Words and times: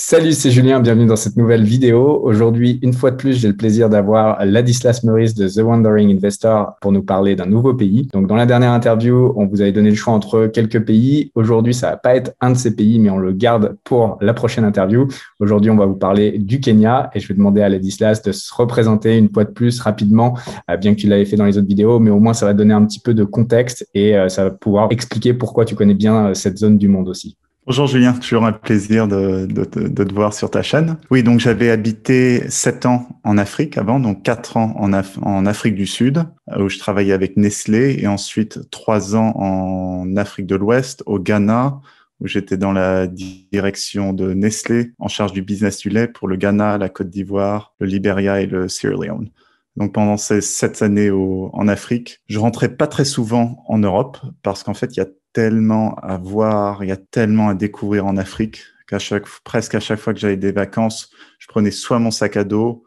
Salut, 0.00 0.32
c'est 0.32 0.52
Julien, 0.52 0.78
bienvenue 0.78 1.06
dans 1.06 1.16
cette 1.16 1.36
nouvelle 1.36 1.64
vidéo. 1.64 2.20
Aujourd'hui, 2.22 2.78
une 2.82 2.92
fois 2.92 3.10
de 3.10 3.16
plus, 3.16 3.32
j'ai 3.32 3.48
le 3.48 3.56
plaisir 3.56 3.90
d'avoir 3.90 4.46
Ladislas 4.46 5.02
Maurice 5.02 5.34
de 5.34 5.48
The 5.48 5.64
Wandering 5.64 6.16
Investor 6.16 6.76
pour 6.80 6.92
nous 6.92 7.02
parler 7.02 7.34
d'un 7.34 7.46
nouveau 7.46 7.74
pays. 7.74 8.06
Donc, 8.12 8.28
dans 8.28 8.36
la 8.36 8.46
dernière 8.46 8.70
interview, 8.70 9.32
on 9.34 9.46
vous 9.46 9.60
avait 9.60 9.72
donné 9.72 9.90
le 9.90 9.96
choix 9.96 10.14
entre 10.14 10.46
quelques 10.46 10.84
pays. 10.84 11.32
Aujourd'hui, 11.34 11.74
ça 11.74 11.90
va 11.90 11.96
pas 11.96 12.14
être 12.14 12.32
un 12.40 12.50
de 12.50 12.56
ces 12.56 12.76
pays, 12.76 13.00
mais 13.00 13.10
on 13.10 13.18
le 13.18 13.32
garde 13.32 13.76
pour 13.82 14.18
la 14.20 14.34
prochaine 14.34 14.64
interview. 14.64 15.08
Aujourd'hui, 15.40 15.72
on 15.72 15.76
va 15.76 15.86
vous 15.86 15.96
parler 15.96 16.38
du 16.38 16.60
Kenya 16.60 17.10
et 17.12 17.18
je 17.18 17.26
vais 17.26 17.34
demander 17.34 17.62
à 17.62 17.68
Ladislas 17.68 18.22
de 18.22 18.30
se 18.30 18.54
représenter 18.54 19.18
une 19.18 19.28
fois 19.28 19.42
de 19.42 19.50
plus 19.50 19.80
rapidement, 19.80 20.38
euh, 20.70 20.76
bien 20.76 20.94
que 20.94 21.00
tu 21.00 21.08
l'avais 21.08 21.24
fait 21.24 21.36
dans 21.36 21.44
les 21.44 21.58
autres 21.58 21.66
vidéos, 21.66 21.98
mais 21.98 22.10
au 22.10 22.20
moins 22.20 22.34
ça 22.34 22.46
va 22.46 22.54
donner 22.54 22.72
un 22.72 22.84
petit 22.84 23.00
peu 23.00 23.14
de 23.14 23.24
contexte 23.24 23.84
et 23.94 24.16
euh, 24.16 24.28
ça 24.28 24.44
va 24.44 24.50
pouvoir 24.52 24.92
expliquer 24.92 25.34
pourquoi 25.34 25.64
tu 25.64 25.74
connais 25.74 25.94
bien 25.94 26.28
euh, 26.28 26.34
cette 26.34 26.56
zone 26.56 26.78
du 26.78 26.86
monde 26.86 27.08
aussi. 27.08 27.36
Bonjour 27.68 27.86
Julien, 27.86 28.14
toujours 28.14 28.46
un 28.46 28.52
plaisir 28.52 29.06
de, 29.08 29.44
de, 29.44 29.62
de, 29.66 30.04
te 30.04 30.14
voir 30.14 30.32
sur 30.32 30.50
ta 30.50 30.62
chaîne. 30.62 30.96
Oui, 31.10 31.22
donc 31.22 31.38
j'avais 31.38 31.68
habité 31.68 32.48
sept 32.48 32.86
ans 32.86 33.06
en 33.24 33.36
Afrique 33.36 33.76
avant, 33.76 34.00
donc 34.00 34.22
quatre 34.22 34.56
ans 34.56 34.74
en, 34.78 34.90
en, 34.94 35.44
Afrique 35.44 35.74
du 35.74 35.86
Sud, 35.86 36.24
où 36.58 36.70
je 36.70 36.78
travaillais 36.78 37.12
avec 37.12 37.36
Nestlé, 37.36 37.98
et 38.00 38.06
ensuite 38.06 38.70
trois 38.70 39.16
ans 39.16 39.34
en 39.36 40.16
Afrique 40.16 40.46
de 40.46 40.56
l'Ouest, 40.56 41.02
au 41.04 41.18
Ghana, 41.18 41.78
où 42.20 42.26
j'étais 42.26 42.56
dans 42.56 42.72
la 42.72 43.06
direction 43.06 44.14
de 44.14 44.32
Nestlé, 44.32 44.92
en 44.98 45.08
charge 45.08 45.34
du 45.34 45.42
business 45.42 45.76
du 45.76 45.90
lait 45.90 46.08
pour 46.08 46.26
le 46.26 46.36
Ghana, 46.36 46.78
la 46.78 46.88
Côte 46.88 47.10
d'Ivoire, 47.10 47.74
le 47.80 47.86
Liberia 47.86 48.40
et 48.40 48.46
le 48.46 48.68
Sierra 48.68 48.94
Leone. 48.94 49.28
Donc 49.76 49.92
pendant 49.92 50.16
ces 50.16 50.40
sept 50.40 50.80
années 50.80 51.10
en 51.10 51.68
Afrique, 51.68 52.22
je 52.28 52.38
rentrais 52.38 52.74
pas 52.74 52.86
très 52.86 53.04
souvent 53.04 53.62
en 53.68 53.76
Europe 53.76 54.16
parce 54.42 54.62
qu'en 54.62 54.74
fait, 54.74 54.96
il 54.96 55.00
y 55.00 55.02
a 55.02 55.06
tellement 55.38 55.94
à 56.02 56.16
voir, 56.16 56.82
il 56.82 56.88
y 56.88 56.92
a 56.92 56.96
tellement 56.96 57.50
à 57.50 57.54
découvrir 57.54 58.06
en 58.06 58.16
Afrique 58.16 58.62
qu'à 58.88 58.98
chaque, 58.98 59.24
presque 59.44 59.76
à 59.76 59.80
chaque 59.80 60.00
fois 60.00 60.12
que 60.12 60.18
j'avais 60.18 60.36
des 60.36 60.50
vacances, 60.50 61.12
je 61.38 61.46
prenais 61.46 61.70
soit 61.70 62.00
mon 62.00 62.10
sac 62.10 62.36
à 62.36 62.42
dos 62.42 62.82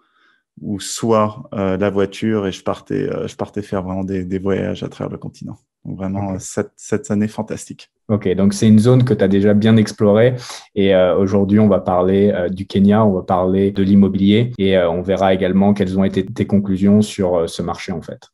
ou 0.62 0.82
soit 0.82 1.50
euh, 1.54 1.78
la 1.78 1.90
voiture 1.90 2.48
et 2.48 2.52
je 2.52 2.62
partais, 2.62 3.10
euh, 3.10 3.26
je 3.26 3.38
partais 3.38 3.62
faire 3.62 3.84
vraiment 3.84 4.04
des, 4.04 4.26
des, 4.26 4.38
voyages 4.38 4.84
à 4.84 4.90
travers 4.90 5.10
le 5.10 5.18
continent. 5.18 5.56
Donc 5.86 5.96
vraiment, 5.96 6.38
cette, 6.40 6.74
cette 6.76 7.10
année 7.10 7.30
fantastique. 7.30 7.90
Ok, 8.10 8.28
donc 8.36 8.54
c'est 8.54 8.68
une 8.68 8.80
zone 8.80 9.06
que 9.06 9.14
tu 9.14 9.24
as 9.24 9.30
déjà 9.30 9.54
bien 9.54 9.78
explorée 9.78 10.36
et 10.76 10.94
euh, 10.94 11.16
aujourd'hui 11.16 11.60
on 11.60 11.70
va 11.70 11.80
parler 11.80 12.34
euh, 12.36 12.50
du 12.50 12.68
Kenya, 12.68 13.06
on 13.06 13.14
va 13.14 13.22
parler 13.22 13.72
de 13.72 13.82
l'immobilier 13.82 14.52
et 14.58 14.78
euh, 14.78 14.92
on 14.92 15.02
verra 15.02 15.34
également 15.34 15.74
quelles 15.74 15.98
ont 15.98 16.04
été 16.04 16.26
tes 16.26 16.46
conclusions 16.46 17.02
sur 17.02 17.50
ce 17.50 17.62
marché 17.62 17.94
en 17.94 18.02
fait. 18.02 18.28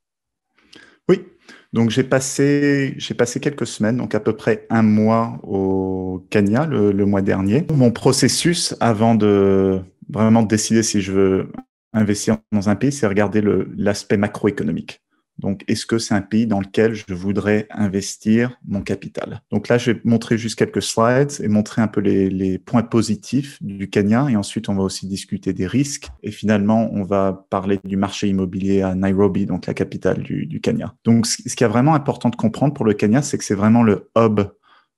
Donc 1.73 1.89
j'ai 1.89 2.03
passé, 2.03 2.95
j'ai 2.97 3.13
passé 3.13 3.39
quelques 3.39 3.67
semaines, 3.67 3.97
donc 3.97 4.15
à 4.15 4.19
peu 4.19 4.35
près 4.35 4.65
un 4.69 4.83
mois 4.83 5.39
au 5.43 6.25
Kenya 6.29 6.65
le, 6.65 6.91
le 6.91 7.05
mois 7.05 7.21
dernier. 7.21 7.65
Mon 7.73 7.91
processus 7.91 8.75
avant 8.79 9.15
de 9.15 9.81
vraiment 10.09 10.43
décider 10.43 10.83
si 10.83 11.01
je 11.01 11.11
veux 11.11 11.51
investir 11.93 12.37
dans 12.51 12.69
un 12.69 12.75
pays, 12.75 12.91
c'est 12.91 13.07
regarder 13.07 13.41
l'aspect 13.75 14.17
macroéconomique. 14.17 15.01
Donc, 15.39 15.63
est-ce 15.67 15.85
que 15.85 15.99
c'est 15.99 16.15
un 16.15 16.21
pays 16.21 16.47
dans 16.47 16.59
lequel 16.59 16.95
je 16.95 17.13
voudrais 17.13 17.67
investir 17.69 18.57
mon 18.65 18.81
capital? 18.81 19.41
Donc 19.51 19.67
là, 19.67 19.77
je 19.77 19.91
vais 19.91 20.01
montrer 20.03 20.37
juste 20.37 20.57
quelques 20.57 20.81
slides 20.81 21.33
et 21.39 21.47
montrer 21.47 21.81
un 21.81 21.87
peu 21.87 22.01
les, 22.01 22.29
les, 22.29 22.57
points 22.57 22.83
positifs 22.83 23.57
du 23.61 23.89
Kenya. 23.89 24.27
Et 24.29 24.35
ensuite, 24.35 24.67
on 24.67 24.75
va 24.75 24.83
aussi 24.83 25.07
discuter 25.07 25.53
des 25.53 25.67
risques. 25.67 26.09
Et 26.23 26.31
finalement, 26.31 26.89
on 26.91 27.03
va 27.03 27.45
parler 27.49 27.79
du 27.83 27.97
marché 27.97 28.27
immobilier 28.27 28.81
à 28.81 28.95
Nairobi, 28.95 29.45
donc 29.45 29.67
la 29.67 29.73
capitale 29.73 30.23
du, 30.23 30.47
du 30.47 30.59
Kenya. 30.59 30.95
Donc, 31.05 31.27
ce 31.27 31.55
qui 31.55 31.63
est 31.63 31.67
vraiment 31.67 31.93
important 31.93 32.29
de 32.29 32.35
comprendre 32.35 32.73
pour 32.73 32.85
le 32.85 32.93
Kenya, 32.93 33.21
c'est 33.21 33.37
que 33.37 33.43
c'est 33.43 33.55
vraiment 33.55 33.83
le 33.83 34.09
hub 34.17 34.41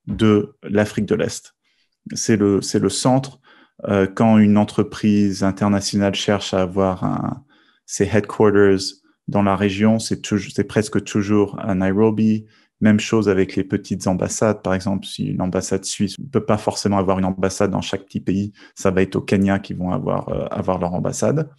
de 0.07 0.55
l'Afrique 0.63 1.05
de 1.05 1.15
l'Est. 1.15 1.53
C'est 2.13 2.37
le, 2.37 2.61
c'est 2.61 2.79
le 2.79 2.89
centre. 2.89 3.39
Euh, 3.87 4.07
quand 4.07 4.37
une 4.37 4.57
entreprise 4.57 5.43
internationale 5.43 6.15
cherche 6.15 6.53
à 6.53 6.61
avoir 6.61 7.03
un, 7.03 7.43
ses 7.85 8.05
headquarters 8.05 8.98
dans 9.30 9.44
la 9.44 9.55
région, 9.55 9.99
c'est 9.99 10.25
c'est 10.25 10.63
presque 10.63 11.03
toujours 11.03 11.58
à 11.59 11.76
Nairobi. 11.76 12.45
Même 12.81 12.99
chose 12.99 13.27
avec 13.27 13.55
les 13.55 13.64
petites 13.64 14.08
ambassades. 14.08 14.61
Par 14.61 14.73
exemple, 14.73 15.05
si 15.05 15.26
une 15.26 15.42
ambassade 15.42 15.83
suisse 15.83 16.17
ne 16.17 16.26
peut 16.26 16.45
pas 16.45 16.58
forcément 16.58 16.98
avoir 16.98 17.20
une 17.20 17.26
ambassade 17.26 17.71
dans 17.71 17.81
chaque 17.81 18.05
petit 18.05 18.21
pays, 18.21 18.53
ça 18.73 18.89
va 18.89 19.02
être 19.02 19.17
au 19.17 19.21
Kenya 19.21 19.59
qui 19.59 19.73
vont 19.73 19.92
avoir, 19.92 20.30
euh, 20.30 20.45
avoir 20.49 20.80
leur 20.80 20.93
ambassade. 20.93 21.49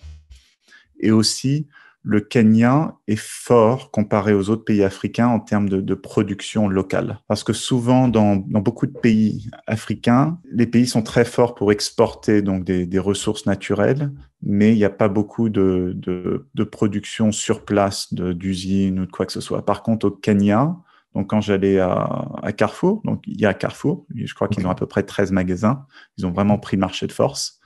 Et 0.99 1.11
aussi, 1.11 1.69
le 2.03 2.21
Kenya 2.21 2.97
est 3.09 3.19
fort 3.19 3.91
comparé 3.91 4.33
aux 4.33 4.49
autres 4.49 4.65
pays 4.65 4.83
africains 4.83 5.29
en 5.29 5.39
termes 5.39 5.69
de, 5.69 5.81
de 5.81 5.95
production 5.95 6.67
locale. 6.67 7.21
Parce 7.29 7.45
que 7.45 7.53
souvent, 7.53 8.09
dans, 8.09 8.37
dans, 8.37 8.61
beaucoup 8.61 8.87
de 8.87 8.99
pays 8.99 9.51
africains, 9.67 10.39
les 10.51 10.67
pays 10.67 10.87
sont 10.87 11.03
très 11.03 11.27
forts 11.27 11.55
pour 11.55 11.73
exporter 11.73 12.41
donc 12.41 12.65
des, 12.65 12.87
des 12.87 12.99
ressources 12.99 13.45
naturelles, 13.45 14.13
mais 14.43 14.73
il 14.73 14.77
n'y 14.77 14.85
a 14.85 14.91
pas 14.91 15.09
beaucoup 15.09 15.51
de, 15.51 15.93
de, 15.95 16.47
de 16.55 16.65
production 16.65 17.33
sur 17.33 17.67
place 17.67 18.15
d'usines 18.15 19.01
ou 19.01 19.07
de 19.07 19.11
quoi 19.11 19.27
que 19.27 19.33
ce 19.33 19.43
soit. 19.43 19.67
Par 19.67 19.83
contre, 19.83 20.07
au 20.07 20.11
Kenya, 20.11 20.75
donc 21.15 21.29
quand 21.29 21.43
j'allais 21.43 21.81
à, 21.81 22.29
à, 22.43 22.53
Carrefour, 22.53 23.03
donc 23.05 23.23
il 23.27 23.39
y 23.39 23.45
a 23.45 23.53
Carrefour, 23.53 24.07
je 24.15 24.33
crois 24.33 24.49
qu'ils 24.49 24.67
ont 24.67 24.71
à 24.71 24.75
peu 24.75 24.87
près 24.87 25.03
13 25.03 25.33
magasins, 25.33 25.85
ils 26.17 26.25
ont 26.25 26.33
vraiment 26.33 26.59
pris 26.59 26.79
marché 26.79 27.07
de 27.07 27.13
force. 27.13 27.61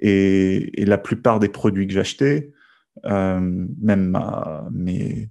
Et, 0.00 0.80
et 0.80 0.84
la 0.84 0.98
plupart 0.98 1.38
des 1.38 1.48
produits 1.48 1.86
que 1.86 1.92
j'achetais, 1.92 2.52
même 3.04 4.08
ma, 4.08 4.66
mes, 4.70 5.30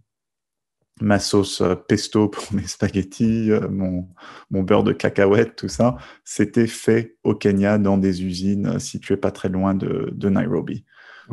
ma 1.02 1.20
sauce 1.20 1.62
euh, 1.62 1.76
pesto 1.76 2.30
pour 2.30 2.44
mes 2.54 2.68
spaghettis, 2.68 3.52
euh, 3.52 3.68
mon, 3.70 4.08
mon, 4.52 4.64
beurre 4.64 4.84
de 4.84 4.94
cacahuète, 4.94 5.56
tout 5.56 5.68
ça, 5.68 5.98
c'était 6.24 6.68
fait 6.68 7.18
au 7.24 7.36
Kenya 7.36 7.78
dans 7.78 7.98
des 7.98 8.24
usines 8.24 8.80
situées 8.80 9.18
pas 9.18 9.32
très 9.32 9.50
loin 9.50 9.74
de, 9.74 10.10
de 10.14 10.30
Nairobi. 10.30 10.86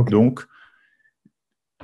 Donc, 0.08 0.44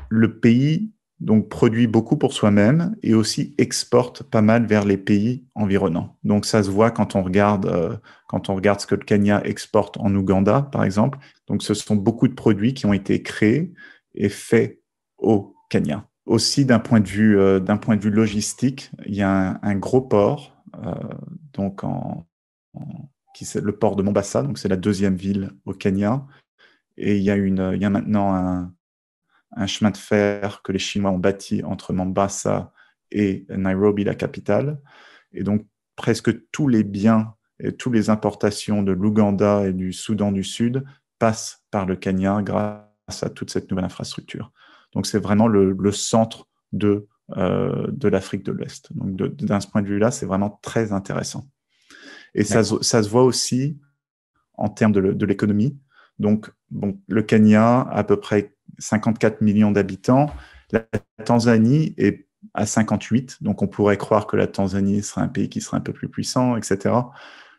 le 0.09 0.41
pays 0.41 0.91
donc, 1.21 1.51
produit 1.51 1.87
beaucoup 1.87 2.17
pour 2.17 2.33
soi-même 2.33 2.97
et 3.03 3.13
aussi 3.13 3.55
exporte 3.59 4.23
pas 4.23 4.41
mal 4.41 4.65
vers 4.65 4.87
les 4.87 4.97
pays 4.97 5.45
environnants. 5.55 6.17
Donc, 6.25 6.47
ça 6.47 6.63
se 6.63 6.71
voit 6.71 6.91
quand 6.91 7.15
on 7.15 7.23
regarde, 7.23 7.67
euh, 7.67 7.97
quand 8.27 8.49
on 8.49 8.55
regarde 8.55 8.81
ce 8.81 8.87
que 8.87 8.95
le 8.95 9.05
Kenya 9.05 9.43
exporte 9.45 9.99
en 9.99 10.15
Ouganda, 10.15 10.63
par 10.63 10.83
exemple. 10.83 11.19
Donc, 11.47 11.63
ce 11.63 11.75
sont 11.75 11.95
beaucoup 11.95 12.27
de 12.27 12.33
produits 12.33 12.73
qui 12.73 12.87
ont 12.87 12.95
été 12.95 13.23
créés 13.23 13.75
est 14.15 14.29
fait 14.29 14.81
au 15.19 15.55
Kenya. 15.69 16.09
Aussi, 16.27 16.65
d'un 16.65 16.79
point 16.79 17.01
de 17.01 17.09
vue, 17.09 17.39
euh, 17.39 17.61
point 17.61 17.97
de 17.97 18.03
vue 18.03 18.11
logistique, 18.11 18.91
il 19.07 19.15
y 19.15 19.23
a 19.23 19.59
un, 19.63 19.75
gros 19.77 20.01
port, 20.01 20.57
euh, 20.77 20.95
donc 21.53 21.85
en, 21.85 22.27
qui 23.35 23.45
c'est 23.45 23.61
le 23.61 23.77
port 23.77 23.97
de 23.97 24.03
Mombasa, 24.03 24.43
donc 24.43 24.59
c'est 24.59 24.69
la 24.69 24.77
deuxième 24.77 25.17
ville 25.17 25.51
au 25.65 25.73
Kenya, 25.73 26.27
et 26.97 27.17
il 27.17 27.23
y 27.23 27.31
a 27.31 27.37
une, 27.37 27.73
il 27.75 27.81
y 27.81 27.85
a 27.85 27.91
maintenant 27.91 28.35
un, 28.35 28.73
un 29.53 29.67
chemin 29.67 29.91
de 29.91 29.97
fer 29.97 30.63
que 30.63 30.73
les 30.73 30.79
Chinois 30.79 31.11
ont 31.11 31.19
bâti 31.19 31.63
entre 31.65 31.93
Mombasa 31.93 32.73
et 33.11 33.47
Nairobi, 33.49 34.05
la 34.05 34.15
capitale, 34.15 34.81
et 35.33 35.43
donc 35.43 35.67
presque 35.97 36.31
tous 36.51 36.69
les 36.69 36.85
biens 36.85 37.35
et 37.59 37.73
toutes 37.73 37.95
les 37.95 38.11
importations 38.11 38.83
de 38.83 38.93
l'Ouganda 38.93 39.67
et 39.67 39.73
du 39.73 39.93
Soudan 39.93 40.33
du 40.33 40.45
Sud 40.45 40.85
passent 41.19 41.65
par 41.71 41.87
le 41.87 41.97
Kenya 41.97 42.41
grâce 42.43 42.90
à 43.23 43.31
toute 43.31 43.51
cette 43.51 43.71
nouvelle 43.71 43.85
infrastructure. 43.85 44.53
Donc 44.93 45.07
c'est 45.07 45.19
vraiment 45.19 45.47
le, 45.47 45.93
centre 45.93 46.49
de, 46.73 47.07
euh, 47.37 47.87
de 47.91 48.09
l'Afrique 48.09 48.45
de 48.45 48.53
l'Ouest. 48.53 48.89
Donc 48.95 49.15
d'un 49.15 49.59
point 49.61 49.83
de 49.83 49.89
vue-là, 49.89 50.11
c'est 50.11 50.27
vraiment 50.27 50.59
très 50.63 50.93
intéressant. 50.93 51.45
Et 52.35 52.45
ça, 52.45 52.63
ça, 52.65 53.03
se 53.03 53.09
voit 53.09 53.25
aussi 53.25 53.79
en 54.55 54.69
termes 54.69 54.93
de 54.93 55.27
l'économie. 55.27 55.77
Donc 56.19 56.51
bon, 56.71 57.01
le 57.09 57.23
Kenya 57.23 57.81
a 57.81 57.99
à 57.99 58.05
peu 58.05 58.19
près 58.19 58.55
54 58.79 59.41
millions 59.41 59.73
d'habitants. 59.73 60.31
La 60.71 60.85
Tanzanie 61.25 61.95
est 61.97 62.29
à 62.55 62.67
58, 62.67 63.43
donc 63.43 63.63
on 63.63 63.69
pourrait 63.69 63.97
croire 63.97 64.27
que 64.27 64.37
la 64.37 64.47
Tanzanie 64.47 65.03
serait 65.03 65.23
un 65.23 65.29
pays 65.29 65.49
qui 65.49 65.61
serait 65.61 65.77
un 65.77 65.83
peu 65.83 65.93
plus 65.93 66.09
puissant, 66.09 66.57
etc. 66.57 66.95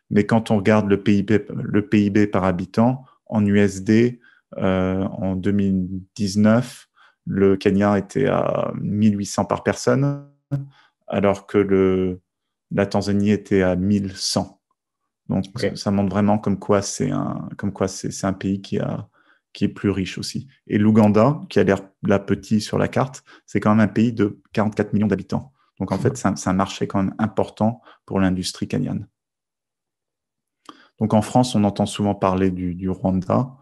Mais 0.10 0.26
quand 0.26 0.52
on 0.52 0.58
regarde 0.58 0.90
le 0.90 1.02
PIB, 1.02 1.46
le 1.50 1.88
PIB 1.88 2.28
par 2.28 2.44
habitant 2.44 3.06
en 3.28 3.46
USD, 3.46 4.20
en 4.58 5.36
2019, 5.36 6.90
le 7.26 7.58
Kenya 7.58 7.98
était 7.98 8.28
à 8.28 8.72
1800 8.80 9.46
par 9.46 9.64
personne, 9.64 10.28
alors 11.08 11.46
que 11.46 11.58
le, 11.58 12.22
la 12.72 12.86
Tanzanie 12.86 13.32
était 13.32 13.62
à 13.62 13.76
1100. 13.76 14.59
Donc, 15.30 15.46
okay. 15.56 15.76
ça 15.76 15.92
montre 15.92 16.09
vraiment 16.09 16.38
comme 16.40 16.59
quoi 16.59 16.82
c'est 16.82 17.12
un, 17.12 17.48
comme 17.58 17.72
quoi 17.72 17.88
c'est, 17.88 18.26
un 18.26 18.34
pays 18.34 18.62
qui, 18.62 18.80
a, 18.80 19.08
qui 19.53 19.66
est 19.66 19.70
plus 19.70 19.90
riche 19.90 20.18
aussi. 20.18 20.48
Et 20.68 20.78
l'Ouganda, 20.78 21.40
qui 21.50 21.59
a 21.59 21.64
l'air 21.64 21.82
la 22.04 22.20
petit 22.20 22.59
sur 22.59 22.78
la 22.78 22.88
carte, 22.88 23.24
c'est 23.46 23.59
quand 23.59 23.70
même 23.70 23.80
un 23.80 23.92
pays 23.92 24.14
de 24.14 24.42
44 24.54 24.94
millions 24.94 25.08
d'habitants. 25.08 25.54
Donc, 25.80 25.92
en 25.92 25.97
fait, 25.97 26.18
c'est 26.18 26.50
un, 26.50 26.54
marché 26.54 26.86
quand 26.86 27.02
même 27.02 27.16
important 27.18 27.82
pour 28.06 28.20
l'industrie 28.20 28.68
kenyane. 28.68 29.08
Donc, 31.00 31.14
en 31.14 31.22
France, 31.22 31.56
on 31.56 31.64
entend 31.64 31.88
souvent 31.88 32.14
parler 32.14 32.52
du, 32.52 32.76
du 32.76 32.90
Rwanda 32.90 33.58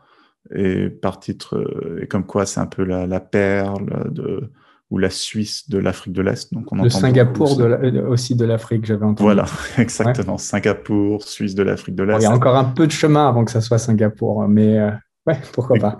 et 0.56 0.90
par 0.90 1.20
titre, 1.20 2.00
et 2.02 2.08
comme 2.08 2.26
quoi 2.26 2.46
c'est 2.46 2.60
un 2.60 2.66
peu 2.66 2.84
la, 2.84 3.06
la 3.06 3.20
perle 3.20 4.12
de, 4.12 4.50
ou 4.92 4.98
la 4.98 5.10
Suisse 5.10 5.70
de 5.70 5.78
l'Afrique 5.78 6.14
de 6.14 6.22
l'Est. 6.22 6.54
Donc 6.54 6.72
on 6.72 6.82
le 6.82 6.90
Singapour 6.90 7.58
de 7.58 8.02
aussi 8.02 8.36
de 8.36 8.46
l'Afrique, 8.46 8.86
j'avais 8.86 9.06
entendu. 9.06 9.24
Voilà, 9.24 9.46
exactement. 9.78 10.38
Singapour, 10.38 11.24
Suisse 11.24 11.56
de 11.56 11.64
l'Afrique 11.64 11.96
de 11.96 12.04
l'Est. 12.04 12.18
il 12.18 12.24
y 12.24 12.26
a 12.26 12.34
encore 12.34 12.56
un 12.56 12.66
peu 12.66 12.88
de 12.88 12.92
chemin 12.92 13.28
avant 13.28 13.46
que 13.46 13.52
ça 13.52 13.62
soit 13.62 13.78
Singapour, 13.78 14.48
mais 14.48 14.80
euh, 14.80 14.92
ouais, 15.28 15.40
pourquoi 15.54 15.78
pas. 15.78 15.98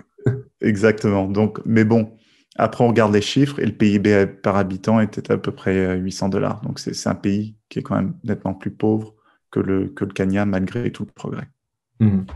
exactement. 0.60 1.26
Donc, 1.28 1.60
mais 1.64 1.84
bon, 1.84 2.12
après 2.56 2.84
on 2.84 2.88
regarde 2.88 3.12
les 3.14 3.22
chiffres 3.22 3.60
et 3.60 3.66
le 3.66 3.72
PIB 3.72 4.26
par 4.26 4.56
habitant 4.56 5.00
était 5.00 5.30
à 5.30 5.38
peu 5.38 5.52
près 5.52 5.96
800 5.96 6.26
euh, 6.26 6.30
dollars. 6.30 6.60
Donc 6.62 6.78
c'est 6.80 7.08
un 7.08 7.14
pays 7.14 7.56
qui 7.68 7.78
est 7.78 7.82
quand 7.82 7.94
même 7.94 8.14
nettement 8.24 8.54
plus 8.54 8.72
pauvre 8.72 9.14
que 9.52 9.60
le, 9.60 9.88
que 9.88 10.04
le 10.04 10.12
Kenya 10.12 10.44
malgré 10.46 10.90
tout 10.90 11.04
le 11.04 11.12
progrès. 11.12 11.48
Mhm. 12.00 12.26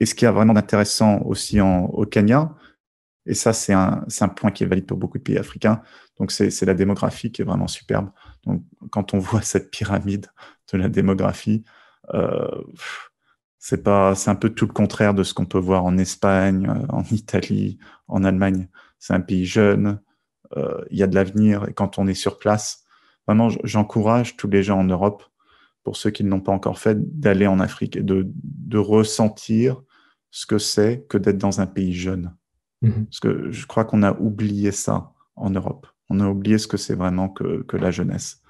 Et 0.00 0.06
ce 0.06 0.14
qui 0.14 0.24
est 0.24 0.30
vraiment 0.30 0.56
intéressant 0.56 1.20
aussi 1.22 1.60
au 1.60 2.04
Kenya, 2.06 2.54
et 3.26 3.34
ça, 3.34 3.52
c'est 3.52 3.72
un, 3.72 4.28
point 4.36 4.50
qui 4.50 4.64
est 4.64 4.66
valide 4.66 4.86
pour 4.86 4.98
beaucoup 4.98 5.18
de 5.18 5.22
pays 5.22 5.38
africains. 5.38 5.82
Donc, 6.18 6.30
c'est 6.30 6.62
la 6.62 6.74
démographie 6.74 7.32
qui 7.32 7.42
est 7.42 7.44
vraiment 7.44 7.68
superbe. 7.68 8.10
Donc, 8.44 8.62
quand 8.90 9.14
on 9.14 9.18
voit 9.20 9.42
cette 9.42 9.70
pyramide 9.70 10.26
de 10.72 10.78
la 10.78 10.88
démographie, 10.88 11.64
euh, 12.12 12.62
c'est 13.58 13.88
un 13.88 14.34
peu 14.34 14.50
tout 14.50 14.66
le 14.66 14.72
contraire 14.72 15.14
de 15.14 15.22
ce 15.22 15.32
qu'on 15.32 15.46
peut 15.46 15.58
voir 15.58 15.84
en 15.84 15.96
Espagne, 15.96 16.68
euh, 16.68 16.86
en 16.90 17.02
Italie, 17.10 17.78
en 18.08 18.24
Allemagne. 18.24 18.68
C'est 18.98 19.14
un 19.14 19.20
pays 19.20 19.46
jeune, 19.46 20.00
euh, 20.56 20.84
il 20.90 20.98
y 20.98 21.02
a 21.02 21.06
de 21.06 21.14
l'avenir. 21.14 21.66
Et 21.68 21.72
quand 21.72 21.98
on 21.98 22.06
est 22.06 22.14
sur 22.14 22.38
place, 22.38 22.84
vraiment, 23.26 23.48
j'encourage 23.64 24.36
tous 24.36 24.48
les 24.48 24.62
gens 24.62 24.80
en 24.80 24.84
Europe, 24.84 25.24
pour 25.84 25.96
ceux 25.96 26.10
qui 26.10 26.24
ne 26.24 26.30
l'ont 26.30 26.40
pas 26.40 26.52
encore 26.52 26.78
fait, 26.78 26.98
d'aller 27.20 27.46
en 27.46 27.60
Afrique 27.60 27.96
et 27.96 28.02
de, 28.02 28.26
de 28.34 28.78
ressentir 28.78 29.82
ce 30.30 30.46
que 30.46 30.58
c'est 30.58 31.06
que 31.08 31.18
d'être 31.18 31.38
dans 31.38 31.60
un 31.60 31.66
pays 31.66 31.92
jeune. 31.92 32.34
Mhm. 32.82 33.06
Parce 33.06 33.20
que 33.20 33.50
je 33.52 33.66
crois 33.66 33.84
qu'on 33.84 34.02
a 34.02 34.12
oublié 34.18 34.72
ça 34.72 35.12
en 35.36 35.50
Europe. 35.50 35.86
On 36.10 36.20
a 36.20 36.28
oublié 36.28 36.58
ce 36.58 36.66
que 36.66 36.76
c'est 36.76 36.94
vraiment 36.94 37.28
que, 37.28 37.62
que, 37.62 37.76
la 37.76 37.90
jeunesse. 37.90 38.42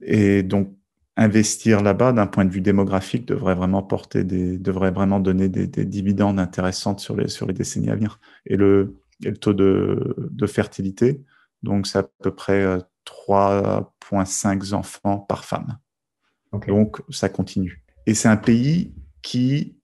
Et 0.00 0.42
donc, 0.42 0.74
investir 1.16 1.82
là-bas, 1.82 2.12
d'un 2.12 2.26
point 2.26 2.44
de 2.44 2.50
vue 2.50 2.60
démographique, 2.60 3.26
devrait 3.26 3.54
vraiment 3.54 3.82
porter 3.82 4.22
des, 4.24 4.58
devrait 4.58 4.92
vraiment 4.92 5.18
donner 5.18 5.48
des, 5.48 5.66
dividendes 5.84 6.38
intéressantes 6.38 7.00
sur 7.00 7.16
les, 7.16 7.28
sur 7.28 7.46
les 7.46 7.54
décennies 7.54 7.90
à 7.90 7.96
venir. 7.96 8.20
Et 8.46 8.56
le, 8.56 8.94
le 9.24 9.36
taux 9.36 9.54
de, 9.54 10.14
de 10.18 10.46
fertilité, 10.46 11.22
donc 11.62 11.86
c'est 11.86 11.98
à 11.98 12.08
peu 12.22 12.34
près 12.34 12.62
euh, 12.62 12.78
3 13.04 13.94
4,5 14.10 14.74
enfants 14.74 15.18
par 15.18 15.44
femme. 15.44 15.78
Donc, 16.52 17.02
ça 17.10 17.28
continue. 17.28 17.84
Et 18.06 18.14
c'est 18.14 18.28
un 18.28 18.36
pays 18.36 18.94
qui 19.22 19.76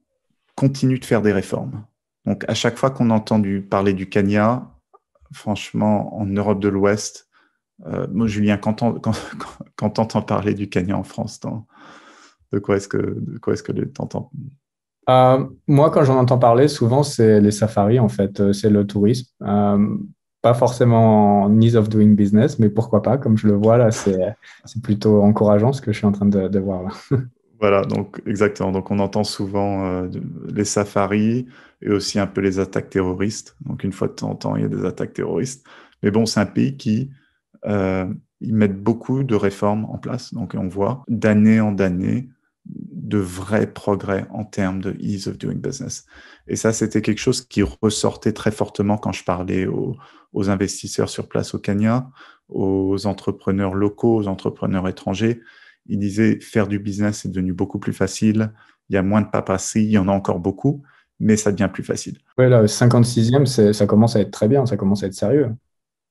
continue 0.54 0.98
de 0.98 1.04
faire 1.04 1.22
des 1.22 1.32
réformes. 1.32 1.84
Donc, 2.24 2.44
à 2.48 2.54
chaque 2.54 2.78
fois 2.78 2.90
qu'on 2.90 3.10
a 3.10 3.14
entendu 3.14 3.60
parler 3.62 3.92
du 3.92 4.08
Kenya, 4.08 4.70
franchement, 5.32 6.16
en 6.16 6.26
Europe 6.26 6.60
de 6.60 6.68
l'Ouest, 6.68 7.28
euh, 7.86 8.06
moi, 8.10 8.26
Julien, 8.26 8.56
quand 8.56 8.82
on 8.82 9.00
parler 10.26 10.54
du 10.54 10.68
Kenya 10.68 10.96
en 10.96 11.02
France, 11.02 11.40
de 12.52 12.58
quoi 12.58 12.76
est-ce 12.76 12.88
que, 12.88 12.96
de 12.96 13.82
euh, 15.10 15.46
moi, 15.66 15.90
quand 15.90 16.04
j'en 16.04 16.18
entends 16.18 16.38
parler, 16.38 16.68
souvent, 16.68 17.02
c'est 17.02 17.40
les 17.40 17.50
safaris, 17.50 18.00
en 18.00 18.08
fait, 18.08 18.40
euh, 18.40 18.52
c'est 18.54 18.70
le 18.70 18.86
tourisme 18.86 19.26
pas 20.44 20.52
forcément 20.52 21.44
en 21.44 21.60
ease 21.62 21.74
of 21.74 21.88
doing 21.88 22.14
business, 22.14 22.58
mais 22.58 22.68
pourquoi 22.68 23.00
pas, 23.00 23.16
comme 23.16 23.38
je 23.38 23.46
le 23.46 23.54
vois 23.54 23.78
là, 23.78 23.90
c'est 23.90 24.36
plutôt 24.82 25.22
encourageant 25.22 25.72
ce 25.72 25.80
que 25.80 25.90
je 25.90 25.96
suis 25.96 26.06
en 26.06 26.12
train 26.12 26.26
de, 26.26 26.58
voir 26.58 26.82
là. 26.82 26.90
Voilà, 27.60 27.82
donc 27.86 28.20
exactement. 28.26 28.70
Donc 28.70 28.90
on 28.90 28.98
entend 28.98 29.24
souvent 29.24 29.86
euh, 29.86 30.08
les 30.52 30.66
safaris 30.66 31.46
et 31.80 31.88
aussi 31.88 32.18
un 32.18 32.26
peu 32.26 32.42
les 32.42 32.58
attaques 32.58 32.90
terroristes. 32.90 33.56
Donc 33.64 33.84
une 33.84 33.92
fois 33.92 34.08
de 34.08 34.12
temps 34.12 34.32
en 34.32 34.34
temps, 34.34 34.56
il 34.56 34.62
y 34.62 34.64
a 34.66 34.68
des 34.68 34.84
attaques 34.84 35.14
terroristes. 35.14 35.64
Mais 36.02 36.10
bon, 36.10 36.26
c'est 36.26 36.40
un 36.40 36.46
pays 36.46 36.76
qui 36.76 37.10
euh, 37.64 38.04
ils 38.42 38.54
mettent 38.54 38.78
beaucoup 38.78 39.22
de 39.22 39.34
réformes 39.34 39.86
en 39.86 39.96
place. 39.96 40.34
Donc 40.34 40.54
on 40.58 40.68
voit 40.68 41.04
d'année 41.08 41.62
en 41.62 41.78
année 41.78 42.28
de 42.66 43.18
vrais 43.18 43.66
progrès 43.66 44.26
en 44.30 44.44
termes 44.44 44.80
de 44.80 44.96
ease 44.98 45.28
of 45.28 45.36
doing 45.36 45.56
business. 45.56 46.06
Et 46.48 46.56
ça, 46.56 46.72
c'était 46.72 47.02
quelque 47.02 47.20
chose 47.20 47.42
qui 47.42 47.62
ressortait 47.62 48.32
très 48.32 48.50
fortement 48.50 48.96
quand 48.96 49.12
je 49.12 49.24
parlais 49.24 49.66
aux, 49.66 49.96
aux 50.32 50.50
investisseurs 50.50 51.10
sur 51.10 51.28
place 51.28 51.54
au 51.54 51.58
Kenya, 51.58 52.10
aux 52.48 53.06
entrepreneurs 53.06 53.74
locaux, 53.74 54.16
aux 54.16 54.28
entrepreneurs 54.28 54.88
étrangers 54.88 55.40
il 55.86 55.98
disait 55.98 56.38
faire 56.40 56.66
du 56.66 56.78
business 56.78 57.24
est 57.24 57.28
devenu 57.28 57.52
beaucoup 57.52 57.78
plus 57.78 57.92
facile. 57.92 58.52
Il 58.88 58.94
y 58.94 58.96
a 58.96 59.02
moins 59.02 59.22
de 59.22 59.28
papasserie, 59.28 59.84
il 59.84 59.90
y 59.90 59.98
en 59.98 60.08
a 60.08 60.12
encore 60.12 60.40
beaucoup, 60.40 60.82
mais 61.20 61.36
ça 61.36 61.52
devient 61.52 61.70
plus 61.72 61.82
facile. 61.82 62.18
Oui, 62.38 62.48
là, 62.48 62.64
56e, 62.64 63.72
ça 63.72 63.86
commence 63.86 64.16
à 64.16 64.20
être 64.20 64.30
très 64.30 64.48
bien, 64.48 64.66
ça 64.66 64.76
commence 64.76 65.02
à 65.02 65.06
être 65.06 65.14
sérieux. 65.14 65.50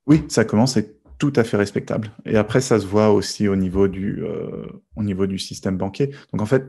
Oui, 0.06 0.24
ça 0.28 0.44
commence 0.44 0.76
à 0.76 0.80
être 0.80 0.94
tout 1.24 1.40
à 1.40 1.44
fait 1.44 1.56
respectable. 1.56 2.10
Et 2.26 2.36
après, 2.36 2.60
ça 2.60 2.78
se 2.78 2.86
voit 2.86 3.10
aussi 3.10 3.48
au 3.48 3.56
niveau 3.56 3.88
du, 3.88 4.22
euh, 4.22 4.66
au 4.94 5.02
niveau 5.02 5.26
du 5.26 5.38
système 5.38 5.78
banquier. 5.78 6.10
Donc, 6.32 6.42
en 6.42 6.46
fait, 6.46 6.64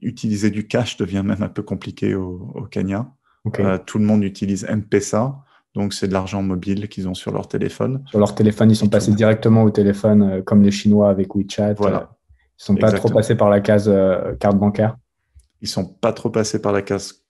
utiliser 0.00 0.50
du 0.50 0.66
cash 0.66 0.96
devient 0.96 1.22
même 1.24 1.42
un 1.42 1.48
peu 1.48 1.62
compliqué 1.62 2.16
au, 2.16 2.66
Kenya. 2.68 3.12
Euh, 3.60 3.78
tout 3.78 3.98
le 3.98 4.04
monde 4.04 4.24
utilise 4.24 4.66
M-Pesa. 4.68 5.36
Donc, 5.74 5.94
c'est 5.94 6.08
de 6.08 6.12
l'argent 6.12 6.42
mobile 6.42 6.88
qu'ils 6.88 7.08
ont 7.08 7.14
sur 7.14 7.30
leur 7.30 7.46
téléphone. 7.46 8.04
Sur 8.10 8.18
leur 8.18 8.34
téléphone, 8.34 8.72
ils 8.72 8.76
sont 8.76 8.88
passés 8.88 9.12
directement 9.12 9.62
au 9.62 9.70
téléphone, 9.70 10.22
euh, 10.22 10.42
comme 10.42 10.62
les 10.62 10.72
Chinois 10.72 11.08
avec 11.08 11.36
WeChat. 11.36 11.74
Voilà. 11.74 12.16
Ils 12.58 12.64
sont 12.64 12.74
pas 12.74 12.90
trop 12.90 13.08
passés 13.08 13.36
par 13.36 13.50
la 13.50 13.60
case 13.60 13.90
carte 14.40 14.56
bancaire. 14.56 14.96
Ils 15.60 15.68
sont 15.68 15.84
pas 15.84 16.12
trop 16.12 16.30
passés 16.30 16.60
par 16.60 16.72
la 16.72 16.82
case 16.82 17.24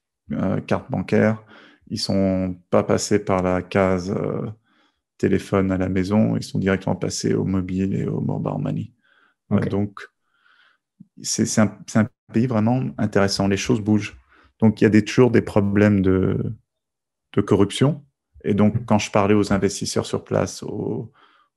carte 0.67 0.91
bancaire. 0.91 1.43
Ils 1.89 1.99
sont 1.99 2.57
pas 2.71 2.83
passés 2.83 3.19
par 3.19 3.43
la 3.43 3.61
case 3.63 4.15
téléphone 5.23 5.71
à 5.71 5.79
la 5.79 5.89
maison. 5.89 6.37
Ils 6.37 6.43
sont 6.43 6.59
directement 6.59 6.97
passés 6.97 7.33
au 7.35 7.45
mobile 7.45 7.95
et 7.95 8.07
au 8.07 8.21
mobile 8.21 8.59
money. 8.59 8.93
donc, 9.71 10.01
c'est 11.23 11.61
un, 11.61 11.79
un, 11.95 12.09
pays 12.33 12.47
vraiment 12.47 12.83
intéressant. 12.99 13.47
Les 13.47 13.57
choses 13.57 13.81
bougent. 13.81 14.17
Donc, 14.59 14.81
il 14.81 14.85
y 14.85 14.87
a 14.87 14.91
des, 14.91 15.05
toujours 15.05 15.31
des 15.31 15.43
problèmes 15.43 16.03
de, 16.03 16.55
de 17.35 17.41
corruption. 17.41 18.05
Et 18.45 18.55
donc, 18.55 18.85
quand 18.87 18.99
je 18.99 19.11
parlais 19.11 19.35
aux 19.35 19.53
investisseurs 19.53 20.07
sur 20.07 20.25
place, 20.25 20.65
aux, 20.65 21.13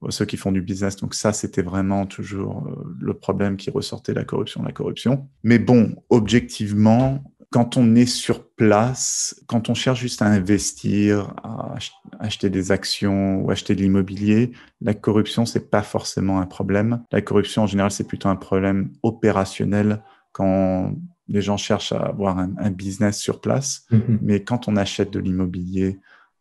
ceux 0.09 0.25
qui 0.25 0.38
font 0.38 0.51
du 0.51 0.62
business. 0.62 0.97
Donc 0.97 1.13
ça, 1.13 1.33
c'était 1.33 1.62
vraiment 1.62 2.06
toujours 2.06 2.67
euh, 2.67 2.95
le 3.00 3.13
problème 3.13 3.57
qui 3.57 3.69
ressortait, 3.69 4.13
la 4.13 4.23
corruption, 4.23 4.62
la 4.63 4.71
corruption. 4.71 5.27
Mais 5.44 5.59
bon, 5.59 5.95
objectivement, 6.09 7.23
quand 7.56 7.78
on 7.78 7.96
est 7.96 8.06
sur 8.06 8.50
place, 8.50 9.42
quand 9.48 9.69
on 9.69 9.74
cherche 9.74 10.02
juste 10.02 10.22
à 10.22 10.25
investir, 10.25 11.34
à 11.42 11.75
acheter 12.19 12.50
des 12.50 12.74
actions 12.74 13.38
ou 13.38 13.50
acheter 13.50 13.75
de 13.75 13.81
l'immobilier, 13.81 14.52
la 14.81 14.94
corruption, 14.94 15.46
c'est 15.46 15.69
pas 15.69 15.81
forcément 15.81 16.42
un 16.42 16.48
problème. 16.48 17.02
La 17.13 17.22
corruption, 17.22 17.63
en 17.63 17.66
général, 17.66 17.92
c'est 17.92 18.04
plutôt 18.04 18.28
un 18.28 18.36
problème 18.36 18.92
opérationnel 19.04 20.04
quand 20.34 20.96
les 21.30 21.42
gens 21.42 21.56
cherchent 21.56 21.94
à 21.94 22.02
avoir 22.02 22.38
un, 22.38 22.72
business 22.72 23.18
sur 23.19 23.40
place. 23.40 23.86
Mm-hmm. 23.90 24.18
Mais 24.22 24.44
quand 24.44 24.68
on 24.68 24.75
achète 24.75 25.12
de 25.12 25.20
l'immobilier, 25.20 25.98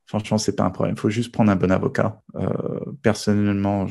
Franchement, 0.07 0.37
c'est 0.37 0.55
pas 0.55 0.65
un 0.65 0.71
problème. 0.71 0.97
Il 0.99 1.00
faut 1.00 1.09
juste 1.09 1.33
prendre 1.33 1.50
un 1.50 1.57
bon 1.57 1.71
avocat. 1.71 2.21
Euh, 2.35 2.49
personnellement, 3.00 3.87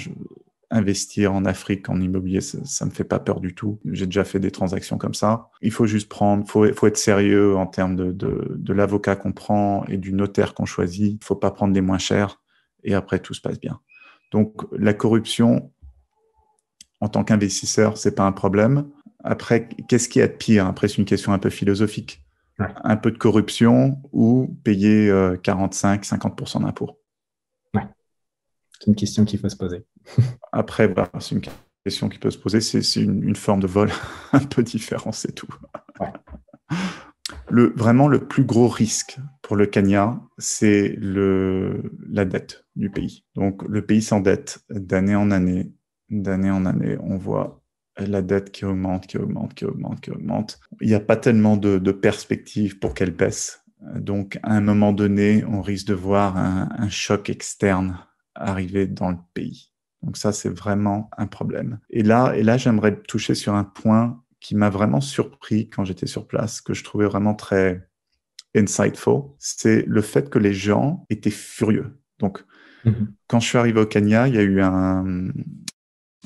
investir 0.73 1.33
en 1.33 1.45
Afrique 1.45 1.89
en 1.89 2.01
immobilier, 2.01 2.41
ça, 2.41 2.85
ne 2.85 2.89
me 2.89 2.93
fait 2.93 3.03
pas 3.03 3.19
peur 3.19 3.39
du 3.39 3.55
tout. 3.55 3.79
J'ai 3.85 4.05
déjà 4.05 4.23
fait 4.23 4.39
des 4.39 4.51
transactions 4.51 4.97
comme 4.97 5.13
ça. 5.13 5.49
Il 5.61 5.71
faut 5.71 5.85
juste 5.85 6.09
prendre, 6.09 6.47
faut, 6.47 6.65
faut 6.73 6.87
être 6.87 6.97
sérieux 6.97 7.55
en 7.55 7.65
termes 7.65 7.95
de, 7.95 8.11
de, 8.11 8.73
l'avocat 8.73 9.15
qu'on 9.15 9.31
prend 9.31 9.85
et 9.85 9.97
du 9.97 10.13
notaire 10.13 10.53
qu'on 10.53 10.65
choisit. 10.65 11.17
Il 11.21 11.23
faut 11.23 11.35
pas 11.35 11.51
prendre 11.51 11.73
les 11.73 11.81
moins 11.81 11.99
chers 11.99 12.41
et 12.83 12.93
après 12.93 13.19
tout 13.19 13.33
se 13.33 13.41
passe 13.41 13.59
bien. 13.59 13.79
Donc 14.31 14.63
la 14.71 14.93
corruption, 14.93 15.71
en 16.99 17.07
tant 17.07 17.23
qu'investisseur, 17.23 17.97
c'est 17.97 18.15
pas 18.15 18.25
un 18.25 18.31
problème. 18.31 18.89
Après, 19.23 19.69
qu'est-ce 19.87 20.09
qui 20.09 20.19
est 20.19 20.27
de 20.27 20.33
pire? 20.33 20.65
Après, 20.65 20.87
c'est 20.87 20.97
une 20.97 21.05
question 21.05 21.31
un 21.31 21.39
peu 21.39 21.49
philosophique 21.49 22.23
un 22.59 22.97
peu 22.97 23.11
de 23.11 23.17
corruption 23.17 23.97
ou 24.11 24.55
payer 24.63 25.09
45-50% 25.11 26.57
euh, 26.57 26.59
d'impôts. 26.65 26.99
C'est 28.83 28.89
une 28.89 28.95
question 28.95 29.23
qu'il 29.23 29.39
faut 29.39 29.47
se 29.47 29.55
poser. 29.55 29.85
Après, 30.51 30.93
c'est 31.21 31.35
une 31.35 31.41
question 31.85 32.09
qui 32.09 32.19
peut 32.19 32.31
se 32.31 32.37
poser. 32.37 32.59
C'est 32.59 33.01
une, 33.01 33.33
forme 33.33 33.61
de 33.61 33.67
vol 33.67 33.89
un 34.33 34.39
peu 34.39 34.61
différente, 34.61 35.13
c'est 35.13 35.31
tout. 35.31 35.47
Le, 37.49 37.71
vraiment, 37.77 38.09
le 38.09 38.27
plus 38.27 38.43
gros 38.43 38.67
risque 38.67 39.17
pour 39.41 39.55
le 39.55 39.67
Kenya, 39.67 40.19
c'est 40.37 40.97
la 40.99 42.25
dette 42.25 42.65
du 42.75 42.89
pays. 42.89 43.23
Donc, 43.35 43.63
le 43.69 43.85
pays 43.85 44.01
s'endette 44.01 44.59
d'année 44.69 45.15
en 45.15 45.31
année. 45.31 45.71
D'année 46.09 46.51
en 46.51 46.65
année, 46.65 46.97
on 47.01 47.17
voit 47.17 47.63
la 47.97 48.21
dette 48.21 48.51
qui 48.51 48.65
augmente, 48.65 49.07
qui 49.07 49.17
augmente, 49.17 49.53
qui 49.53 49.63
augmente, 49.63 50.01
qui 50.01 50.11
augmente. 50.11 50.59
Il 50.81 50.89
n'y 50.89 50.93
a 50.93 50.99
pas 50.99 51.15
tellement 51.15 51.55
de, 51.55 51.77
de 51.77 51.91
perspective 51.93 52.79
pour 52.79 52.93
qu'elle 52.93 53.11
baisse. 53.11 53.63
Donc, 53.95 54.39
à 54.43 54.53
un 54.53 54.61
moment 54.61 54.91
donné, 54.91 55.45
on 55.45 55.61
risque 55.61 55.87
de 55.87 55.93
voir 55.93 56.35
un, 56.35 56.89
choc 56.89 57.29
externe 57.29 57.97
arriver 58.35 58.87
dans 58.87 59.11
le 59.11 59.17
pays. 59.33 59.71
Donc 60.01 60.17
ça, 60.17 60.31
c'est 60.31 60.49
vraiment 60.49 61.09
un 61.17 61.27
problème. 61.27 61.79
Et 61.89 62.03
là, 62.03 62.33
et 62.35 62.43
là, 62.43 62.57
j'aimerais 62.57 63.01
toucher 63.01 63.35
sur 63.35 63.53
un 63.55 63.63
point 63.63 64.21
qui 64.39 64.55
m'a 64.55 64.69
vraiment 64.69 65.01
surpris 65.01 65.69
quand 65.69 65.85
j'étais 65.85 66.07
sur 66.07 66.27
place, 66.27 66.59
que 66.59 66.73
je 66.73 66.83
trouvais 66.83 67.05
vraiment 67.05 67.33
très 67.33 67.87
insightful, 68.55 69.23
c'est 69.39 69.85
le 69.87 70.01
fait 70.01 70.29
que 70.29 70.37
les 70.37 70.53
gens 70.53 71.05
étaient 71.09 71.31
furieux. 71.31 71.97
Donc, 72.19 72.43
Mhm. 72.85 73.13
Quand 73.27 73.39
je 73.39 73.47
suis 73.47 73.57
arrivé 73.57 73.79
au 73.79 73.85
Kenya, 73.85 74.27
il 74.27 74.35
y 74.35 74.37
a 74.37 74.43
eu 74.43 74.61
un, 74.61 75.31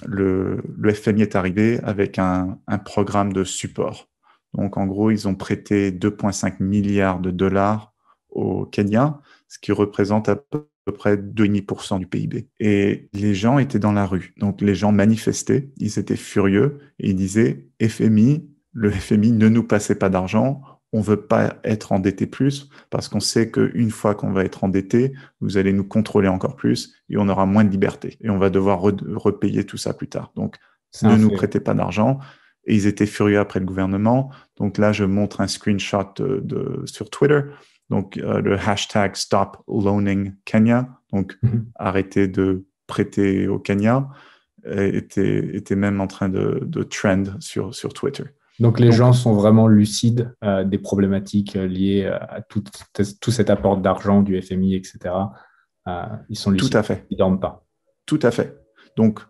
le, 0.05 0.63
le 0.77 0.93
FMI 0.93 1.23
est 1.23 1.35
arrivé 1.35 1.79
avec 1.83 2.19
un, 2.19 2.59
un, 2.67 2.77
programme 2.77 3.33
de 3.33 3.43
support. 3.43 4.09
Donc, 4.53 4.77
en 4.77 4.87
gros, 4.87 5.11
ils 5.11 5.27
ont 5.27 5.35
prêté 5.35 5.91
2,5 5.91 6.57
milliards 6.59 7.19
de 7.19 7.31
dollars 7.31 7.93
au 8.29 8.65
Kenya, 8.65 9.19
ce 9.47 9.59
qui 9.59 9.71
représente 9.71 10.29
à 10.29 10.35
peu 10.35 10.67
près 10.91 11.17
2,5% 11.17 11.99
du 11.99 12.07
PIB. 12.07 12.47
Et 12.59 13.09
les 13.13 13.35
gens 13.35 13.59
étaient 13.59 13.79
dans 13.79 13.91
la 13.91 14.05
rue. 14.05 14.33
Donc, 14.37 14.61
les 14.61 14.75
gens 14.75 14.91
manifestaient, 14.91 15.69
ils 15.77 15.99
étaient 15.99 16.15
furieux 16.15 16.79
et 16.99 17.09
ils 17.09 17.15
disaient 17.15 17.67
FMI, 17.81 18.47
le 18.73 18.91
FMI 18.91 19.31
ne 19.31 19.49
nous 19.49 19.63
passait 19.63 19.95
pas 19.95 20.09
d'argent, 20.09 20.61
on 20.93 21.01
veut 21.01 21.21
pas 21.21 21.57
être 21.63 21.91
endetté 21.91 22.27
plus 22.27 22.69
parce 22.89 23.09
qu'on 23.09 23.19
sait 23.19 23.51
qu'une 23.51 23.91
fois 23.91 24.15
qu'on 24.15 24.31
va 24.31 24.45
être 24.45 24.63
endetté, 24.63 25.13
vous 25.41 25.57
allez 25.57 25.73
nous 25.73 25.83
contrôler 25.83 26.27
encore 26.27 26.55
plus 26.55 26.95
et 27.09 27.17
on 27.17 27.27
aura 27.27 27.45
moins 27.45 27.65
de 27.65 27.69
liberté 27.69 28.17
et 28.21 28.29
on 28.29 28.37
va 28.37 28.49
devoir 28.49 28.79
repayer 28.81 29.65
tout 29.65 29.77
ça 29.77 29.93
plus 29.93 30.07
tard. 30.07 30.31
Donc, 30.35 30.55
ne 31.03 31.15
nous 31.15 31.29
prêtez 31.29 31.59
pas 31.59 31.73
d'argent. 31.73 32.19
Et 32.69 32.75
ils 32.75 32.85
étaient 32.85 33.05
furieux 33.05 33.39
après 33.39 33.59
le 33.59 33.65
gouvernement. 33.65 34.29
Donc 34.57 34.77
là, 34.77 34.91
je 34.91 35.05
montre 35.05 35.39
un 35.39 35.47
screenshot 35.47 36.13
de, 36.19 36.81
sur 36.85 37.09
Twitter. 37.09 37.41
Donc, 37.89 38.17
euh, 38.17 38.41
le 38.41 38.57
hashtag 38.57 39.15
Stop 39.15 39.57
Loaning 39.67 40.33
Kenya, 40.45 40.89
donc 41.11 41.37
mhm. 41.41 41.67
arrêter 41.75 42.27
de 42.27 42.65
prêter 42.87 43.47
au 43.47 43.59
Kenya, 43.59 44.07
était, 44.65 45.55
était 45.55 45.77
même 45.77 46.01
en 46.01 46.07
train 46.07 46.27
de, 46.27 46.59
de 46.61 46.83
trend 46.83 47.23
sur, 47.39 47.73
sur 47.73 47.93
Twitter. 47.93 48.25
Donc 48.59 48.79
les 48.79 48.91
gens 48.91 49.13
sont 49.13 49.33
vraiment 49.33 49.67
lucides 49.67 50.33
euh, 50.43 50.63
des 50.63 50.79
problématiques 50.79 51.55
euh, 51.55 51.67
liées 51.67 52.05
euh, 52.05 52.17
à 52.17 52.41
tout, 52.41 52.63
tout 53.21 53.31
cet 53.31 53.49
apport 53.49 53.77
d'argent 53.77 54.23
du 54.23 54.41
FMI, 54.41 54.75
etc. 54.75 55.13
ils 56.29 56.37
sont 56.37 56.51
lucides. 56.51 56.71
Tout 56.71 56.77
à 56.77 56.83
fait. 56.83 57.05
Ils 57.11 57.17
dorment 57.17 57.39
pas. 57.39 57.65
Tout 58.05 58.19
à 58.23 58.31
fait. 58.31 58.57
Donc 58.95 59.21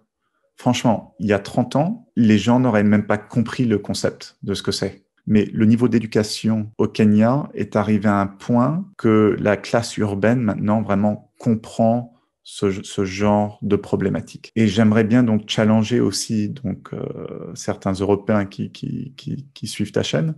franchement, 0.56 1.16
il 1.20 1.28
y 1.28 1.34
a 1.34 1.40
30 1.40 1.76
ans, 1.76 2.10
les 2.16 2.38
gens 2.38 2.60
n'auraient 2.60 2.84
même 2.84 3.06
pas 3.06 3.18
compris 3.18 3.66
le 3.66 3.80
concept 3.80 4.38
de 4.44 4.54
ce 4.54 4.64
que 4.64 4.72
c'est. 4.72 5.06
Mais 5.28 5.46
le 5.54 5.66
niveau 5.66 5.90
d'éducation 5.90 6.72
au 6.78 6.88
Kenya 6.88 7.50
est 7.54 7.76
arrivé 7.76 8.08
à 8.08 8.20
un 8.22 8.28
point 8.28 8.90
que 8.98 9.36
la 9.40 9.58
classe 9.58 9.98
urbaine 9.98 10.40
maintenant 10.40 10.82
vraiment 10.82 11.34
comprend 11.38 12.14
ce, 12.44 13.04
genre 13.04 13.60
de 13.62 13.76
problématique. 13.76 14.54
Et 14.56 14.68
j'aimerais 14.68 15.04
bien 15.04 15.24
donc 15.24 15.50
challenger 15.50 16.00
aussi 16.00 16.48
donc 16.48 16.94
euh, 16.94 17.52
certains 17.56 17.92
Européens 17.92 18.46
qui, 18.46 18.72
qui, 18.72 19.14
qui, 19.18 19.68
suivent 19.68 19.92
ta 19.92 20.02
chaîne. 20.02 20.34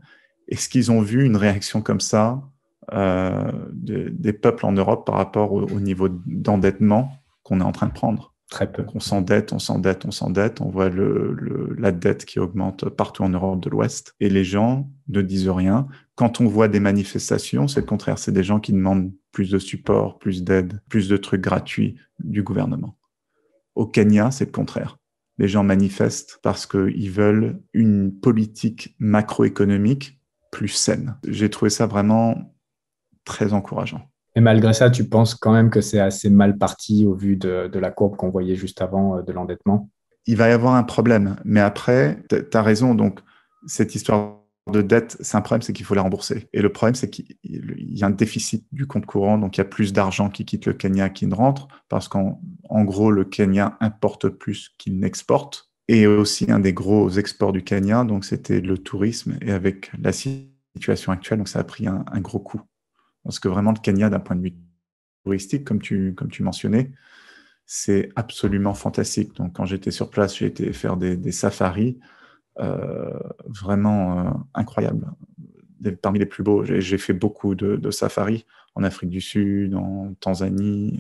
Est-ce 0.48 0.70
qu'ils 0.70 0.92
ont 0.92 1.02
vu 1.02 1.24
une 1.24 1.38
réaction 1.38 1.84
comme 1.84 2.00
ça 2.00 2.42
euh, 2.92 3.52
des 3.72 4.34
peuples 4.34 4.66
en 4.66 4.72
Europe 4.72 5.06
par 5.06 5.16
rapport 5.16 5.54
au, 5.54 5.62
au 5.68 5.80
niveau 5.80 6.10
d'endettement 6.10 7.12
qu'on 7.44 7.62
est 7.62 7.64
en 7.64 7.72
train 7.72 7.88
de 7.88 7.94
prendre? 7.94 8.34
Très 8.50 8.72
peu. 8.72 8.84
on 8.96 9.00
s'endette, 9.00 9.54
on 9.54 9.60
s'endette, 9.60 10.06
on 10.06 10.12
s'endette. 10.12 10.60
On 10.60 10.70
voit 10.70 10.90
la 10.90 11.92
dette 11.92 12.26
qui 12.26 12.40
augmente 12.40 12.90
partout 12.90 13.24
en 13.24 13.30
Europe 13.30 13.60
de 13.62 13.70
l'Ouest. 13.70 14.16
Et 14.20 14.30
les 14.30 14.44
gens 14.44 14.90
ne 15.08 15.22
disent 15.22 15.50
rien. 15.50 15.88
Quand 16.16 16.42
on 16.42 16.48
voit 16.48 16.68
des 16.68 16.80
manifestations, 16.80 17.68
c'est 17.68 17.82
le 17.82 17.86
contraire. 17.86 18.18
C'est 18.18 18.32
des 18.32 18.44
gens 18.44 18.60
qui 18.60 18.74
demandent 18.74 19.14
plus 19.32 19.52
de 19.52 19.60
support, 19.60 20.18
plus 20.18 20.44
d'aide, 20.44 20.82
plus 20.90 21.08
de 21.08 21.16
trucs 21.16 21.42
gratuits 21.42 22.00
du 22.20 22.42
gouvernement. 22.42 22.98
Au 23.76 23.86
Kenya, 23.86 24.32
c'est 24.32 24.46
le 24.46 24.52
contraire. 24.52 24.98
Les 25.38 25.48
gens 25.48 25.64
manifestent 25.64 26.40
parce 26.42 26.66
qu'ils 26.66 27.12
veulent 27.12 27.62
une 27.74 28.12
politique 28.20 28.96
macroéconomique 28.98 30.20
plus 30.52 30.70
saine. 30.70 31.18
J'ai 31.26 31.52
trouvé 31.52 31.70
ça 31.70 31.86
vraiment 31.86 32.56
très 33.26 33.54
encourageant. 33.54 34.10
Et 34.40 34.42
malgré 34.42 34.72
ça, 34.72 34.90
tu 34.90 35.04
penses 35.04 35.36
quand 35.36 35.52
même 35.52 35.70
que 35.70 35.82
c'est 35.82 36.00
assez 36.00 36.30
mal 36.30 36.58
parti 36.58 37.06
au 37.06 37.14
vu 37.14 37.36
de, 37.36 37.70
la 37.78 37.92
courbe 37.92 38.16
qu'on 38.16 38.30
voyait 38.30 38.56
juste 38.56 38.82
avant 38.82 39.18
euh, 39.18 39.22
de 39.22 39.34
l'endettement? 39.34 39.90
Il 40.28 40.38
va 40.38 40.48
y 40.48 40.54
avoir 40.54 40.76
un 40.76 40.84
problème. 40.84 41.36
Mais 41.44 41.60
après, 41.60 42.24
tu 42.30 42.46
as 42.54 42.62
raison. 42.62 42.96
Donc, 42.96 43.20
cette 43.68 43.96
histoire 43.96 44.38
de 44.72 44.82
dette, 44.82 45.18
c'est 45.20 45.36
un 45.36 45.42
problème, 45.42 45.62
c'est 45.62 45.74
qu'il 45.74 45.86
faut 45.86 45.94
la 45.94 46.04
rembourser. 46.04 46.48
Et 46.54 46.62
le 46.62 46.72
problème, 46.72 46.96
c'est 46.96 47.10
qu'il 47.10 47.36
y 47.44 48.02
a 48.02 48.08
un 48.08 48.12
déficit 48.12 48.66
du 48.72 48.88
compte 48.88 49.06
courant, 49.06 49.38
donc 49.38 49.58
il 49.58 49.60
y 49.60 49.62
a 49.62 49.66
plus 49.66 49.92
d'argent 49.92 50.30
qui 50.30 50.46
quitte 50.46 50.68
le 50.68 50.74
Kenya 50.74 51.10
qu'il 51.10 51.28
ne 51.28 51.36
rentre, 51.36 51.68
parce 51.90 52.08
qu'en 52.08 52.40
gros, 52.86 53.12
le 53.12 53.26
Kenya 53.26 53.76
importe 53.82 54.30
plus 54.30 54.74
qu'il 54.78 55.02
n'exporte. 55.02 55.70
Et 55.90 56.08
aussi 56.08 56.50
un 56.50 56.60
des 56.60 56.72
gros 56.72 57.10
exports 57.10 57.52
du 57.52 57.62
Kenya, 57.66 58.06
donc 58.06 58.24
c'était 58.24 58.62
le 58.62 58.78
tourisme. 58.78 59.38
Et 59.42 59.52
avec 59.52 59.92
la 60.02 60.14
situation 60.14 61.12
actuelle, 61.12 61.40
donc 61.40 61.50
ça 61.50 61.60
a 61.60 61.64
pris 61.66 61.88
un 61.88 62.22
gros 62.22 62.40
coup. 62.40 62.62
Parce 63.24 63.40
que 63.40 63.48
vraiment, 63.48 63.72
le 63.72 63.80
Kenya, 63.80 64.10
d'un 64.10 64.20
point 64.20 64.36
de 64.36 64.42
vue 64.42 64.56
touristique, 65.24 65.66
comme 65.66 65.82
tu, 65.82 66.14
comme 66.16 66.30
tu 66.30 66.44
mentionnais, 66.44 66.92
c'est 67.66 68.10
absolument 68.16 68.74
fantastique. 68.74 69.36
Donc, 69.36 69.56
quand 69.56 69.66
j'étais 69.66 69.92
sur 69.92 70.10
place, 70.10 70.38
j'ai 70.38 70.48
été 70.48 70.74
faire 70.74 70.98
des, 70.98 71.32
safaris 71.32 72.00
euh, 72.60 73.20
vraiment 73.46 74.20
euh, 74.20 74.32
incroyables. 74.56 75.08
parmi 76.02 76.20
les 76.20 76.26
plus 76.26 76.44
beaux. 76.44 76.64
J'ai 76.66 76.98
fait 76.98 77.14
beaucoup 77.14 77.56
de, 77.56 77.92
safaris 77.92 78.46
en 78.76 78.84
Afrique 78.84 79.10
du 79.10 79.22
Sud, 79.22 79.76
en 79.76 80.14
Tanzanie, 80.20 81.00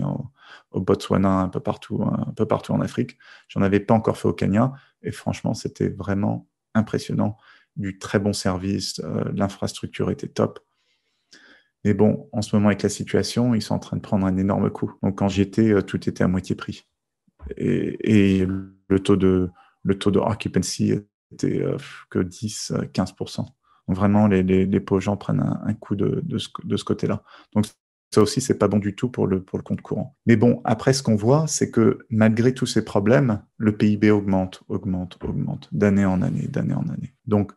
au 0.71 0.81
Botswana, 0.81 1.39
un 1.39 1.49
peu 1.49 1.59
partout, 1.59 2.03
un 2.03 2.33
peu 2.35 2.45
partout 2.45 2.73
en 2.73 2.81
Afrique. 2.81 3.17
J'en 3.47 3.61
avais 3.61 3.79
pas 3.79 3.93
encore 3.93 4.17
fait 4.17 4.27
au 4.27 4.33
Kenya. 4.33 4.73
Et 5.01 5.11
franchement, 5.11 5.53
c'était 5.53 5.89
vraiment 5.89 6.47
impressionnant. 6.75 7.37
Du 7.75 7.97
très 7.97 8.19
bon 8.19 8.33
service, 8.33 8.99
euh, 9.03 9.31
l'infrastructure 9.33 10.11
était 10.11 10.27
top. 10.27 10.59
Mais 11.85 11.93
bon, 11.93 12.29
en 12.33 12.41
ce 12.41 12.55
moment, 12.55 12.67
avec 12.67 12.83
la 12.83 12.89
situation, 12.89 13.55
ils 13.55 13.61
sont 13.61 13.75
en 13.75 13.79
train 13.79 13.97
de 13.97 14.01
prendre 14.01 14.25
un 14.25 14.37
énorme 14.37 14.69
coup. 14.69 14.93
Donc, 15.01 15.17
quand 15.17 15.29
j'y 15.29 15.41
étais, 15.41 15.71
euh, 15.71 15.81
tout 15.81 16.09
était 16.09 16.23
à 16.23 16.27
moitié 16.27 16.55
prix. 16.55 16.87
Et, 17.57 18.45
le 18.45 18.99
taux 18.99 19.15
de, 19.15 19.49
le 19.83 19.97
taux 19.97 20.11
de 20.11 20.19
occupancy 20.19 20.93
était 21.31 21.61
euh, 21.61 21.77
que 22.09 22.19
10, 22.19 22.73
15%. 22.93 23.37
Donc, 23.37 23.95
vraiment, 23.95 24.27
les, 24.27 24.79
pauvres 24.79 25.01
gens 25.01 25.17
prennent 25.17 25.39
un, 25.41 25.73
coup 25.73 25.95
de, 25.95 26.21
de 26.23 26.37
ce, 26.37 26.49
de 26.63 26.77
ce 26.77 26.83
côté-là. 26.83 27.23
Donc, 27.53 27.65
ça 28.11 28.21
aussi, 28.21 28.41
c'est 28.41 28.57
pas 28.57 28.67
bon 28.67 28.79
du 28.79 28.95
tout 28.95 29.09
pour 29.09 29.27
le, 29.27 29.43
pour 29.43 29.59
le 29.59 29.63
compte 29.63 29.81
courant. 29.81 30.15
Mais 30.25 30.35
bon, 30.35 30.61
après, 30.63 30.93
ce 30.93 31.03
qu'on 31.03 31.15
voit, 31.15 31.45
c'est 31.47 31.69
que 31.69 31.99
malgré 32.09 32.53
tous 32.53 32.65
ces 32.65 32.83
problèmes, 32.83 33.43
le 33.57 33.77
PIB 33.77 34.09
augmente, 34.09 34.63
augmente, 34.67 35.17
augmente, 35.23 35.69
d'année 35.71 36.05
en 36.05 36.21
année, 36.21 36.47
d'année 36.47 36.73
en 36.73 36.87
année. 36.89 37.13
Donc, 37.27 37.51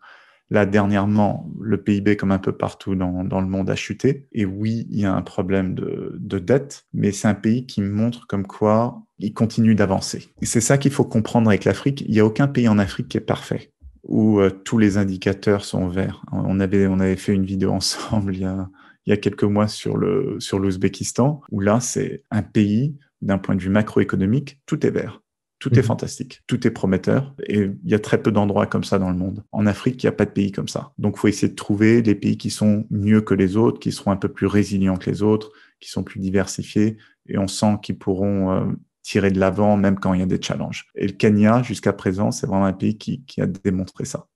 Là, 0.52 0.66
dernièrement, 0.66 1.50
le 1.62 1.82
PIB, 1.82 2.18
comme 2.18 2.30
un 2.30 2.38
peu 2.38 2.52
partout 2.52 2.94
dans, 2.94 3.40
le 3.40 3.46
monde, 3.46 3.70
a 3.70 3.74
chuté. 3.74 4.26
Et 4.32 4.44
oui, 4.44 4.86
il 4.90 5.00
y 5.00 5.06
a 5.06 5.14
un 5.14 5.22
problème 5.22 5.74
de, 5.74 6.38
dette, 6.38 6.84
mais 6.92 7.10
c'est 7.10 7.26
un 7.26 7.34
pays 7.34 7.64
qui 7.64 7.80
montre 7.80 8.26
comme 8.26 8.46
quoi 8.46 9.02
il 9.18 9.32
continue 9.32 9.74
d'avancer. 9.74 10.28
Et 10.42 10.44
c'est 10.44 10.60
ça 10.60 10.76
qu'il 10.76 10.90
faut 10.90 11.06
comprendre 11.06 11.48
avec 11.48 11.64
l'Afrique. 11.64 12.02
Il 12.02 12.10
n'y 12.10 12.20
a 12.20 12.26
aucun 12.26 12.48
pays 12.48 12.68
en 12.68 12.78
Afrique 12.78 13.08
qui 13.08 13.16
est 13.16 13.22
parfait, 13.22 13.72
où 14.02 14.40
euh, 14.40 14.50
tous 14.50 14.76
les 14.76 14.98
indicateurs 14.98 15.64
sont 15.64 15.88
verts. 15.88 16.22
On 16.32 16.60
avait, 16.60 17.16
fait 17.16 17.32
une 17.32 17.46
vidéo 17.46 17.70
ensemble 17.72 18.36
il 18.36 18.42
y 19.06 19.12
a, 19.12 19.16
quelques 19.16 19.44
mois 19.44 19.68
sur 19.68 19.96
l'Ouzbékistan, 19.96 21.40
où 21.50 21.60
là, 21.60 21.80
c'est 21.80 22.24
un 22.30 22.42
pays, 22.42 22.94
d'un 23.22 23.38
point 23.38 23.54
de 23.54 23.62
vue 23.62 23.70
macroéconomique, 23.70 24.60
tout 24.66 24.86
est 24.86 24.90
vert. 24.90 25.22
Tout 25.62 25.72
est 25.74 25.82
mhm. 25.82 25.86
fantastique, 25.86 26.42
tout 26.48 26.66
est 26.66 26.72
prometteur 26.72 27.36
et 27.46 27.70
il 27.84 27.88
y 27.88 27.94
a 27.94 28.00
très 28.00 28.20
peu 28.20 28.32
d'endroits 28.32 28.66
comme 28.66 28.82
ça 28.82 28.98
dans 28.98 29.10
le 29.10 29.16
monde. 29.16 29.44
En 29.52 29.64
Afrique, 29.66 30.02
il 30.02 30.06
n'y 30.06 30.08
a 30.08 30.12
pas 30.12 30.24
de 30.24 30.32
pays 30.32 30.50
comme 30.50 30.66
ça. 30.66 30.92
Donc, 30.98 31.14
il 31.16 31.20
faut 31.20 31.28
essayer 31.28 31.48
de 31.50 31.54
trouver 31.54 32.02
des 32.02 32.16
pays 32.16 32.36
qui 32.36 32.50
sont 32.50 32.84
mieux 32.90 33.20
que 33.20 33.32
les 33.32 33.56
autres, 33.56 33.78
qui 33.78 33.92
seront 33.92 34.10
un 34.10 34.16
peu 34.16 34.28
plus 34.28 34.48
résilients 34.48 34.96
que 34.96 35.08
les 35.08 35.22
autres, 35.22 35.52
qui 35.78 35.88
sont 35.88 36.02
plus 36.02 36.18
diversifiés 36.18 36.96
et 37.28 37.38
on 37.38 37.46
sent 37.46 37.76
qu'ils 37.80 37.96
pourront 37.96 38.50
euh, 38.50 38.72
tirer 39.02 39.30
de 39.30 39.38
l'avant 39.38 39.76
même 39.76 40.00
quand 40.00 40.14
il 40.14 40.18
y 40.18 40.24
a 40.24 40.26
des 40.26 40.42
challenges. 40.42 40.88
Et 40.96 41.06
le 41.06 41.12
Kenya, 41.12 41.62
jusqu'à 41.62 41.92
présent, 41.92 42.32
c'est 42.32 42.48
vraiment 42.48 42.66
un 42.66 42.72
pays 42.72 42.98
qui, 42.98 43.24
qui 43.24 43.40
a 43.40 43.46
démontré 43.46 44.04
ça. 44.04 44.26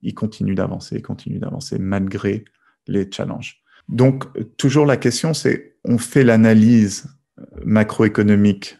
Il 0.00 0.14
continue 0.14 0.54
d'avancer, 0.54 0.96
il 0.96 1.02
continue 1.02 1.38
d'avancer 1.38 1.78
malgré 1.78 2.46
les 2.86 3.06
challenges. 3.12 3.62
Donc, 3.90 4.24
toujours 4.56 4.86
la 4.86 4.96
question, 4.96 5.34
c'est 5.34 5.76
on 5.84 5.98
fait 5.98 6.24
l'analyse 6.24 7.06
macroéconomique 7.66 8.78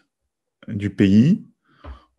du 0.67 0.89
pays, 0.89 1.45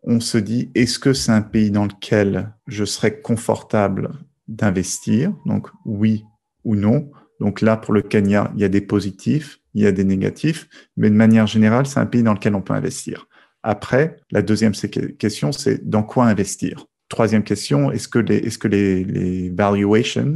on 0.03 0.19
se 0.19 0.37
dit, 0.37 0.71
est-ce 0.75 0.99
que 0.99 1.13
c'est 1.13 1.31
un 1.31 1.41
pays 1.41 1.71
dans 1.71 1.85
lequel 1.85 2.53
je 2.67 2.85
serais 2.85 3.21
confortable 3.21 4.11
d'investir? 4.47 5.33
Donc 5.45 5.69
oui 5.85 6.25
ou 6.63 6.75
non. 6.75 7.09
Donc 7.39 7.61
là, 7.61 7.77
pour 7.77 7.93
le 7.93 8.01
Kenya, 8.01 8.51
il 8.55 8.61
y 8.61 8.65
a 8.65 8.69
des 8.69 8.81
positifs, 8.81 9.59
il 9.73 9.83
y 9.83 9.87
a 9.87 9.91
des 9.91 10.03
négatifs, 10.03 10.67
mais 10.97 11.09
de 11.09 11.15
manière 11.15 11.47
générale, 11.47 11.85
c'est 11.85 11.99
un 11.99 12.05
pays 12.05 12.23
dans 12.23 12.33
lequel 12.33 12.55
on 12.55 12.61
peut 12.61 12.73
investir. 12.73 13.27
Après, 13.63 14.17
la 14.31 14.41
deuxième 14.41 14.73
question, 14.73 15.51
c'est 15.51 15.89
dans 15.89 16.03
quoi 16.03 16.25
investir? 16.25 16.85
Troisième 17.09 17.43
question, 17.43 17.91
est-ce 17.91 18.07
que 18.07 18.19
les, 18.19 18.37
est-ce 18.37 18.57
que 18.57 18.67
les, 18.67 19.49
valuations 19.49 20.35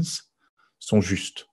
sont 0.80 1.02
justes? 1.02 1.47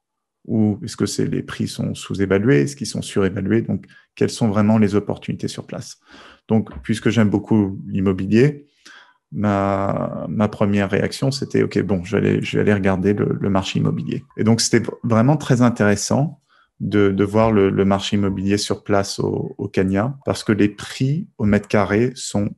Ou 0.47 0.79
est-ce 0.83 0.97
que 0.97 1.07
c'est 1.07 1.27
les 1.27 1.43
prix 1.43 1.69
sont 1.69 1.95
sous-évalués? 1.95 2.63
Est-ce 2.63 2.77
qu'ils 2.77 2.87
sont 2.87 3.03
surévalués? 3.03 3.63
Donc, 3.63 3.87
quelles 4.15 4.31
sont 4.31 4.49
vraiment 4.49 4.79
les 4.79 4.95
opportunités 4.95 5.49
sur 5.49 5.67
place? 5.67 5.99
Donc, 6.49 6.71
puisque 6.83 7.09
j'aime 7.09 7.31
beaucoup 7.31 7.81
l'immobilier, 7.87 8.67
ma, 9.33 10.27
première 10.53 10.91
réaction, 10.91 11.31
c'était, 11.31 11.63
OK, 11.63 11.79
bon, 11.81 12.05
je 12.05 12.17
vais 12.17 12.29
aller, 12.29 12.43
je 12.43 12.57
vais 12.57 12.63
aller 12.63 12.75
regarder 12.75 13.15
le, 13.15 13.51
marché 13.51 13.79
immobilier. 13.79 14.23
Et 14.37 14.45
donc, 14.45 14.61
c'était 14.61 14.87
vraiment 15.03 15.37
très 15.37 15.63
intéressant 15.63 16.41
de, 16.81 17.25
voir 17.25 17.51
le, 17.51 17.85
marché 17.85 18.17
immobilier 18.17 18.59
sur 18.59 18.85
place 18.85 19.19
au, 19.19 19.55
au 19.57 19.69
Kenya 19.69 20.17
parce 20.27 20.45
que 20.45 20.53
les 20.53 20.69
prix 20.69 21.29
au 21.39 21.45
mètre 21.45 21.69
carré 21.69 22.13
sont 22.15 22.51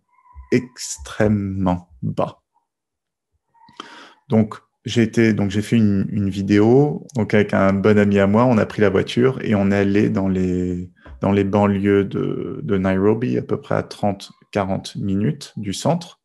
extrêmement 0.50 1.88
bas. 2.02 2.43
Donc, 4.28 4.57
j'ai 4.87 5.62
fait 5.62 5.76
une, 5.76 6.31
vidéo, 6.31 7.07
avec 7.19 7.52
un 7.52 7.73
bon 7.73 7.99
ami 7.99 8.21
à 8.21 8.28
moi, 8.28 8.45
on 8.45 8.57
a 8.57 8.66
pris 8.66 8.83
la 8.83 8.88
voiture 8.88 9.40
et 9.43 9.55
on 9.57 9.71
est 9.73 9.76
allé 9.76 10.11
dans 10.11 10.28
les, 10.28 10.90
banlieues 11.21 12.05
de, 12.05 12.78
Nairobi, 12.78 13.37
à 13.37 13.43
peu 13.43 13.61
près 13.61 13.75
à 13.75 13.83
30-40 13.83 14.99
minutes 14.99 15.52
du 15.57 15.73
centre. 15.73 16.21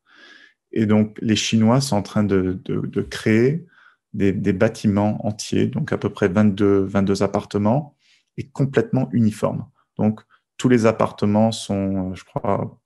Et 0.71 0.85
donc, 0.85 1.17
les 1.21 1.35
Chinois 1.35 1.81
sont 1.81 1.95
en 1.95 2.03
train 2.03 2.23
de, 2.23 2.61
créer 3.09 3.65
des, 4.13 4.53
bâtiments 4.53 5.25
entiers, 5.25 5.65
donc 5.65 5.91
à 5.91 5.97
peu 5.97 6.09
près 6.09 6.27
22, 6.27 6.83
22 6.83 7.23
appartements, 7.23 7.95
et 8.37 8.47
complètement 8.47 9.09
uniformes. 9.11 9.65
Donc, 9.97 10.21
tous 10.57 10.69
les 10.69 10.85
appartements 10.85 11.51
sont, 11.51 12.13
je 12.13 12.23
crois, 12.23 12.79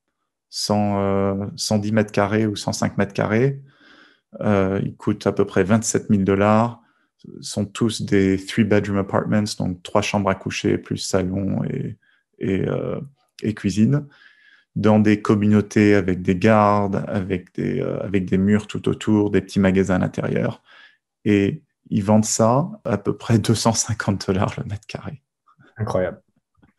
100, 0.52 1.58
110 1.58 1.90
euh, 1.90 1.94
mètres 1.94 2.14
carrés 2.14 2.46
ou 2.48 2.56
105 2.56 2.98
mètres 2.98 3.14
carrés. 3.14 3.62
Euh, 4.42 4.82
ils 4.84 4.96
coûtent 4.96 5.26
à 5.28 5.32
peu 5.32 5.46
près 5.46 5.64
27 5.64 6.08
000 6.10 6.24
dollars. 6.24 6.82
sont 7.42 7.66
tous 7.66 8.02
des 8.02 8.38
three-bedroom 8.38 8.98
apartments, 8.98 9.44
donc 9.58 9.82
trois 9.84 10.02
chambres 10.02 10.30
à 10.30 10.36
coucher, 10.36 10.78
plus 10.78 10.98
salon 10.98 11.64
et, 11.64 11.98
et, 12.40 12.68
euh, 12.68 13.00
et, 13.42 13.54
cuisine, 13.54 14.06
dans 14.76 15.00
des 15.00 15.22
communautés 15.22 15.96
avec 15.96 16.22
des 16.22 16.36
gardes, 16.36 17.04
avec 17.08 17.54
des, 17.56 17.82
euh, 17.82 18.00
avec 18.02 18.26
des 18.26 18.38
murs 18.38 18.68
tout 18.68 18.88
autour, 18.90 19.32
des 19.32 19.42
petits 19.42 19.60
magasins 19.60 19.96
à 19.96 20.00
l'intérieur. 20.00 20.62
Et 21.24 21.64
ils 21.90 22.04
vendent 22.04 22.26
ça 22.26 22.70
à 22.84 22.98
peu 22.98 23.16
près 23.16 23.40
250 23.40 24.28
dollars 24.28 24.54
le 24.58 24.66
mètre 24.66 24.86
carré. 24.88 25.22
Incroyable. 25.78 26.22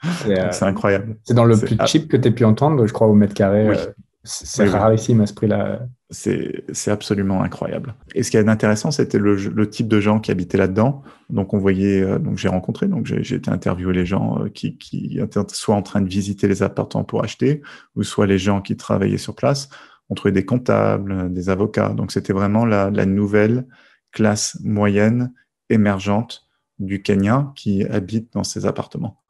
C'est 0.52 0.62
incroyable. 0.64 1.16
C'est 1.25 1.34
dans 1.34 1.44
le 1.44 1.58
plus 1.58 1.76
cheap 1.86 2.08
que 2.08 2.16
tu 2.16 2.28
aies 2.28 2.30
pu 2.30 2.44
entendre, 2.44 2.86
je 2.86 2.92
crois, 2.92 3.06
au 3.06 3.14
mètre 3.14 3.34
carré. 3.34 3.68
Euh, 3.68 3.86
c'est 4.26 4.68
rarissime 4.68 5.21
à 5.21 5.26
ce 5.26 5.35
prix-là. 5.35 5.87
C'est 6.11 6.90
absolument 6.90 7.42
incroyable. 7.42 7.95
Et 8.14 8.23
ce 8.23 8.30
qui 8.30 8.37
est 8.37 8.49
intéressant, 8.49 8.90
c'était 8.90 9.18
le, 9.18 9.35
le, 9.37 9.71
type 9.71 9.88
de 9.88 10.00
gens 10.00 10.21
qui 10.21 10.30
habitaient 10.30 10.59
là-dedans. 10.59 11.02
Donc, 11.30 11.54
on 11.54 11.59
voyait, 11.59 12.02
euh, 12.02 12.18
donc 12.18 12.37
j'ai 12.37 12.49
rencontré, 12.49 12.87
donc 12.87 13.06
j'ai 13.06 13.35
été 13.35 13.50
interviewé 13.50 13.92
les 13.92 14.06
gens 14.06 14.45
qui, 14.54 14.76
qui 14.78 15.18
étaient 15.18 15.40
soit 15.49 15.75
en 15.75 15.83
train 15.83 16.00
de 16.00 16.09
visiter 16.09 16.47
les 16.49 16.62
appartements 16.62 17.04
pour 17.04 17.25
acheter, 17.25 17.62
ou 17.95 18.02
soit 18.02 18.26
les 18.26 18.38
gens 18.38 18.61
qui 18.61 18.76
travaillaient 18.76 19.18
sur 19.18 19.35
place. 19.35 19.68
On 20.11 20.14
trouvait 20.14 20.33
des 20.33 20.45
comptables, 20.45 21.33
des 21.33 21.49
avocats. 21.49 21.88
Donc, 21.88 22.12
c'était 22.12 22.33
vraiment 22.33 22.64
la, 22.64 22.90
la 22.90 23.06
nouvelle 23.06 23.66
classe 24.12 24.59
moyenne 24.62 25.33
émergente 25.71 26.47
du 26.78 27.02
Kenya 27.02 27.52
qui 27.56 27.85
habite 27.85 28.33
dans 28.33 28.45
ces 28.45 28.66
appartements. 28.66 29.23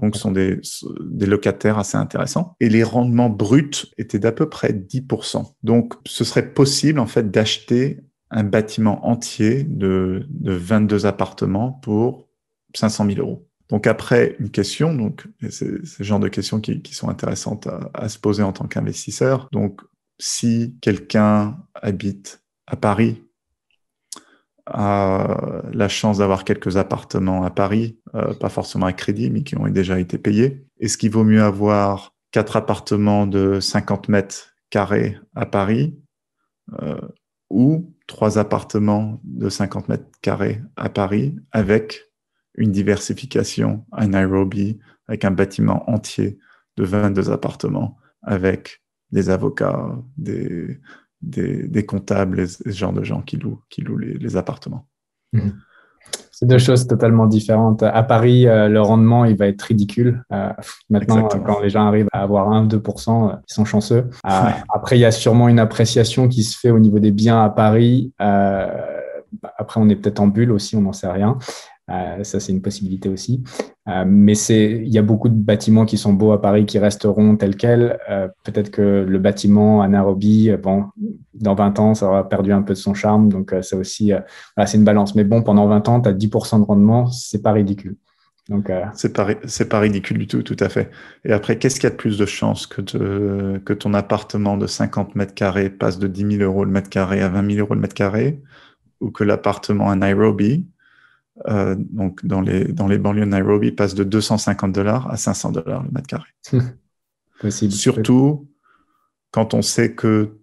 Donc, 0.00 0.16
ce 0.16 0.22
sont 0.22 0.32
des, 0.32 0.60
locataires 1.26 1.78
assez 1.78 1.96
intéressants. 1.96 2.56
Et 2.60 2.68
les 2.68 2.82
rendements 2.82 3.30
bruts 3.30 3.92
étaient 3.98 4.18
d'à 4.18 4.32
peu 4.32 4.48
près 4.48 4.72
10%. 4.72 5.52
Donc, 5.62 5.94
ce 6.06 6.24
serait 6.24 6.52
possible, 6.52 6.98
en 6.98 7.06
fait, 7.06 7.30
d'acheter 7.30 8.00
un 8.30 8.44
bâtiment 8.44 9.06
entier 9.06 9.64
de, 9.64 10.26
de 10.30 10.52
22 10.52 11.06
appartements 11.06 11.72
pour 11.72 12.28
500 12.74 13.06
000 13.06 13.20
euros. 13.20 13.46
Donc, 13.72 13.86
après, 13.86 14.36
une 14.38 14.50
question, 14.50 14.94
donc, 14.94 15.26
c'est 15.48 15.86
ce 15.86 16.02
genre 16.02 16.20
de 16.20 16.28
questions 16.28 16.60
qui, 16.60 16.82
sont 16.94 17.08
intéressantes 17.08 17.68
à, 17.94 18.08
se 18.08 18.18
poser 18.18 18.42
en 18.42 18.52
tant 18.52 18.66
qu'investisseur. 18.66 19.48
Donc, 19.50 19.80
si 20.18 20.76
quelqu'un 20.82 21.56
habite 21.74 22.42
à 22.66 22.76
Paris 22.76 23.22
a 24.66 25.62
la 25.72 25.88
chance 25.88 26.18
d'avoir 26.18 26.44
quelques 26.44 26.76
appartements 26.76 27.44
à 27.44 27.50
Paris, 27.50 27.98
euh, 28.14 28.34
pas 28.34 28.48
forcément 28.48 28.86
à 28.86 28.92
crédit, 28.92 29.30
mais 29.30 29.42
qui 29.42 29.56
ont 29.56 29.68
déjà 29.68 29.98
été 29.98 30.18
payés. 30.18 30.64
Est-ce 30.78 30.96
qu'il 30.96 31.10
vaut 31.10 31.24
mieux 31.24 31.42
avoir 31.42 32.14
quatre 32.30 32.56
appartements 32.56 33.26
de 33.26 33.60
50 33.60 34.08
mètres 34.08 34.54
carrés 34.70 35.18
à 35.34 35.46
Paris 35.46 35.98
euh, 36.80 37.00
ou 37.50 37.94
trois 38.06 38.38
appartements 38.38 39.20
de 39.24 39.48
50 39.48 39.88
mètres 39.88 40.06
carrés 40.22 40.60
à 40.76 40.88
Paris 40.88 41.36
avec 41.50 42.12
une 42.54 42.72
diversification 42.72 43.84
à 43.92 44.06
Nairobi, 44.06 44.78
avec 45.08 45.24
un 45.24 45.30
bâtiment 45.30 45.88
entier 45.90 46.38
de 46.76 46.84
22 46.84 47.30
appartements, 47.30 47.96
avec 48.22 48.82
des 49.10 49.28
avocats, 49.28 49.98
des, 50.16 50.80
des, 51.22 51.86
comptables 51.86 52.40
et 52.40 52.46
ce 52.46 52.70
genre 52.70 52.92
de 52.92 53.04
gens 53.04 53.22
qui 53.22 53.36
louent, 53.36 53.60
qui 53.70 53.82
louent 53.82 53.98
les, 53.98 54.36
appartements. 54.36 54.86
Mhm. 55.32 55.52
C'est 56.32 56.46
deux 56.46 56.58
choses 56.58 56.88
totalement 56.88 57.26
différentes. 57.26 57.82
À 57.84 58.02
Paris, 58.02 58.48
euh, 58.48 58.68
le 58.68 58.80
rendement, 58.80 59.24
il 59.24 59.36
va 59.36 59.46
être 59.46 59.62
ridicule. 59.62 60.24
Euh, 60.32 60.50
maintenant, 60.90 61.28
quand 61.28 61.60
les 61.60 61.70
gens 61.70 61.86
arrivent 61.86 62.08
à 62.12 62.22
avoir 62.22 62.50
1-2%, 62.50 63.30
euh, 63.30 63.36
ils 63.48 63.54
sont 63.54 63.64
chanceux. 63.64 64.10
Après, 64.24 64.96
il 64.96 65.00
y 65.00 65.04
a 65.04 65.12
sûrement 65.12 65.48
une 65.48 65.60
appréciation 65.60 66.26
qui 66.28 66.42
se 66.42 66.58
fait 66.58 66.70
au 66.70 66.80
niveau 66.80 66.98
des 66.98 67.12
biens 67.12 67.42
à 67.42 67.50
Paris. 67.50 68.12
après, 68.18 69.80
on 69.80 69.88
est 69.88 69.96
peut-être 69.96 70.20
en 70.20 70.26
bulle 70.26 70.50
aussi, 70.50 70.74
on 70.74 70.82
n'en 70.82 70.92
sait 70.92 71.10
rien. 71.10 71.38
Euh, 71.90 72.22
ça, 72.22 72.40
c'est 72.40 72.52
une 72.52 72.62
possibilité 72.62 73.08
aussi. 73.08 73.42
Euh, 73.88 74.04
mais 74.06 74.34
il 74.34 74.88
y 74.88 74.98
a 74.98 75.02
beaucoup 75.02 75.28
de 75.28 75.34
bâtiments 75.34 75.84
qui 75.84 75.98
sont 75.98 76.12
beaux 76.12 76.32
à 76.32 76.40
Paris 76.40 76.64
qui 76.64 76.78
resteront 76.78 77.36
tels 77.36 77.56
quels. 77.56 77.98
Euh, 78.08 78.28
peut-être 78.44 78.70
que 78.70 79.04
le 79.06 79.18
bâtiment 79.18 79.82
à 79.82 79.88
Nairobi, 79.88 80.50
bon, 80.62 80.84
dans 81.34 81.54
20 81.54 81.80
ans, 81.80 81.94
ça 81.94 82.06
aura 82.06 82.28
perdu 82.28 82.52
un 82.52 82.62
peu 82.62 82.74
de 82.74 82.78
son 82.78 82.94
charme. 82.94 83.28
Donc, 83.28 83.54
ça 83.62 83.76
aussi, 83.76 84.12
c'est 84.66 84.76
une 84.76 84.84
balance. 84.84 85.14
Mais 85.14 85.24
bon, 85.24 85.42
pendant 85.42 85.66
20 85.66 85.88
ans, 85.88 86.00
tu 86.00 86.08
as 86.08 86.12
10% 86.12 86.60
de 86.60 86.64
rendement, 86.64 87.06
c'est 87.06 87.42
pas 87.42 87.52
ridicule. 87.52 87.96
Donc, 88.48 88.70
c'est 88.94 89.12
pas, 89.12 89.28
pas 89.70 89.80
ridicule 89.80 90.18
du 90.18 90.26
tout, 90.26 90.42
tout 90.42 90.56
à 90.58 90.68
fait. 90.68 90.90
Et 91.24 91.32
après, 91.32 91.58
qu'est-ce 91.58 91.78
qui 91.78 91.86
a 91.86 91.90
de 91.90 91.94
plus 91.94 92.18
de 92.18 92.26
chances 92.26 92.66
que, 92.66 92.80
de, 92.82 93.60
que 93.64 93.72
ton 93.72 93.94
appartement 93.94 94.56
de 94.56 94.66
50 94.66 95.14
mètres 95.14 95.34
carrés 95.34 95.70
passe 95.70 95.98
de 95.98 96.08
10 96.08 96.38
000 96.38 96.42
euros 96.42 96.64
le 96.64 96.70
mètre 96.70 96.90
carré 96.90 97.22
à 97.22 97.28
20 97.28 97.52
000 97.52 97.60
euros 97.60 97.74
le 97.74 97.80
mètre 97.80 97.94
carré, 97.94 98.40
ou 99.00 99.10
que 99.10 99.24
l'appartement 99.24 99.90
à 99.90 99.96
Nairobi 99.96 100.66
euh, 101.48 101.74
donc 101.78 102.24
dans 102.26 102.40
les, 102.40 102.64
dans 102.64 102.86
les 102.86 102.98
banlieues 102.98 103.24
de 103.24 103.30
Nairobi, 103.30 103.72
passe 103.72 103.94
de 103.94 104.04
250 104.04 104.72
dollars 104.72 105.10
à 105.10 105.16
500 105.16 105.52
dollars 105.52 105.82
le 105.82 105.90
mètre 105.90 106.06
carré. 106.06 106.28
Possible. 107.40 107.72
Surtout 107.72 108.48
quand 109.30 109.54
on 109.54 109.62
sait 109.62 109.94
que 109.94 110.38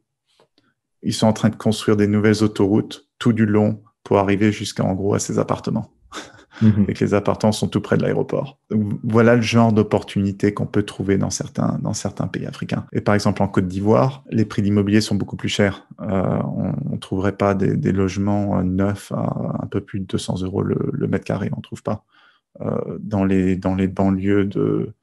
ils 1.02 1.14
sont 1.14 1.28
en 1.28 1.34
train 1.34 1.50
de 1.50 1.56
construire 1.56 1.96
des 1.96 2.08
nouvelles 2.08 2.44
autoroutes 2.44 3.08
tout 3.20 3.32
du 3.32 3.46
long 3.46 3.82
pour 4.04 4.18
arriver 4.18 4.52
jusqu'à 4.52 4.84
en 4.84 4.94
gros 4.94 5.14
à 5.14 5.20
ces 5.20 5.40
appartements. 5.40 5.94
Mhm. 6.62 6.86
et 6.88 6.94
que 6.94 7.04
les 7.04 7.14
appartements 7.14 7.52
sont 7.52 7.68
tout 7.68 7.82
près 7.82 7.98
de 7.98 8.04
l'aéroport. 8.04 8.60
Voilà 9.04 9.36
le 9.36 9.42
genre 9.42 9.74
d'opportunité 9.74 10.54
qu'on 10.54 10.66
peut 10.66 10.84
trouver 10.84 11.18
dans 11.18 11.30
certains, 11.30 11.80
dans 11.82 11.94
certains 11.94 12.28
pays 12.28 12.46
africains. 12.46 12.86
Et 12.92 13.02
par 13.02 13.16
exemple, 13.16 13.42
en 13.42 13.48
Côte 13.48 13.68
d'Ivoire, 13.68 14.24
les 14.30 14.46
prix 14.46 14.62
d'immobilier 14.62 15.02
sont 15.02 15.16
beaucoup 15.16 15.38
plus 15.38 15.50
chers. 15.50 15.88
Euh, 16.02 16.40
on 16.44 16.94
ne 16.94 16.98
trouverait 16.98 17.38
pas 17.38 17.54
des, 17.54 17.92
logements 17.92 18.62
neufs 18.64 19.12
à 19.12 19.58
un 19.64 19.68
peu 19.68 19.82
plus 19.82 20.00
de 20.00 20.06
200 20.06 20.44
euros 20.44 20.62
le, 20.62 21.08
mètre 21.08 21.26
carré, 21.26 21.50
on 21.54 21.58
ne 21.58 21.62
trouve 21.62 21.84
pas. 21.84 22.06
Euh, 22.62 22.98
dans, 23.00 23.26
les, 23.26 23.56
dans 23.56 23.76
les 23.76 23.88
banlieues 23.88 24.46
de 24.46 24.94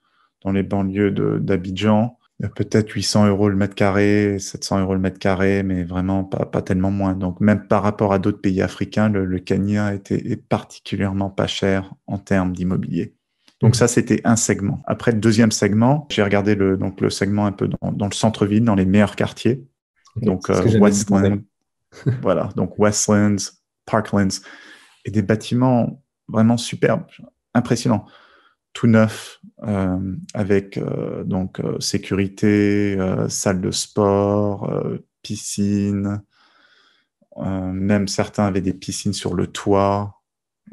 dans 0.44 0.52
les 0.52 0.62
banlieues 0.62 1.10
d'Abidjan, 1.40 2.18
peut-être 2.54 2.90
800 2.90 3.28
euros 3.28 3.48
le 3.48 3.56
mètre 3.56 3.74
carré, 3.74 4.38
700 4.38 4.80
euros 4.80 4.94
le 4.94 5.00
mètre 5.00 5.18
carré, 5.18 5.62
mais 5.62 5.84
vraiment 5.84 6.24
pas, 6.24 6.44
pas 6.44 6.62
tellement 6.62 6.90
moins. 6.90 7.14
Donc 7.14 7.40
même 7.40 7.66
par 7.66 7.82
rapport 7.82 8.12
à 8.12 8.18
d'autres 8.18 8.40
pays 8.40 8.60
africains, 8.60 9.08
le, 9.08 9.24
le 9.24 9.38
Kenya 9.38 9.94
était, 9.94 10.30
est 10.30 10.36
particulièrement 10.36 11.30
pas 11.30 11.46
cher 11.46 11.94
en 12.06 12.18
termes 12.18 12.52
d'immobilier. 12.52 13.14
Donc 13.62 13.74
ça, 13.74 13.88
c'était 13.88 14.20
un 14.24 14.36
segment. 14.36 14.82
Après, 14.86 15.12
le 15.12 15.18
deuxième 15.18 15.50
segment, 15.50 16.06
j'ai 16.10 16.22
regardé 16.22 16.54
le, 16.54 16.76
donc, 16.76 17.00
le 17.00 17.08
segment 17.08 17.46
un 17.46 17.52
peu 17.52 17.68
dans, 17.68 17.90
dans 17.90 18.06
le 18.06 18.12
centre-ville, 18.12 18.64
dans 18.64 18.74
les 18.74 18.84
meilleurs 18.84 19.16
quartiers. 19.16 19.64
donc 20.16 20.50
euh, 20.50 20.62
voilà, 22.20 22.50
donc 22.54 22.78
Westlands, 22.78 23.36
Parklands, 23.86 24.42
et 25.06 25.10
des 25.10 25.22
bâtiments 25.22 26.02
vraiment 26.28 26.58
superbes, 26.58 27.06
impressionnants 27.54 28.06
tout 28.76 28.86
neuf 28.86 29.40
euh, 29.55 29.55
avec 30.34 30.78
euh, 30.78 31.24
donc 31.24 31.60
euh, 31.60 31.78
sécurité, 31.80 32.96
salle 33.28 33.60
de 33.60 33.70
sport, 33.70 34.72
piscine. 35.22 36.22
même 37.36 38.08
certains 38.08 38.44
avaient 38.46 38.60
des 38.60 38.74
piscines 38.74 39.12
sur 39.12 39.34
le 39.34 39.46
toit 39.46 40.22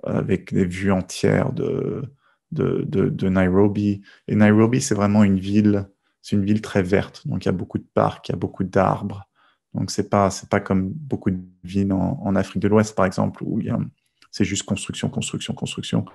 avec 0.03 0.53
des 0.53 0.65
vues 0.65 0.91
entières 0.91 1.53
de, 1.53 2.03
de, 2.51 3.29
Nairobi. 3.29 4.01
Et 4.27 4.36
Nairobi, 4.36 4.82
c'est 4.82 4.95
vraiment 4.95 5.23
une 5.23 5.39
ville, 5.39 5.89
c'est 6.21 6.36
une 6.36 6.45
ville 6.45 6.62
très 6.62 6.84
verte. 6.84 7.27
Donc 7.27 7.45
il 7.45 7.47
y 7.47 7.49
a 7.49 7.53
beaucoup 7.53 7.77
de 7.77 7.88
parcs, 7.93 8.29
il 8.29 8.34
y 8.34 8.36
a 8.36 8.38
beaucoup 8.38 8.63
d'arbres. 8.63 9.27
Donc 9.73 9.91
c'est 9.91 10.10
pas 10.10 10.29
pas 10.49 10.60
comme 10.60 10.89
beaucoup 10.89 11.32
de 11.32 11.39
villes 11.63 11.93
en, 11.93 12.19
en 12.23 12.36
Afrique 12.36 12.62
de 12.62 12.67
l'Ouest 12.67 12.95
par 12.95 13.06
exemple 13.06 13.43
où 13.43 13.60
il 13.60 13.65
y 13.65 13.69
a 13.69 13.79
c'est 14.34 14.46
juste 14.46 14.63
construction, 14.63 15.10
construction, 15.10 15.54
construction 15.54 16.06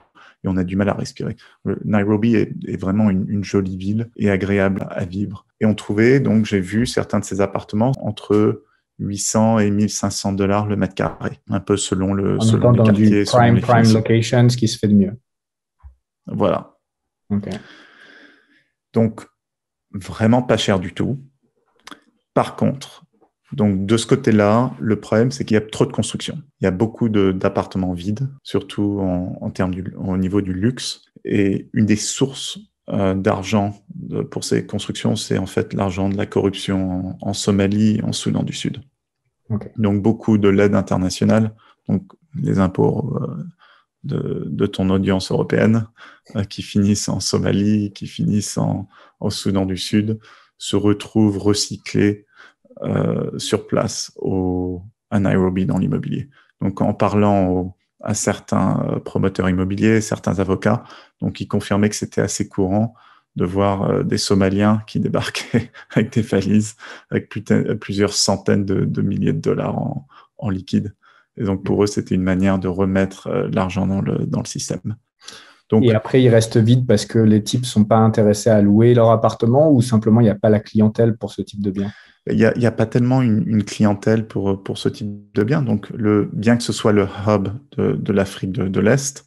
et 0.45 0.49
on 0.49 0.57
a 0.57 0.65
du 0.65 0.77
mal 0.77 0.89
à 0.89 0.95
respirer. 0.95 1.37
Nairobi 1.85 2.35
est, 2.35 2.77
vraiment 2.77 3.11
une, 3.11 3.45
jolie 3.45 3.77
ville 3.77 4.11
et 4.17 4.29
agréable 4.29 4.87
à 4.91 5.05
vivre. 5.05 5.47
Et 5.61 5.67
on 5.67 5.75
trouvait, 5.75 6.19
donc 6.19 6.45
j'ai 6.45 6.61
vu 6.61 6.85
certains 6.85 7.21
de 7.21 7.25
ces 7.25 7.41
appartements 7.41 7.93
entre 8.01 8.65
800 8.99 9.61
et 9.61 9.71
1500 9.71 10.33
dollars 10.33 10.67
le 10.67 10.77
mètre 10.77 10.95
carré, 10.95 11.39
un 11.49 11.61
peu 11.61 11.77
selon 11.77 12.13
le, 12.13 12.41
selon 12.41 12.73
les 12.73 12.83
quartiers. 12.83 13.25
prime, 13.25 13.61
prime 13.61 13.93
location, 13.93 14.49
ce 14.49 14.57
qui 14.57 14.67
se 14.67 14.79
fait 14.79 14.89
de 14.89 14.95
mieux. 14.95 15.17
Voilà. 16.27 16.77
Donc, 18.93 19.25
vraiment 19.93 20.43
pas 20.43 20.57
cher 20.57 20.81
du 20.81 20.93
tout. 20.93 21.21
Par 22.35 22.57
contre, 22.57 23.05
donc 23.53 23.87
de 23.87 23.97
ce 23.97 24.07
côté-là, 24.07 24.75
le 24.79 25.01
problème, 25.01 25.31
c'est 25.31 25.45
qu'il 25.45 25.55
y 25.55 25.59
a 25.59 25.63
trop 25.63 25.87
de 25.87 25.93
construction. 25.93 26.43
Il 26.61 26.65
y 26.65 26.67
a 26.67 26.71
beaucoup 26.71 27.09
d'appartements 27.09 27.95
vides, 27.95 28.29
surtout 28.43 29.01
en, 29.01 29.51
termes 29.51 29.75
au 29.97 30.17
niveau 30.17 30.41
du 30.43 30.53
luxe. 30.53 31.03
Et 31.25 31.69
une 31.73 31.87
des 31.87 31.97
sources 31.97 32.59
euh, 32.91 33.15
d'argent 33.15 33.75
pour 34.31 34.45
ces 34.45 34.67
constructions, 34.67 35.17
c'est 35.17 35.39
en 35.39 35.47
fait 35.47 35.73
l'argent 35.73 36.09
de 36.09 36.17
la 36.17 36.27
corruption 36.27 37.17
en, 37.21 37.33
Somalie, 37.33 38.01
en 38.03 38.13
Soudan 38.13 38.43
du 38.43 38.53
Sud. 38.53 38.83
Donc 39.79 40.03
beaucoup 40.03 40.37
de 40.37 40.49
l'aide 40.49 40.75
internationale, 40.75 41.55
donc 41.89 42.13
les 42.35 42.59
impôts 42.59 43.17
euh, 43.23 43.45
de, 44.05 44.67
ton 44.67 44.91
audience 44.91 45.31
européenne, 45.31 45.87
euh, 46.37 46.45
qui 46.45 46.63
finissent 46.63 47.09
en 47.09 47.21
Somalie, 47.21 47.93
qui 47.95 48.07
finissent 48.07 48.59
en, 48.59 48.89
au 49.21 49.31
Soudan 49.31 49.65
du 49.65 49.79
Sud, 49.79 50.19
se 50.59 50.77
retrouvent 50.77 51.39
recyclés 51.39 52.27
euh, 52.27 52.28
sur 53.39 53.67
place 53.67 54.13
au, 54.17 54.83
à 55.11 55.21
Nairobi 55.21 55.67
dans 55.67 55.79
l'immobilier. 55.79 56.29
Donc 56.61 56.81
en 56.81 56.95
parlant 56.95 57.77
à 58.03 58.15
certains 58.15 58.85
euh, 58.89 58.99
promoteurs 59.01 59.49
immobiliers, 59.49 60.01
certains 60.01 60.39
avocats, 60.39 60.85
donc 61.21 61.41
ils 61.41 61.49
confirmaient 61.49 61.89
que 61.89 61.97
c'était 61.97 62.21
assez 62.21 62.49
courant 62.49 62.95
de 63.37 63.45
voir 63.45 63.91
euh, 63.91 64.03
des 64.03 64.19
Somaliens 64.19 64.83
qui 64.87 65.01
débarquaient 65.01 65.71
avec 65.95 66.13
des 66.13 66.23
valises, 66.23 66.77
avec 67.11 67.29
plusieurs 67.81 68.13
centaines 68.13 68.65
de, 68.65 69.03
milliers 69.03 69.33
de 69.33 69.41
dollars 69.41 69.79
en, 70.39 70.51
liquide. 70.51 70.95
Et 71.37 71.45
donc 71.45 71.65
pour 71.65 71.83
eux, 71.83 71.87
c'était 71.87 72.15
une 72.15 72.23
manière 72.23 72.59
de 72.59 72.69
remettre 72.69 73.29
l'argent 73.53 73.87
dans 73.87 74.01
le, 74.01 74.27
dans 74.27 74.41
le 74.41 74.47
système. 74.47 74.97
Donc, 75.69 75.85
et 75.85 75.95
après, 75.95 76.23
ils 76.23 76.31
restent 76.31 76.57
vides 76.57 76.87
parce 76.87 77.05
que 77.05 77.19
les 77.19 77.45
types 77.45 77.67
sont 77.67 77.85
pas 77.85 77.99
intéressés 77.99 78.49
à 78.49 78.63
louer 78.63 78.95
leur 78.95 79.11
appartement 79.11 79.71
ou 79.71 79.83
simplement 79.83 80.21
il 80.21 80.25
n'y 80.25 80.31
a 80.31 80.35
pas 80.35 80.49
la 80.49 80.61
clientèle 80.61 81.17
pour 81.17 81.31
ce 81.31 81.43
type 81.43 81.61
de 81.61 81.71
bien? 81.71 81.93
Il 82.31 82.37
n'y 82.37 82.45
a, 82.45 82.69
a, 82.69 82.73
pas 82.73 82.87
tellement 82.87 83.23
une, 83.23 83.65
clientèle 83.65 84.27
pour, 84.27 84.63
pour 84.63 84.79
ce 84.79 84.89
type 84.89 85.09
de 85.35 85.43
bien. 85.43 85.63
Donc, 85.63 85.91
le, 85.91 86.29
bien 86.33 86.57
que 86.57 86.63
ce 86.63 86.73
soit 86.73 86.93
le 86.93 87.07
hub 87.27 87.49
de, 87.77 87.93
de 87.93 88.13
l'Afrique 88.13 88.53
de, 88.53 88.81
l'Est, 88.81 89.25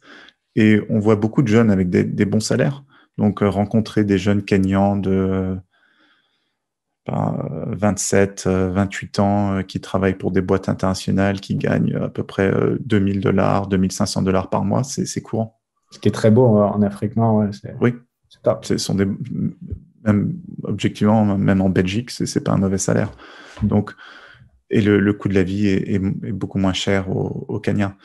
et 0.56 0.80
on 0.88 0.98
voit 0.98 1.16
beaucoup 1.16 1.42
de 1.42 1.48
jeunes 1.48 1.70
avec 1.70 1.90
des, 1.90 2.04
des 2.04 2.24
bons 2.24 2.40
salaires. 2.40 2.84
Donc, 3.18 3.42
euh, 3.42 3.48
rencontrer 3.48 4.04
des 4.04 4.18
jeunes 4.18 4.42
Kenyans 4.42 4.96
de 4.96 5.56
27, 7.06 8.42
ben, 8.46 8.68
28 8.68 9.18
euh, 9.18 9.22
ans 9.22 9.52
euh, 9.52 9.62
qui 9.62 9.80
travaillent 9.80 10.16
pour 10.16 10.30
des 10.30 10.40
boîtes 10.40 10.68
internationales, 10.68 11.40
qui 11.40 11.56
gagnent 11.56 11.96
à 11.96 12.08
peu 12.08 12.22
près 12.22 12.52
2000 12.80 13.20
dollars, 13.20 13.66
2500 13.66 14.22
dollars 14.22 14.50
par 14.50 14.64
mois, 14.64 14.84
c'est 14.84 15.20
courant. 15.20 15.60
Ce 15.90 15.98
qui 15.98 16.08
est 16.08 16.12
très 16.12 16.30
beau 16.30 16.46
en 16.46 16.80
Afrique, 16.82 17.16
non 17.16 17.50
Oui. 17.80 17.94
Ce 18.62 18.78
sont 18.78 18.94
des, 18.94 19.06
même 20.04 20.34
objectivement, 20.64 21.36
même 21.36 21.60
en 21.60 21.68
Belgique, 21.68 22.10
c'est, 22.10 22.44
pas 22.44 22.52
un 22.52 22.58
mauvais 22.58 22.78
salaire. 22.78 23.12
Donc, 23.62 23.94
et 24.70 24.80
le, 24.80 25.12
coût 25.12 25.28
de 25.28 25.34
la 25.34 25.42
vie 25.42 25.68
est, 25.68 25.98
beaucoup 25.98 26.58
moins 26.58 26.72
cher 26.72 27.10
au, 27.10 27.60
Kenya. 27.60 27.96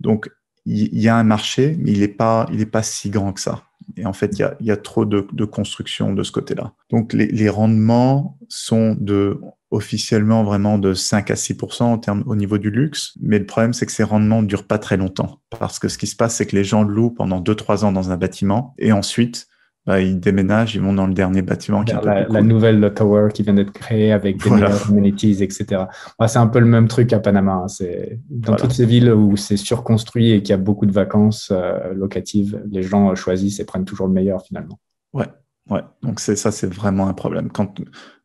Donc, 0.00 0.30
il 0.64 0.96
y, 0.96 1.08
a 1.08 1.16
un 1.16 1.24
marché, 1.24 1.76
mais 1.80 1.90
il 1.90 2.00
n'est 2.00 2.08
pas, 2.08 2.46
pas 2.70 2.82
si 2.84 3.10
grand 3.10 3.32
que 3.32 3.40
ça. 3.40 3.64
Et 3.96 4.06
en 4.06 4.12
fait, 4.12 4.38
il 4.38 4.66
y 4.66 4.70
a, 4.70 4.76
trop 4.76 5.04
de, 5.04 5.44
construction 5.44 6.14
de 6.14 6.22
ce 6.22 6.30
côté-là. 6.30 6.72
Donc, 6.90 7.12
les, 7.12 7.48
rendements 7.48 8.38
sont 8.48 8.96
de 8.98 9.40
officiellement 9.72 10.44
vraiment 10.44 10.78
de 10.78 10.92
5 10.92 11.30
à 11.30 11.36
6 11.36 11.56
en 11.80 12.00
au 12.26 12.36
niveau 12.36 12.58
du 12.58 12.70
luxe. 12.70 13.14
Mais 13.20 13.38
le 13.38 13.46
problème, 13.46 13.72
c'est 13.72 13.86
que 13.86 13.92
ces 13.92 14.04
rendements 14.04 14.42
ne 14.42 14.46
durent 14.46 14.66
pas 14.66 14.78
très 14.78 14.96
longtemps. 14.96 15.40
Parce 15.50 15.78
que 15.78 15.88
ce 15.88 15.98
qui 15.98 16.06
se 16.06 16.14
passe, 16.14 16.36
c'est 16.36 16.46
que 16.46 16.54
les 16.54 16.62
gens 16.62 16.84
louent 16.84 17.10
pendant 17.10 17.40
2-3 17.40 17.84
ans 17.84 17.92
dans 17.92 18.10
un 18.10 18.16
bâtiment 18.16 18.74
et 18.78 18.92
ensuite, 18.92 19.48
bah, 19.84 20.00
ils 20.00 20.20
déménagent, 20.20 20.76
ils 20.76 20.80
vont 20.80 20.92
dans 20.92 21.08
le 21.08 21.14
dernier 21.14 21.42
bâtiment. 21.42 21.82
Qui 21.82 21.94
la, 22.04 22.28
la, 22.28 22.42
nouvelle 22.42 22.92
tower 22.94 23.30
qui 23.34 23.42
vient 23.42 23.54
d'être 23.54 23.72
créée 23.72 24.12
avec 24.12 24.42
des 24.42 24.50
meilleures 24.50 24.88
amenities, 24.88 25.42
etc. 25.42 25.84
c'est 26.28 26.38
un 26.38 26.46
peu 26.46 26.60
le 26.60 26.66
même 26.66 26.86
truc 26.86 27.12
à 27.12 27.18
Panama. 27.18 27.52
Hein. 27.64 27.68
C'est 27.68 28.20
dans 28.30 28.54
toutes 28.54 28.72
ces 28.72 28.86
villes 28.86 29.10
où 29.10 29.36
c'est 29.36 29.56
surconstruit 29.56 30.30
et 30.30 30.42
qu'il 30.42 30.50
y 30.50 30.52
a 30.52 30.58
beaucoup 30.58 30.86
de 30.86 30.92
vacances 30.92 31.50
euh, 31.52 31.94
locatives, 31.94 32.62
les 32.70 32.82
gens 32.84 33.14
choisissent 33.16 33.58
et 33.58 33.64
prennent 33.64 33.84
toujours 33.84 34.06
le 34.06 34.12
meilleur 34.12 34.42
finalement. 34.42 34.78
Ouais, 35.12 35.26
ouais. 35.68 35.82
Donc 36.02 36.20
c'est 36.20 36.36
ça, 36.36 36.52
c'est 36.52 36.72
vraiment 36.72 37.08
un 37.08 37.14
problème. 37.14 37.50
Quand 37.50 37.80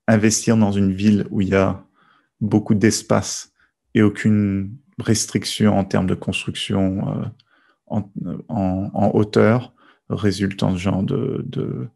investir 0.07 0.57
dans 0.57 0.71
une 0.71 0.91
ville 0.91 1.25
où 1.31 1.41
il 1.41 1.49
y 1.49 1.55
a 1.55 1.83
beaucoup 2.39 2.75
d'espace 2.75 3.51
et 3.95 4.03
aucune 4.03 4.77
restriction 4.99 5.77
en 5.77 5.83
termes 5.83 6.07
de 6.07 6.15
construction 6.15 7.09
euh, 7.09 7.25
en, 7.87 8.03
en, 8.47 8.91
en 8.93 9.11
hauteur, 9.15 9.73
résultant 10.09 10.71
ce 10.71 10.77
genre 10.77 11.03
de, 11.03 11.43
de, 11.47 11.89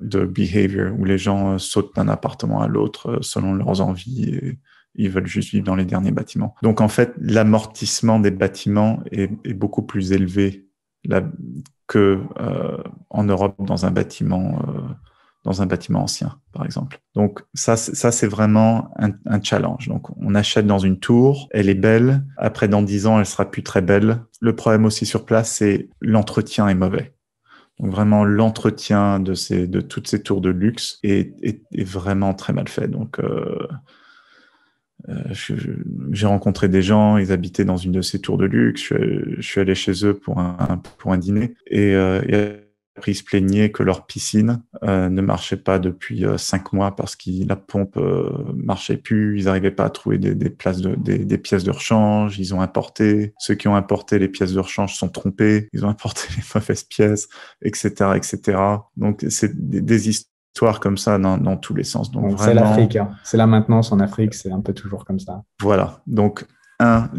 de 0.00 0.24
behavior 0.24 0.92
où 0.98 1.04
les 1.04 1.18
gens 1.18 1.54
euh, 1.54 1.58
sautent 1.58 1.94
d'un 1.94 2.08
appartement 2.08 2.60
à 2.60 2.68
l'autre 2.68 3.10
euh, 3.10 3.18
selon 3.20 3.54
leurs 3.54 3.80
envies 3.80 4.24
et 4.24 4.58
ils 4.96 5.10
veulent 5.10 5.26
juste 5.26 5.50
vivre 5.50 5.64
dans 5.64 5.74
les 5.74 5.84
derniers 5.84 6.12
bâtiments. 6.12 6.54
Donc 6.62 6.80
en 6.80 6.88
fait, 6.88 7.12
l'amortissement 7.18 8.20
des 8.20 8.30
bâtiments 8.30 9.00
est, 9.10 9.28
beaucoup 9.52 9.82
plus 9.82 10.12
élevé 10.12 10.68
là, 11.04 11.22
que 11.88 12.20
euh, 12.40 12.78
en 13.10 13.24
Europe 13.24 13.56
dans 13.58 13.86
un 13.86 13.90
bâtiment 13.90 14.62
dans 15.42 15.60
un 15.60 15.66
bâtiment 15.66 16.02
ancien, 16.02 16.38
par 16.52 16.64
exemple. 16.64 17.00
Donc 17.14 17.42
ça, 17.52 17.76
ça 17.76 18.10
c'est 18.10 18.26
vraiment 18.26 18.90
un, 18.96 19.10
un, 19.26 19.42
challenge. 19.42 19.88
Donc 19.88 20.08
on 20.16 20.34
achète 20.34 20.66
dans 20.66 20.78
une 20.78 20.98
tour, 20.98 21.48
elle 21.50 21.68
est 21.68 21.74
belle. 21.74 22.24
Après, 22.38 22.66
dans 22.66 22.80
dix 22.80 23.06
ans, 23.06 23.18
elle 23.18 23.26
sera 23.26 23.50
plus 23.50 23.62
très 23.62 23.82
belle. 23.82 24.22
Le 24.40 24.56
problème 24.56 24.86
aussi 24.86 25.04
sur 25.04 25.26
place, 25.26 25.50
c'est 25.50 25.90
l'entretien 26.00 26.66
est 26.68 26.74
mauvais. 26.74 27.14
Donc 27.80 27.90
vraiment 27.90 28.24
l'entretien 28.24 29.18
de 29.20 29.34
ces 29.34 29.66
de 29.66 29.80
toutes 29.80 30.06
ces 30.08 30.22
tours 30.22 30.40
de 30.40 30.50
luxe 30.50 30.98
est, 31.02 31.34
est, 31.42 31.62
est 31.72 31.84
vraiment 31.84 32.34
très 32.34 32.52
mal 32.52 32.68
fait. 32.68 32.88
Donc 32.88 33.18
euh, 33.18 33.66
euh 35.08 35.34
j'ai 36.12 36.26
rencontré 36.26 36.68
des 36.68 36.82
gens, 36.82 37.16
ils 37.16 37.32
habitaient 37.32 37.64
dans 37.64 37.76
une 37.76 37.92
de 37.92 38.00
ces 38.00 38.20
tours 38.20 38.38
de 38.38 38.46
luxe. 38.46 38.82
Je, 38.82 39.34
je 39.36 39.42
suis 39.42 39.60
allé 39.60 39.74
chez 39.74 40.06
eux 40.06 40.14
pour 40.14 40.38
un 40.38 40.80
pour 40.98 41.12
un 41.12 41.18
dîner 41.18 41.54
et, 41.66 41.94
euh, 41.94 42.22
et 42.28 42.63
ils 43.06 43.14
se 43.14 43.24
plaignaient 43.24 43.70
que 43.70 43.82
leur 43.82 44.06
piscine 44.06 44.62
euh, 44.82 45.08
ne 45.08 45.20
marchait 45.20 45.56
pas 45.56 45.78
depuis 45.78 46.24
euh, 46.24 46.38
cinq 46.38 46.72
mois 46.72 46.94
parce 46.94 47.16
que 47.16 47.30
la 47.46 47.56
pompe 47.56 47.96
euh, 47.96 48.30
marchait 48.54 48.96
plus, 48.96 49.38
ils 49.38 49.44
n'arrivaient 49.46 49.70
pas 49.70 49.84
à 49.84 49.90
trouver 49.90 50.18
des, 50.18 50.34
des 50.34 50.50
places 50.50 50.80
de, 50.80 50.94
des, 50.94 51.18
des, 51.18 51.38
pièces 51.38 51.64
de 51.64 51.70
rechange, 51.70 52.38
ils 52.38 52.54
ont 52.54 52.60
importé, 52.60 53.34
ceux 53.38 53.54
qui 53.54 53.68
ont 53.68 53.76
importé 53.76 54.18
les 54.18 54.28
pièces 54.28 54.52
de 54.52 54.60
rechange 54.60 54.94
sont 54.94 55.08
trompés, 55.08 55.68
ils 55.72 55.84
ont 55.84 55.88
importé 55.90 56.22
les 56.36 56.42
mauvaises 56.54 56.84
pièces, 56.84 57.28
etc., 57.62 58.12
etc. 58.14 58.58
Donc 58.96 59.24
c'est 59.28 59.52
des, 59.54 60.08
histoires 60.08 60.78
comme 60.78 60.96
ça 60.96 61.18
dans, 61.18 61.36
dans 61.36 61.56
tous 61.56 61.74
les 61.74 61.82
sens. 61.82 62.12
Donc, 62.12 62.38
c'est 62.38 62.54
l'Afrique, 62.54 62.96
hein. 62.96 63.10
c'est 63.24 63.36
la 63.36 63.46
maintenance 63.46 63.90
en 63.90 63.98
Afrique, 63.98 64.34
c'est 64.34 64.52
un 64.52 64.60
peu 64.60 64.72
toujours 64.72 65.04
comme 65.04 65.18
ça. 65.18 65.42
Voilà. 65.60 66.00
Donc 66.06 66.46
un, 66.78 67.10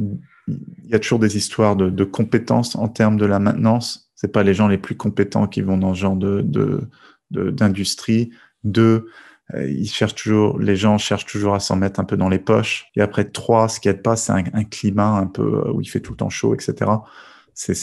il 0.47 0.89
y 0.89 0.95
a 0.95 0.99
toujours 0.99 1.19
des 1.19 1.35
histoires 1.35 1.75
de, 1.75 1.89
de 1.89 2.03
compétences 2.03 2.75
en 2.75 2.87
termes 2.87 3.17
de 3.17 3.25
la 3.25 3.39
maintenance 3.39 4.04
c'est 4.15 4.31
pas 4.31 4.43
les 4.43 4.53
gens 4.53 4.67
les 4.67 4.77
plus 4.77 4.95
compétents 4.95 5.47
qui 5.47 5.61
vont 5.61 5.77
dans 5.77 5.93
ce 5.93 5.99
genre 5.99 6.15
de, 6.15 6.89
d'industrie. 7.31 8.31
Deux, 8.63 9.07
euh, 9.53 9.69
ils 9.69 9.87
cherchent 9.87 10.15
toujours, 10.15 10.57
les 10.57 10.75
gens 10.75 10.97
cherchent 10.97 11.25
toujours 11.25 11.53
à 11.53 11.59
s'en 11.59 11.75
mettre 11.75 11.99
un 11.99 12.03
peu 12.03 12.17
dans 12.17 12.29
les 12.29 12.39
poches. 12.39 12.87
Et 12.95 13.01
après, 13.01 13.25
trois, 13.25 13.67
ce 13.67 13.79
qui 13.79 13.89
aide 13.89 14.01
pas, 14.01 14.15
c'est 14.15 14.31
un, 14.31 14.63
climat 14.63 15.17
un 15.17 15.27
peu 15.27 15.43
euh, 15.65 15.71
où 15.71 15.81
il 15.81 15.85
fait 15.85 15.99
tout 15.99 16.13
le 16.13 16.17
temps 16.17 16.29
chaud, 16.29 16.55
etc. 16.55 16.91
C'est, 17.53 17.75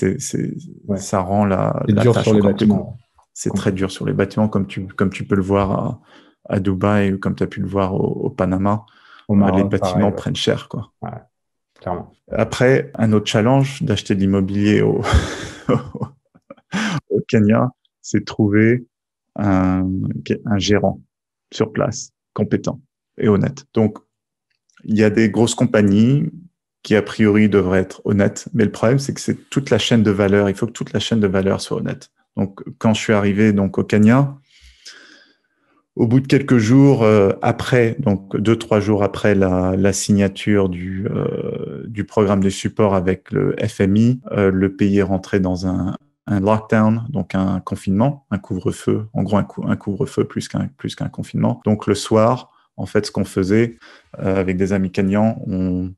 ça 0.97 1.21
rend 1.21 1.45
la, 1.45 1.83
la 1.87 2.03
dur 2.03 2.18
sur 2.21 2.35
les 2.35 2.40
bâtiments. 2.40 2.99
C'est 3.33 3.55
très 3.55 3.73
dur 3.73 3.90
sur 3.90 4.05
les 4.05 4.12
bâtiments, 4.12 4.49
comme 4.49 4.66
tu, 4.66 4.87
comme 4.87 5.11
tu 5.11 5.25
peux 5.25 5.37
le 5.37 5.42
voir 5.42 6.01
à, 6.49 6.61
Dubaï 6.61 7.12
ou 7.12 7.18
comme 7.18 7.35
tu 7.35 7.42
as 7.42 7.47
pu 7.47 7.61
le 7.61 7.68
voir 7.68 7.95
au, 7.95 8.29
Panama. 8.29 8.85
les 9.29 9.64
bâtiments 9.64 10.12
prennent 10.12 10.37
cher, 10.37 10.68
quoi. 10.68 10.92
clairement. 11.81 12.12
Après, 12.31 12.90
un 12.97 13.12
autre 13.12 13.31
challenge 13.31 13.83
d'acheter 13.83 14.14
de 14.14 14.21
l'immobilier 14.21 14.83
au, 14.83 15.01
au 17.11 17.20
Kenya, 17.28 17.70
c'est 18.00 18.24
trouver 18.24 18.85
un, 19.37 19.88
gérant 20.56 21.00
sur 21.52 21.72
place, 21.72 22.12
compétent 22.35 22.80
et 23.18 23.28
honnête. 23.28 23.64
Donc, 23.74 23.98
il 24.85 24.96
y 24.96 25.04
a 25.04 25.11
des 25.11 25.30
grosses 25.30 25.54
compagnies 25.54 26.30
qui 26.82 26.96
a 26.96 27.02
priori 27.02 27.48
devraient 27.48 27.80
être 27.80 28.02
honnêtes, 28.04 28.48
mais 28.52 28.64
le 28.64 28.72
problème 28.72 28.98
c'est 28.98 29.14
que 29.14 29.20
c'est 29.20 29.48
toute 29.50 29.70
la 29.70 29.78
chaîne 29.78 30.02
de 30.02 30.11
valeur. 30.11 30.48
Il 30.48 30.56
faut 30.56 30.66
que 30.66 30.72
toute 30.72 30.92
la 30.92 30.98
chaîne 30.98 31.20
de 31.20 31.28
valeur 31.28 31.61
soit 31.61 31.76
honnête. 31.76 32.11
Donc, 32.37 32.61
quand 32.78 32.94
je 32.94 33.00
suis 33.00 33.12
arrivé 33.12 33.52
donc 33.52 33.78
au 33.78 33.85
Kenya, 33.85 34.37
au 35.94 36.06
bout 36.06 36.20
de 36.20 36.26
quelques 36.26 36.56
jours 36.56 37.02
euh, 37.02 37.32
après, 37.42 37.96
donc 37.98 38.37
deux 38.37 38.56
trois 38.56 38.80
jours 38.80 39.02
après 39.02 39.35
la, 39.35 39.92
signature 39.92 40.68
du 40.68 41.06
euh, 41.06 41.85
du 41.87 42.04
programme 42.04 42.42
de 42.42 42.50
support 42.50 42.94
avec 42.94 43.30
le 43.30 43.54
FMI, 43.58 44.20
euh, 44.32 44.50
le 44.50 44.74
pays 44.74 44.98
est 44.98 45.02
rentré 45.02 45.38
dans 45.38 45.66
un, 45.66 45.96
un 46.26 46.40
lockdown, 46.40 47.06
donc 47.08 47.35
un 47.35 47.61
confinement, 47.61 48.26
un 48.30 48.38
couvre-feu, 48.38 49.08
en 49.12 49.22
gros 49.22 49.38
un, 49.38 49.46
un 49.64 49.76
couvre-feu 49.76 50.24
plus 50.24 50.48
qu'un 50.48 50.68
plus 50.76 50.94
qu'un 50.94 51.08
confinement. 51.08 51.61
Donc 51.64 51.87
le 51.87 51.94
soir, 51.94 52.50
en 52.76 52.87
fait, 52.87 53.06
ce 53.06 53.12
qu'on 53.12 53.24
faisait 53.24 53.78
euh, 54.18 54.37
avec 54.37 54.56
des 54.56 54.72
amis 54.72 54.90
kenyans, 54.90 55.42
on, 55.46 55.92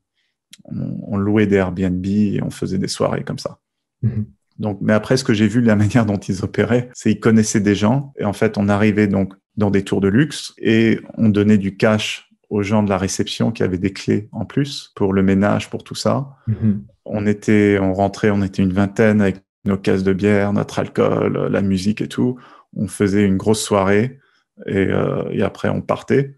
on, 0.65 1.17
louait 1.17 1.47
des 1.47 1.57
Airbnb 1.57 2.05
et 2.05 2.39
on 2.43 2.49
faisait 2.49 2.77
des 2.77 2.87
soirées 2.87 3.23
comme 3.23 3.39
ça. 3.39 3.59
Mhm. 4.01 4.25
Donc, 4.57 4.79
mais 4.81 4.93
après, 4.93 5.17
ce 5.17 5.23
que 5.23 5.33
j'ai 5.33 5.47
vu, 5.47 5.61
la 5.61 5.75
manière 5.75 6.05
dont 6.05 6.17
ils 6.17 6.43
opéraient, 6.43 6.89
c'est 6.93 7.11
qu'ils 7.11 7.19
connaissaient 7.19 7.61
des 7.61 7.75
gens. 7.75 8.13
Et 8.17 8.25
en 8.25 8.33
fait, 8.33 8.57
on 8.57 8.69
arrivait 8.69 9.07
donc 9.07 9.33
dans 9.57 9.71
des 9.71 9.83
tours 9.83 10.01
de 10.01 10.07
luxe 10.07 10.53
et 10.57 10.99
on 11.17 11.29
donnait 11.29 11.57
du 11.57 11.77
cash 11.77 12.29
aux 12.49 12.61
gens 12.61 12.83
de 12.83 12.89
la 12.89 12.97
réception 12.97 13.51
qui 13.51 13.63
avaient 13.63 13.77
des 13.77 13.91
clés 13.91 14.29
en 14.31 14.45
plus 14.45 14.91
pour 14.95 15.13
le 15.13 15.23
ménage, 15.23 15.69
pour 15.69 15.83
tout 15.83 15.95
ça. 15.95 16.37
Mm-hmm. 16.47 16.81
On 17.05 17.25
était, 17.25 17.79
on 17.81 17.93
rentrait, 17.93 18.29
on 18.31 18.41
était 18.41 18.61
une 18.61 18.73
vingtaine 18.73 19.21
avec 19.21 19.37
nos 19.65 19.77
caisses 19.77 20.03
de 20.03 20.13
bière, 20.13 20.53
notre 20.53 20.79
alcool, 20.79 21.47
la 21.51 21.61
musique 21.61 22.01
et 22.01 22.07
tout. 22.07 22.37
On 22.75 22.87
faisait 22.87 23.23
une 23.23 23.37
grosse 23.37 23.61
soirée 23.61 24.19
et, 24.65 24.87
euh, 24.87 25.29
et 25.31 25.43
après 25.43 25.69
on 25.69 25.81
partait. 25.81 26.37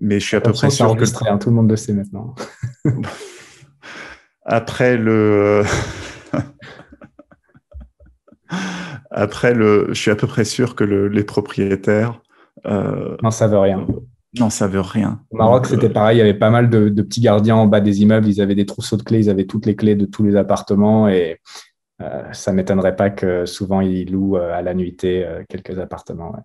Mais 0.00 0.20
je 0.20 0.26
suis 0.26 0.36
à 0.36 0.40
peu 0.40 0.52
près 0.52 0.70
sûr 0.70 0.96
que 0.96 1.04
hein, 1.28 1.38
tout 1.38 1.50
le 1.50 1.56
monde 1.56 1.70
le 1.70 1.76
sait 1.76 1.92
maintenant. 1.92 2.34
après 4.44 4.96
le 4.96 5.62
après 9.10 9.54
le, 9.54 9.86
je 9.90 9.94
suis 9.94 10.10
à 10.10 10.16
peu 10.16 10.26
près 10.26 10.44
sûr 10.44 10.74
que 10.74 10.84
le, 10.84 11.08
les 11.08 11.24
propriétaires 11.24 12.20
euh, 12.66 13.16
non, 13.22 13.30
ça 13.30 13.46
veut 13.46 13.58
rien. 13.58 13.86
Non, 14.38 14.50
ça 14.50 14.66
veut 14.66 14.80
rien. 14.80 15.20
Au 15.30 15.36
Maroc, 15.36 15.66
c'était 15.66 15.86
euh, 15.86 15.92
pareil. 15.92 16.16
Il 16.16 16.18
y 16.18 16.22
avait 16.22 16.34
pas 16.34 16.50
mal 16.50 16.68
de, 16.68 16.88
petits 17.02 17.20
gardiens 17.20 17.56
en 17.56 17.66
bas 17.66 17.80
des 17.80 18.02
immeubles. 18.02 18.26
Ils 18.26 18.40
avaient 18.40 18.54
des 18.54 18.66
trousseaux 18.66 18.96
de 18.96 19.02
clés. 19.02 19.20
Ils 19.20 19.30
avaient 19.30 19.46
toutes 19.46 19.66
les 19.66 19.76
clés 19.76 19.94
de 19.94 20.06
tous 20.06 20.24
les 20.24 20.36
appartements. 20.36 21.08
Et 21.08 21.40
euh, 22.04 22.32
ça 22.32 22.52
m'étonnerait 22.52 22.96
pas 22.96 23.10
que 23.10 23.46
souvent 23.46 23.80
ils 23.80 24.10
louent 24.10 24.36
à 24.36 24.62
la 24.62 24.74
nuitée 24.74 25.26
quelques 25.48 25.78
appartements. 25.78 26.32
Ouais. 26.32 26.40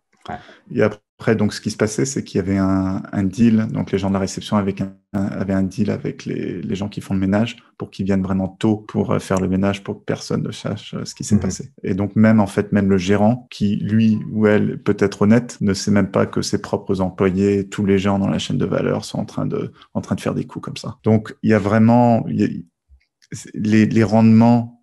Et 0.72 0.84
après, 0.84 1.36
donc, 1.36 1.54
ce 1.54 1.60
qui 1.60 1.72
se 1.72 1.78
passait, 1.78 2.06
c'est 2.06 2.24
qu'il 2.24 2.38
y 2.38 2.42
avait 2.42 2.58
un, 2.58 3.24
deal. 3.24 3.68
Donc, 3.72 3.92
les 3.92 3.98
gens 3.98 4.10
de 4.10 4.14
la 4.14 4.20
réception 4.20 4.58
avaient 4.58 4.76
un, 4.82 4.94
avaient 5.14 5.54
un 5.54 5.64
deal 5.64 5.92
avec 5.92 6.26
les, 6.26 6.62
les, 6.62 6.76
gens 6.76 6.88
qui 6.88 7.02
font 7.02 7.14
le 7.14 7.20
ménage 7.20 7.58
pour 7.78 7.90
qu'ils 7.90 8.06
viennent 8.06 8.22
vraiment 8.22 8.48
tôt 8.48 8.78
pour 8.78 9.12
euh, 9.12 9.20
faire 9.20 9.40
le 9.40 9.48
ménage 9.48 9.84
pour 9.84 10.00
que 10.00 10.04
personne 10.06 10.44
ne 10.44 10.52
sache 10.52 10.94
euh, 10.94 11.04
ce 11.04 11.16
qui 11.16 11.24
s'est 11.24 11.36
mhm. 11.36 11.42
passé. 11.42 11.72
Et 11.84 11.94
donc, 11.94 12.16
même, 12.16 12.40
en 12.40 12.48
fait, 12.48 12.72
même 12.72 12.90
le 12.90 12.98
gérant 12.98 13.48
qui, 13.50 13.76
lui 13.78 14.20
ou 14.32 14.48
elle, 14.48 14.82
peut 14.82 14.98
être 15.00 15.24
honnête, 15.24 15.58
ne 15.62 15.74
sait 15.74 15.92
même 15.92 16.12
pas 16.12 16.26
que 16.26 16.42
ses 16.42 16.62
propres 16.62 17.02
employés, 17.02 17.68
tous 17.68 17.86
les 17.86 18.00
gens 18.00 18.20
dans 18.20 18.30
la 18.30 18.40
chaîne 18.40 18.58
de 18.58 18.66
valeur 18.66 19.04
sont 19.04 19.20
en 19.20 19.26
train 19.26 19.46
de, 19.46 19.74
en 19.94 20.02
train 20.02 20.16
de 20.16 20.22
faire 20.22 20.36
des 20.36 20.46
coups 20.46 20.64
comme 20.64 20.78
ça. 20.78 21.00
Donc, 21.04 21.36
il 21.44 21.50
y 21.50 21.54
a 21.54 21.60
vraiment, 21.60 22.24
les, 22.28 22.66
les 23.86 24.04
rendements 24.04 24.79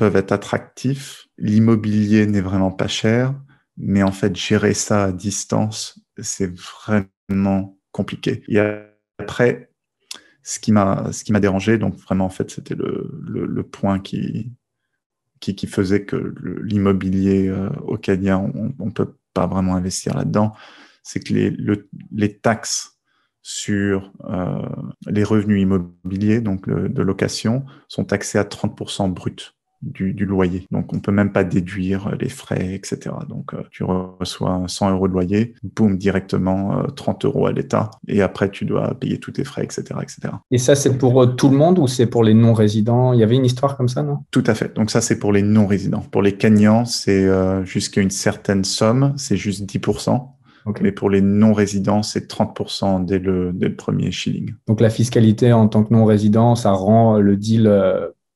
peuvent 0.00 0.16
être 0.16 0.32
attractifs. 0.32 1.28
L'immobilier 1.38 2.26
n'est 2.26 2.40
vraiment 2.40 2.72
pas 2.72 2.88
cher 2.88 3.34
mais 3.80 4.02
en 4.02 4.12
fait, 4.12 4.36
gérer 4.36 4.74
ça 4.74 5.04
à 5.04 5.12
distance, 5.12 5.98
c'est 6.18 6.52
vraiment 6.54 7.78
compliqué. 7.92 8.44
Et 8.48 8.58
après, 9.18 9.72
ce 10.42 10.60
qui 10.60 10.70
m'a, 10.70 11.12
ce 11.12 11.24
qui 11.24 11.32
m'a 11.32 11.40
dérangé, 11.40 11.78
donc 11.78 11.96
vraiment, 11.96 12.26
en 12.26 12.30
fait, 12.30 12.50
c'était 12.50 12.74
le, 12.76 13.62
point 13.62 13.98
qui, 13.98 14.52
qui, 15.40 15.66
faisait 15.66 16.04
que 16.04 16.34
l'immobilier 16.62 17.48
euh, 17.48 17.70
au 17.82 17.96
Kenya, 17.96 18.38
on 18.38 18.84
ne 18.84 18.90
peut 18.90 19.16
pas 19.32 19.46
vraiment 19.46 19.76
investir 19.76 20.14
là-dedans, 20.14 20.52
c'est 21.02 21.20
que 21.20 21.32
les, 21.32 21.56
les 22.12 22.38
taxes 22.38 22.98
sur 23.42 24.12
euh, 24.24 24.68
les 25.06 25.24
revenus 25.24 25.62
immobiliers, 25.62 26.42
donc 26.42 26.68
de 26.68 27.02
location, 27.02 27.64
sont 27.88 28.04
taxés 28.04 28.38
à 28.38 28.44
30% 28.44 29.10
brut 29.10 29.54
du, 29.82 30.12
loyer. 30.24 30.66
Donc, 30.70 30.92
on 30.92 31.00
peut 31.00 31.12
même 31.12 31.32
pas 31.32 31.44
déduire 31.44 32.14
les 32.18 32.28
frais, 32.28 32.74
etc. 32.74 33.14
Donc, 33.28 33.54
euh, 33.54 33.62
tu 33.70 33.84
reçois 33.84 34.62
100 34.66 34.90
euros 34.90 35.08
de 35.08 35.12
loyer, 35.12 35.54
boum, 35.74 35.96
directement 35.96 36.82
30 36.94 37.24
euh, 37.24 37.28
euros 37.28 37.46
à 37.46 37.52
l'État, 37.52 37.90
et 38.06 38.22
après, 38.22 38.50
tu 38.50 38.64
dois 38.64 38.94
payer 38.94 39.18
tous 39.18 39.32
tes 39.32 39.44
frais, 39.44 39.64
etc., 39.64 39.82
etc. 40.02 40.34
Et 40.50 40.58
ça, 40.58 40.74
c'est 40.74 40.98
pour 40.98 41.22
euh, 41.22 41.26
tout 41.26 41.48
le 41.48 41.56
monde 41.56 41.78
ou 41.78 41.86
c'est 41.86 42.06
pour 42.06 42.24
les 42.24 42.34
non-résidents? 42.34 43.12
Il 43.12 43.20
y 43.20 43.22
avait 43.22 43.36
une 43.36 43.44
histoire 43.44 43.76
comme 43.76 43.88
ça, 43.88 44.02
non? 44.02 44.18
Tout 44.30 44.44
à 44.46 44.54
fait. 44.54 44.74
Donc, 44.74 44.90
ça, 44.90 45.00
c'est 45.00 45.18
pour 45.18 45.32
les 45.32 45.42
non-résidents. 45.42 46.04
Pour 46.10 46.22
les 46.22 46.36
Kenyans, 46.36 46.84
c'est 46.84 47.28
jusqu'à 47.64 48.00
une 48.00 48.10
certaine 48.10 48.64
somme, 48.64 49.14
c'est 49.16 49.36
juste 49.36 49.64
10%. 49.64 50.28
Mais 50.82 50.92
pour 50.92 51.10
les 51.10 51.20
non-résidents, 51.20 52.02
c'est 52.02 52.30
30% 52.30 53.04
dès 53.04 53.18
le, 53.18 53.50
dès 53.52 53.68
le 53.68 53.74
premier 53.74 54.12
shilling. 54.12 54.54
Donc 54.68 54.80
la 54.80 54.90
fiscalité 54.90 55.52
en 55.52 55.66
tant 55.66 55.82
que 55.82 55.92
non-résident, 55.92 56.54
ça 56.54 56.70
rend 56.70 57.18
le 57.18 57.36
deal 57.36 57.66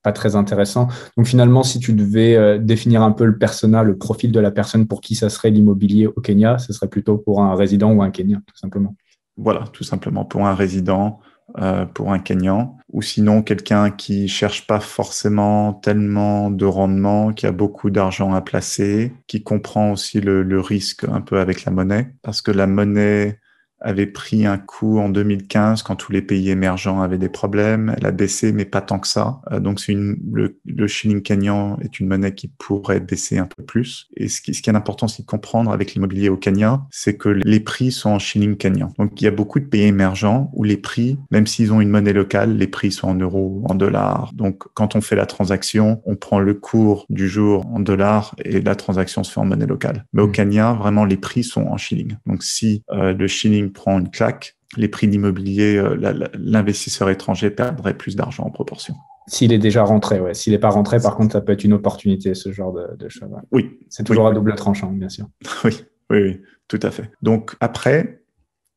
pas 0.05 0.13
très 0.13 0.37
intéressant. 0.37 0.87
Donc 1.17 1.27
finalement, 1.27 1.65
si 1.65 1.81
tu 1.81 1.95
devais 1.95 2.37
euh, 2.37 2.59
définir 2.59 3.03
un 3.03 3.11
peu 3.11 3.25
le 3.25 3.37
persona, 3.37 3.83
le 3.83 3.97
profil 3.97 4.31
de 4.31 4.39
la 4.39 4.53
personne 4.53 4.87
pour 4.87 5.01
qui 5.01 5.17
ça 5.17 5.31
serait 5.31 5.51
l'immobilier 5.51 6.07
au 6.07 6.21
Kenya, 6.21 6.59
ce 6.59 6.73
serait 6.73 6.89
plutôt 6.89 7.17
pour 7.17 7.43
un 7.43 7.57
résident 7.57 7.91
ou 7.91 8.03
un 8.03 8.11
Kenyan, 8.11 8.41
tout 8.47 8.57
simplement. 8.57 8.95
Voilà, 9.37 9.65
tout 9.73 9.83
simplement 9.83 10.25
pour 10.25 10.47
un 10.47 10.55
résident, 10.55 11.21
euh, 11.59 11.87
pour 11.87 12.13
un 12.13 12.19
Kenyan, 12.19 12.77
ou 12.93 13.01
sinon 13.01 13.43
quelqu'un 13.43 13.91
qui 13.91 14.29
cherche 14.29 14.67
pas 14.67 14.79
forcément 14.79 15.73
tellement 15.73 16.51
de 16.51 16.67
rendement, 16.67 17.33
qui 17.33 17.47
a 17.47 17.53
beaucoup 17.53 17.91
d'argent 17.91 18.35
à 18.35 18.43
placer, 18.43 19.15
qui 19.27 19.43
comprend 19.43 19.91
aussi 19.91 20.21
le, 20.21 20.43
le 20.43 20.61
risque 20.61 21.05
un 21.05 21.23
peu 21.23 21.41
avec 21.41 21.65
la 21.65 21.73
monnaie, 21.73 22.15
parce 22.23 22.43
que 22.43 22.51
la 22.53 22.67
monnaie 22.67 23.41
avait 23.85 24.07
pris 24.07 24.47
un 24.47 24.59
coup 24.59 24.99
en 24.99 25.09
2015 25.09 25.83
quand 25.83 25.95
tous 25.95 26.11
les 26.11 26.23
pays 26.23 26.51
émergents 26.51 27.03
avaient 27.03 27.19
des 27.19 27.29
problèmes. 27.29 27.95
Elle 27.97 28.07
a 28.07 28.11
baissé, 28.11 28.53
mais 28.53 28.65
pas 28.65 28.81
tant 28.81 28.99
que 28.99 29.07
ça. 29.07 29.41
Euh, 29.53 29.61
donc, 29.61 29.79
c'est 29.79 29.93
une, 29.93 30.17
le, 30.33 30.59
le 30.65 30.87
shilling 30.89 31.23
kenyan 31.23 31.79
est 31.81 32.01
une 32.01 32.09
monnaie 32.09 32.35
qui 32.35 32.49
pourrait 32.49 33.01
baisser 33.01 33.39
un 33.39 33.47
peu 33.47 33.63
plus. 33.63 34.09
Et 34.17 34.29
ce 34.29 34.41
qui, 34.41 34.55
ce 34.55 34.63
qui 34.63 34.71
est 34.71 34.75
important, 34.75 35.07
c'est 35.07 35.23
de 35.23 35.27
comprendre 35.27 35.71
avec 35.71 35.95
l'immobilier 35.95 36.31
au 36.31 36.37
Kenya, 36.37 36.83
c'est 36.91 37.17
que 37.17 37.29
les 37.29 37.61
prix 37.61 37.93
sont 37.93 38.11
en 38.11 38.19
shilling 38.19 38.57
kenyan. 38.57 38.93
Donc, 38.99 39.21
il 39.21 39.25
y 39.25 39.29
a 39.29 39.31
beaucoup 39.31 39.61
de 39.61 39.67
pays 39.67 39.83
émergents 39.83 40.51
où 40.55 40.65
les 40.65 40.79
prix, 40.79 41.19
même 41.31 41.47
s'ils 41.47 41.73
ont 41.73 41.81
une 41.81 41.91
monnaie 41.91 42.13
locale, 42.13 42.57
les 42.57 42.67
prix 42.67 42.91
sont 42.91 43.09
en 43.09 43.15
euros, 43.15 43.63
en 43.69 43.75
dollars. 43.75 44.33
Donc, 44.35 44.65
quand 44.75 44.97
on 44.97 45.03
fait 45.03 45.17
la 45.17 45.27
transaction, 45.27 46.01
on 46.07 46.17
prend 46.17 46.41
le 46.41 46.55
cours 46.55 47.07
du 47.11 47.29
jour 47.29 47.67
en 47.67 47.81
dollars 47.81 48.35
et 48.45 48.63
la 48.63 48.75
transaction 48.75 49.23
se 49.25 49.33
fait 49.33 49.41
en 49.41 49.45
monnaie 49.45 49.67
locale. 49.67 50.07
Mais 50.15 50.23
au 50.23 50.29
mmh. 50.29 50.33
Kenya, 50.33 50.73
vraiment, 50.73 51.05
les 51.05 51.19
prix 51.19 51.45
sont 51.45 51.67
en 51.67 51.77
shilling. 51.77 52.17
Donc, 52.27 52.43
si 52.43 52.83
euh, 52.91 53.13
le 53.13 53.27
shilling 53.27 53.71
prend 53.75 53.99
une 53.99 54.11
claque, 54.11 54.57
les 54.77 54.89
prix 54.89 55.07
d'immobilier, 55.09 55.77
euh, 55.77 55.97
l'investisseur 56.35 57.11
étranger 57.11 57.51
perdrait 57.51 57.97
plus 57.97 58.17
d'argent 58.17 58.45
en 58.45 58.51
proportion. 58.51 58.95
S'il 59.27 59.53
est 59.53 59.59
déjà 59.59 59.85
rentré, 59.85 60.21
ouais. 60.21 60.35
S'il 60.35 60.53
n'est 60.53 60.59
pas 60.59 60.71
rentré, 60.71 60.99
par 60.99 61.17
contre, 61.17 61.33
ça 61.33 61.41
peut 61.41 61.53
être 61.53 61.65
une 61.65 61.73
opportunité, 61.73 62.35
ce 62.35 62.53
genre 62.53 62.73
de, 62.73 62.97
de 62.97 63.09
choses. 63.09 63.31
Oui. 63.53 63.79
C'est 63.89 64.05
toujours 64.05 64.27
à 64.27 64.33
double 64.33 64.55
tranchant, 64.55 64.91
bien 64.91 65.09
sûr. 65.09 65.27
Oui, 65.65 65.85
oui, 66.11 66.23
oui, 66.23 66.41
tout 66.69 66.81
à 66.83 66.91
fait. 66.91 67.11
Donc 67.23 67.57
après, 67.61 68.25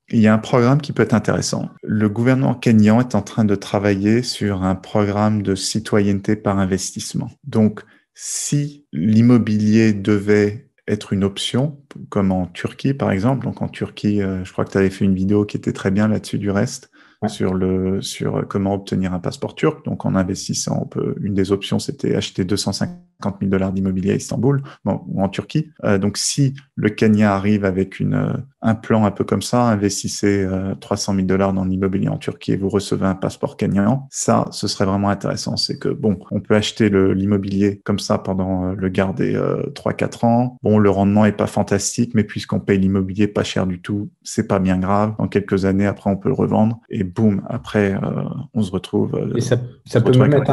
il 0.09 0.19
y 0.19 0.27
a 0.27 0.33
un 0.33 0.37
programme 0.37 0.79
qui 0.79 0.93
peut 0.93 1.03
être 1.03 1.13
intéressant. 1.13 1.69
Le 1.83 2.07
gouvernement 2.07 2.55
kenyan 2.55 3.01
est 3.01 3.15
en 3.15 3.21
train 3.21 3.43
de 3.43 3.55
travailler 3.55 4.23
sur 4.23 4.63
un 4.63 4.75
programme 4.75 5.41
de 5.43 5.53
citoyenneté 5.53 6.37
par 6.37 6.59
investissement. 6.59 7.29
Donc, 7.43 7.81
si 8.13 8.85
l'immobilier 8.93 9.93
devait 9.93 10.66
être 10.87 11.13
une 11.13 11.23
option, 11.23 11.77
comme 12.09 12.31
en 12.31 12.47
Turquie 12.47 12.93
par 12.93 13.11
exemple. 13.11 13.45
Donc 13.45 13.61
en 13.61 13.67
Turquie, 13.67 14.21
euh, 14.21 14.43
je 14.43 14.51
crois 14.51 14.65
que 14.65 14.71
tu 14.71 14.77
avais 14.77 14.89
fait 14.89 15.05
une 15.05 15.15
vidéo 15.15 15.45
qui 15.45 15.57
était 15.57 15.73
très 15.73 15.91
bien 15.91 16.07
là-dessus 16.07 16.39
du 16.39 16.49
reste 16.49 16.91
sur 17.25 17.55
le 17.55 17.99
sur 18.03 18.47
comment 18.47 18.75
obtenir 18.75 19.13
un 19.13 19.19
passeport 19.19 19.55
turc. 19.55 19.83
Donc 19.85 20.05
en 20.05 20.13
investissant, 20.13 20.79
on 20.83 20.85
peut, 20.85 21.15
une 21.19 21.33
des 21.33 21.51
options 21.51 21.79
c'était 21.79 22.15
acheter 22.15 22.45
250 22.45 23.37
000 23.39 23.49
dollars 23.49 23.71
d'immobilier 23.71 24.11
à 24.11 24.15
Istanbul 24.15 24.61
bon, 24.85 25.01
ou 25.07 25.23
en 25.23 25.29
Turquie. 25.29 25.71
Euh, 25.83 25.97
donc 25.97 26.17
si 26.17 26.53
le 26.75 26.89
Kenya 26.89 27.33
arrive 27.33 27.65
avec 27.65 27.99
une 27.99 28.13
euh, 28.13 28.33
un 28.67 28.75
plan 28.75 29.05
un 29.05 29.11
peu 29.11 29.23
comme 29.23 29.41
ça, 29.41 29.63
investissez 29.63 30.43
euh, 30.43 30.75
300 30.75 31.15
000 31.15 31.27
dollars 31.27 31.53
dans 31.53 31.65
l'immobilier 31.65 32.09
en 32.09 32.17
Turquie 32.17 32.53
et 32.53 32.57
vous 32.57 32.69
recevez 32.69 33.05
un 33.05 33.15
passeport 33.15 33.57
kenyan, 33.57 34.07
ça 34.09 34.45
ce 34.51 34.67
serait 34.67 34.85
vraiment 34.85 35.09
intéressant. 35.09 35.57
C'est 35.57 35.79
que 35.79 35.89
bon, 35.89 36.19
on 36.31 36.39
peut 36.39 36.55
acheter 36.55 36.89
l'immobilier 36.89 37.81
comme 37.83 37.99
ça 37.99 38.17
pendant 38.17 38.65
euh, 38.65 38.75
le 38.75 38.89
garder 38.89 39.33
3-4 39.73 40.25
ans. 40.25 40.57
Bon, 40.63 40.77
le 40.77 40.89
rendement 40.89 41.25
est 41.25 41.31
pas 41.31 41.47
fantastique, 41.47 42.11
mais 42.13 42.23
puisqu'on 42.23 42.59
paye 42.59 42.79
l'immobilier 42.79 43.27
pas 43.27 43.43
cher 43.43 43.67
du 43.67 43.81
tout, 43.81 44.09
c'est 44.23 44.47
pas 44.47 44.59
bien 44.59 44.77
grave. 44.77 45.13
En 45.17 45.27
quelques 45.27 45.65
années 45.65 45.85
après, 45.87 46.09
on 46.09 46.17
peut 46.17 46.29
le 46.29 46.35
revendre 46.35 46.79
et 46.89 47.03
boum, 47.03 47.41
après, 47.47 47.93
euh, 47.93 48.23
on 48.53 48.61
se 48.61 48.71
retrouve. 48.71 49.15
Euh, 49.15 49.35
et 49.35 49.41
ça, 49.41 49.57
peut 49.57 50.17
même 50.17 50.33
être 50.33 50.51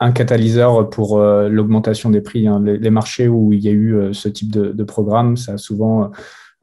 un, 0.00 0.12
catalyseur 0.12 0.90
pour 0.90 1.18
euh, 1.18 1.48
l'augmentation 1.48 2.10
des 2.10 2.20
prix. 2.20 2.46
Hein. 2.46 2.62
Les, 2.64 2.90
marchés 2.90 3.28
où 3.28 3.52
il 3.52 3.60
y 3.60 3.68
a 3.68 3.72
eu 3.72 4.12
ce 4.12 4.28
type 4.28 4.50
de, 4.50 4.84
programme, 4.84 5.36
ça 5.36 5.54
a 5.54 5.58
souvent 5.58 6.10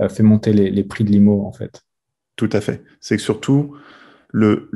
fait 0.09 0.23
monter 0.23 0.53
les, 0.53 0.83
prix 0.83 1.03
de 1.03 1.11
l'IMO, 1.11 1.45
en 1.45 1.51
fait. 1.51 1.83
Tout 2.35 2.49
à 2.51 2.61
fait. 2.61 2.83
C'est 2.99 3.17
que 3.17 3.21
surtout, 3.21 3.75
le, 4.29 4.71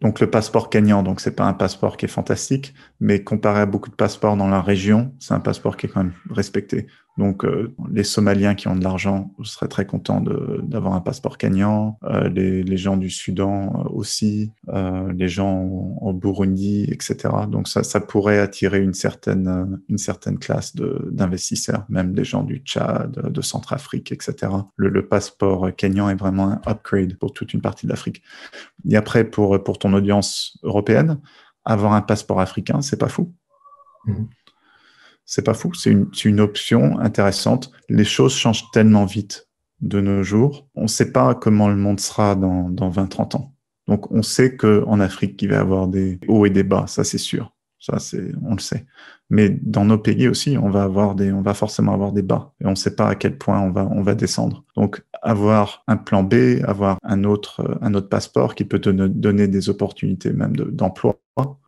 donc 0.00 0.20
le 0.20 0.30
passeport 0.30 0.70
kenyan, 0.70 1.02
donc 1.02 1.20
c'est 1.20 1.34
pas 1.34 1.44
un 1.44 1.54
passeport 1.54 1.96
qui 1.96 2.04
est 2.04 2.08
fantastique, 2.08 2.74
mais 3.00 3.24
comparé 3.24 3.60
à 3.60 3.66
beaucoup 3.66 3.90
de 3.90 3.94
passeports 3.94 4.36
dans 4.36 4.48
la 4.48 4.60
région, 4.60 5.14
c'est 5.18 5.34
un 5.34 5.40
passeport 5.40 5.76
qui 5.76 5.86
est 5.86 5.88
quand 5.88 6.04
même 6.04 6.14
respecté. 6.30 6.86
Donc, 7.18 7.44
euh, 7.44 7.74
les 7.90 8.04
Somaliens 8.04 8.54
qui 8.54 8.68
ont 8.68 8.76
de 8.76 8.84
l'argent 8.84 9.34
seraient 9.42 9.66
très 9.66 9.84
contents 9.84 10.20
d'avoir 10.20 10.94
un 10.94 11.00
passeport 11.00 11.36
kenyan, 11.36 11.98
euh, 12.04 12.28
les, 12.28 12.76
gens 12.76 12.96
du 12.96 13.10
Soudan 13.10 13.84
euh, 13.86 13.88
aussi, 13.90 14.52
les 14.72 15.28
gens 15.28 15.64
au, 16.00 16.12
Burundi, 16.12 16.84
etc. 16.88 17.34
Donc, 17.48 17.66
ça, 17.66 18.00
pourrait 18.00 18.38
attirer 18.38 18.80
une 18.80 18.94
certaine, 18.94 19.80
classe 20.40 20.76
d'investisseurs, 20.76 21.84
même 21.88 22.14
des 22.14 22.24
gens 22.24 22.44
du 22.44 22.58
Tchad, 22.58 23.10
de 23.10 23.40
Centrafrique, 23.42 24.12
etc. 24.12 24.52
Le, 24.76 25.08
passeport 25.08 25.74
kenyan 25.74 26.08
est 26.10 26.14
vraiment 26.14 26.52
un 26.52 26.60
upgrade 26.66 27.16
pour 27.16 27.32
toute 27.32 27.52
une 27.52 27.60
partie 27.60 27.86
de 27.86 27.90
l'Afrique. 27.90 28.22
Et 28.88 28.96
après, 28.96 29.24
pour, 29.24 29.58
ton 29.78 29.92
audience 29.92 30.58
européenne, 30.62 31.18
avoir 31.64 31.94
un 31.94 32.02
passeport 32.02 32.40
africain, 32.40 32.80
c'est 32.80 32.96
pas 32.96 33.08
fou. 33.08 33.32
Mmh. 34.06 34.24
C'est 35.28 35.44
pas 35.44 35.52
fou, 35.52 35.74
c'est 35.74 35.90
une, 36.24 36.40
option 36.40 36.98
intéressante. 37.00 37.70
Les 37.90 38.04
choses 38.04 38.34
changent 38.34 38.70
tellement 38.72 39.04
vite 39.04 39.46
de 39.82 40.00
nos 40.00 40.22
jours. 40.22 40.66
On 40.74 40.84
ne 40.84 40.88
sait 40.88 41.12
pas 41.12 41.34
comment 41.34 41.68
le 41.68 41.76
monde 41.76 42.00
sera 42.00 42.34
dans, 42.34 42.70
dans 42.70 42.90
20-30 42.90 43.36
ans. 43.36 43.54
Donc, 43.88 44.10
on 44.10 44.22
sait 44.22 44.56
qu'en 44.56 45.00
Afrique, 45.00 45.40
il 45.42 45.50
va 45.50 45.56
y 45.56 45.58
avoir 45.58 45.86
des 45.86 46.18
hauts 46.28 46.46
et 46.46 46.50
des 46.50 46.62
bas, 46.62 46.86
ça 46.86 47.04
c'est 47.04 47.18
sûr. 47.18 47.52
Ça, 47.78 47.98
c'est, 47.98 48.32
on 48.42 48.54
le 48.54 48.60
sait. 48.60 48.86
Mais 49.28 49.50
dans 49.50 49.84
nos 49.84 49.98
pays 49.98 50.28
aussi, 50.28 50.56
on 50.56 50.70
va 50.70 50.82
avoir 50.82 51.14
des, 51.14 51.30
on 51.30 51.42
va 51.42 51.52
forcément 51.52 51.92
avoir 51.92 52.12
des 52.12 52.22
bas. 52.22 52.54
Et 52.62 52.66
on 52.66 52.70
ne 52.70 52.74
sait 52.74 52.96
pas 52.96 53.08
à 53.08 53.14
quel 53.14 53.36
point 53.36 53.60
on 53.60 54.02
va, 54.02 54.14
descendre. 54.14 54.64
Donc, 54.76 55.04
avoir 55.20 55.84
un 55.88 55.98
plan 55.98 56.22
B, 56.22 56.62
avoir 56.66 56.96
un 57.02 57.24
autre, 57.24 57.78
autre 57.82 58.08
passeport 58.08 58.54
qui 58.54 58.64
peut 58.64 58.80
te 58.80 58.88
donner 58.88 59.46
des 59.46 59.68
opportunités 59.68 60.32
même 60.32 60.56
d'emploi 60.56 61.20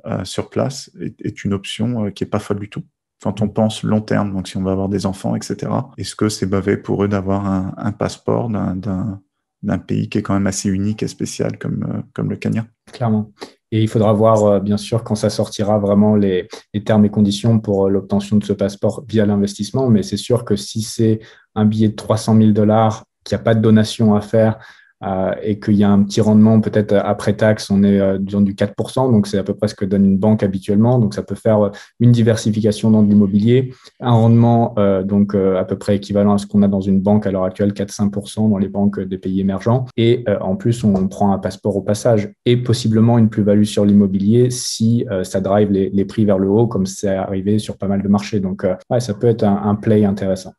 euh, 0.07 0.25
sur 0.25 0.49
place 0.49 0.90
est, 0.99 1.20
est, 1.20 1.44
une 1.44 1.53
option 1.53 2.07
euh, 2.07 2.11
qui 2.11 2.25
est 2.25 2.27
pas 2.27 2.38
folle 2.38 2.59
du 2.59 2.70
tout 2.70 2.83
quand 3.22 3.42
on 3.42 3.48
pense 3.48 3.83
long 3.83 4.00
terme, 4.00 4.33
donc 4.33 4.48
si 4.48 4.56
on 4.56 4.62
va 4.62 4.72
avoir 4.72 4.88
des 4.88 5.06
enfants, 5.06 5.37
etc., 5.37 5.70
est-ce 5.98 6.14
que 6.14 6.28
c'est 6.28 6.46
mauvais 6.46 6.76
pour 6.76 7.04
eux 7.04 7.09
d'avoir 7.09 7.46
un, 7.46 7.92
passeport 7.92 8.48
d'un 8.48 9.78
pays 9.78 10.09
qui 10.09 10.18
est 10.18 10.22
quand 10.22 10.35
même 10.35 10.46
assez 10.46 10.70
unique 10.70 11.02
et 11.02 11.09
spécial 11.09 11.59
comme, 11.59 12.04
euh, 12.18 12.22
le 12.22 12.37
Kenya? 12.37 12.66
Clairement. 12.92 13.30
Et 13.72 13.83
il 13.83 13.88
faudra 13.88 14.12
voir, 14.12 14.44
euh, 14.44 14.61
bien 14.61 14.78
sûr, 14.78 15.04
quand 15.04 15.14
ça 15.14 15.30
sortira 15.30 15.78
vraiment 15.78 16.16
les, 16.16 16.48
les 16.74 16.83
termes 16.83 17.04
et 17.04 17.11
conditions 17.11 17.61
pour 17.61 17.87
euh, 17.87 17.90
l'obtention 17.90 18.37
de 18.37 18.44
ce 18.44 18.52
passeport 18.52 19.04
via 19.06 19.26
l'investissement. 19.26 19.88
Mais 19.90 20.02
c'est 20.02 20.16
sûr 20.16 20.44
que 20.44 20.56
si 20.56 20.83
c'est 20.83 21.20
un 21.54 21.66
billet 21.66 21.90
de 21.90 21.94
300 21.94 22.37
000 22.37 22.50
dollars, 22.52 23.04
qu'il 23.24 23.37
n'y 23.37 23.40
a 23.42 23.44
pas 23.44 23.54
de 23.54 23.61
donation 23.61 24.14
à 24.14 24.22
faire, 24.22 24.59
euh, 25.03 25.33
et 25.43 25.59
qu'il 25.59 25.75
y 25.75 25.85
a 25.85 25.91
un 25.91 26.03
petit 26.03 26.21
rendement 26.21 26.61
peut-être 26.61 26.93
après 26.93 27.33
taxe, 27.33 27.71
on 27.71 27.83
est 27.83 27.99
euh, 27.99 28.19
disons 28.19 28.43
du 28.43 28.55
4%, 28.55 29.11
donc 29.11 29.27
c'est 29.27 29.39
à 29.39 29.43
peu 29.43 29.55
près 29.55 29.69
ce 29.69 29.75
que 29.75 29.87
donne 29.87 30.05
une 30.05 30.19
banque 30.19 30.43
habituellement. 30.43 30.99
Donc 30.99 31.15
ça 31.15 31.23
peut 31.23 31.35
faire 31.35 31.67
euh, 31.67 31.71
une 32.01 32.13
diversification 32.13 32.91
dans 32.91 33.01
l'immobilier, 33.01 33.73
un 34.01 34.13
rendement 34.13 34.75
donc 35.05 35.35
à 35.35 35.65
peu 35.65 35.77
près 35.77 35.97
équivalent 35.97 36.35
à 36.35 36.39
ce 36.39 36.47
qu'on 36.47 36.63
a 36.63 36.69
dans 36.69 36.81
une 36.81 37.01
banque 37.01 37.27
à 37.27 37.31
l'heure 37.31 37.45
actuelle, 37.45 37.73
4-5% 37.73 38.51
dans 38.51 38.59
les 38.59 38.69
banques 38.69 39.01
des 39.01 39.19
pays 39.19 39.41
émergents. 39.41 39.87
Et 39.97 40.25
en 40.41 40.57
plus, 40.57 40.85
on 40.85 41.09
prend 41.09 41.33
un 41.33 41.39
passeport 41.39 41.77
au 41.77 41.83
passage 41.83 42.31
et 42.45 42.57
possiblement 42.57 43.19
une 43.19 43.29
plus-value 43.29 43.65
sur 43.65 43.85
l'immobilier 43.85 44.51
si 44.51 45.07
ça 45.23 45.41
drive 45.41 45.71
les, 45.71 46.05
prix 46.05 46.25
vers 46.25 46.39
le 46.39 46.49
haut, 46.49 46.67
comme 46.67 46.87
c'est 46.87 47.09
arrivé 47.09 47.59
sur 47.59 47.77
pas 47.77 47.89
mal 47.89 48.03
de 48.03 48.09
marchés. 48.09 48.41
Donc 48.41 48.67
ça 48.99 49.15
peut 49.15 49.29
être 49.29 49.45
un 49.45 49.75
play 49.75 50.05
intéressant. 50.05 50.53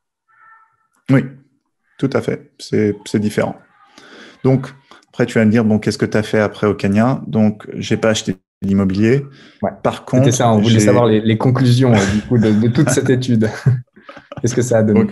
Oui, 1.09 1.21
tout 1.97 2.09
à 2.13 2.21
fait. 2.21 2.51
C'est 2.59 3.19
différent. 3.19 3.55
Donc, 4.43 4.67
après, 5.09 5.25
tu 5.25 5.37
vas 5.37 5.45
me 5.45 5.51
dire, 5.51 5.65
bon, 5.65 5.79
qu'est-ce 5.79 5.97
que 5.97 6.05
tu 6.05 6.17
as 6.17 6.23
fait 6.23 6.39
après 6.39 6.67
au 6.67 6.73
Kenya? 6.73 7.21
Donc, 7.27 7.67
j'ai 7.73 7.97
pas 7.97 8.09
acheté 8.09 8.35
l'immobilier. 8.61 9.25
Ouais. 9.61 9.71
Par 9.83 10.05
contre, 10.05 10.25
c'était 10.25 10.37
ça, 10.37 10.51
on 10.51 10.61
voulait 10.61 10.79
savoir 10.79 11.07
les, 11.07 11.37
conclusions 11.37 11.93
euh, 11.93 12.13
du 12.13 12.21
coup, 12.21 12.37
de, 12.37 12.67
toute 12.67 12.89
cette 12.89 13.09
étude. 13.09 13.49
qu'est-ce 14.41 14.55
que 14.55 14.61
ça 14.61 14.79
a 14.79 14.83
donné? 14.83 15.07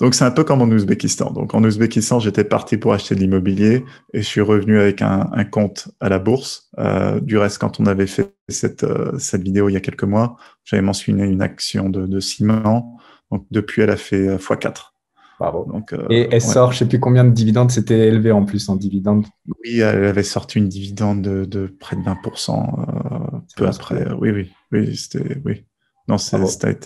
Donc, 0.00 0.14
c'est 0.14 0.24
un 0.24 0.30
peu 0.30 0.44
comme 0.44 0.62
en 0.62 0.68
Ouzbékistan. 0.68 1.32
Donc, 1.32 1.54
en 1.54 1.62
Ouzbékistan, 1.62 2.18
j'étais 2.18 2.44
parti 2.44 2.76
pour 2.76 2.92
acheter 2.92 3.14
de 3.14 3.20
l'immobilier 3.20 3.84
et 4.14 4.22
je 4.22 4.26
suis 4.26 4.40
revenu 4.40 4.78
avec 4.78 5.02
un, 5.02 5.28
un 5.32 5.44
compte 5.44 5.88
à 6.00 6.08
la 6.08 6.18
bourse. 6.18 6.70
Euh, 6.78 7.20
du 7.20 7.36
reste, 7.36 7.58
quand 7.58 7.80
on 7.80 7.86
avait 7.86 8.06
fait 8.06 8.32
cette, 8.48 8.84
euh, 8.84 9.18
cette 9.18 9.42
vidéo 9.42 9.68
il 9.68 9.72
y 9.72 9.76
a 9.76 9.80
quelques 9.80 10.04
mois, 10.04 10.36
j'avais 10.64 10.82
mentionné 10.82 11.24
une 11.24 11.42
action 11.42 11.90
de, 11.90 12.06
de 12.06 12.20
ciment. 12.20 12.96
Donc, 13.30 13.46
depuis, 13.50 13.82
elle 13.82 13.90
a 13.90 13.96
fait 13.96 14.36
x4. 14.36 14.92
Bravo. 15.38 15.66
Donc, 15.70 15.92
euh, 15.92 16.06
et 16.08 16.28
elle 16.30 16.40
sort, 16.40 16.72
je 16.72 16.76
ne 16.76 16.78
sais 16.80 16.88
plus 16.88 17.00
combien 17.00 17.24
de 17.24 17.30
dividendes 17.30 17.70
c'était 17.70 18.08
élevé 18.08 18.32
en 18.32 18.44
plus 18.44 18.68
en 18.68 18.76
dividendes. 18.76 19.26
Oui, 19.64 19.80
elle 19.80 20.04
avait 20.04 20.22
sorti 20.22 20.58
une 20.58 20.68
dividende 20.68 21.22
de, 21.22 21.44
de 21.44 21.66
près 21.66 21.96
de 21.96 22.02
20% 22.02 22.52
euh, 22.52 23.38
peu 23.56 23.66
après. 23.66 24.06
Oui, 24.18 24.30
oui, 24.30 24.50
oui, 24.72 24.96
c'était 24.96 25.40
oui. 25.44 25.64
Non, 26.08 26.18
c'était 26.18 26.76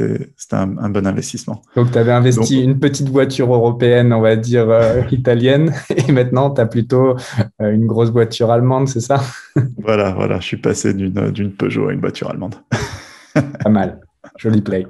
un, 0.53 0.79
un, 0.79 0.89
bon 0.89 1.07
investissement. 1.07 1.61
Donc, 1.77 1.93
tu 1.93 1.99
avais 1.99 2.13
investi 2.13 2.63
une 2.63 2.79
petite 2.79 3.11
voiture 3.11 3.53
européenne, 3.53 4.15
on 4.15 4.23
va 4.23 4.35
dire 4.35 4.71
euh, 4.71 5.03
italienne, 5.11 5.75
et 5.95 6.11
maintenant, 6.11 6.51
tu 6.51 6.61
as 6.63 6.67
plutôt 6.67 7.17
euh, 7.61 7.71
une 7.71 7.87
grosse 7.87 8.11
voiture 8.11 8.51
allemande, 8.51 8.89
c'est 8.89 9.01
ça? 9.01 9.21
Voilà, 9.77 10.13
voilà, 10.13 10.41
je 10.41 10.47
suis 10.47 10.57
passé 10.57 10.95
d'une 10.95 11.53
Peugeot 11.53 11.89
à 11.89 11.93
une 11.93 12.01
voiture 12.01 12.31
allemande. 12.31 12.55
Pas 13.35 13.69
mal. 13.69 14.01
Joli 14.39 14.63
play. 14.63 14.87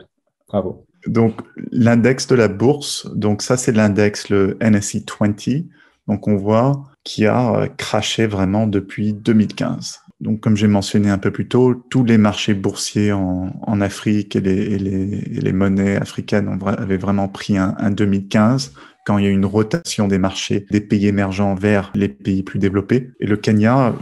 Bravo. 0.48 0.86
Donc, 1.06 1.40
l'index 1.70 2.26
de 2.26 2.34
la 2.34 2.48
bourse, 2.48 3.08
donc 3.14 3.42
ça, 3.42 3.56
c'est 3.56 3.72
l'index, 3.72 4.28
le 4.28 4.58
NSE 4.60 5.04
20. 5.18 5.64
Donc, 6.08 6.28
on 6.28 6.36
voit 6.36 6.84
qui 7.04 7.26
a 7.26 7.54
euh, 7.54 7.66
craché 7.76 8.26
vraiment 8.26 8.66
depuis 8.66 9.12
2015. 9.12 10.00
Donc, 10.20 10.40
comme 10.40 10.56
j'ai 10.56 10.68
mentionné 10.68 11.08
un 11.08 11.18
peu 11.18 11.30
plus 11.30 11.48
tôt, 11.48 11.74
tous 11.88 12.04
les 12.04 12.18
marchés 12.18 12.52
boursiers 12.52 13.12
en, 13.12 13.80
Afrique 13.80 14.36
et 14.36 14.40
les, 14.40 15.52
monnaies 15.52 15.96
africaines 15.96 16.58
avaient 16.66 16.98
vraiment 16.98 17.28
pris 17.28 17.56
un, 17.56 17.74
un, 17.78 17.90
2015 17.90 18.74
quand 19.06 19.16
il 19.16 19.24
y 19.24 19.28
a 19.28 19.30
une 19.30 19.46
rotation 19.46 20.08
des 20.08 20.18
marchés 20.18 20.66
des 20.70 20.82
pays 20.82 21.06
émergents 21.06 21.54
vers 21.54 21.90
les 21.94 22.08
pays 22.08 22.42
plus 22.42 22.58
développés. 22.58 23.12
Et 23.20 23.26
le 23.26 23.38
Kenya, 23.38 23.94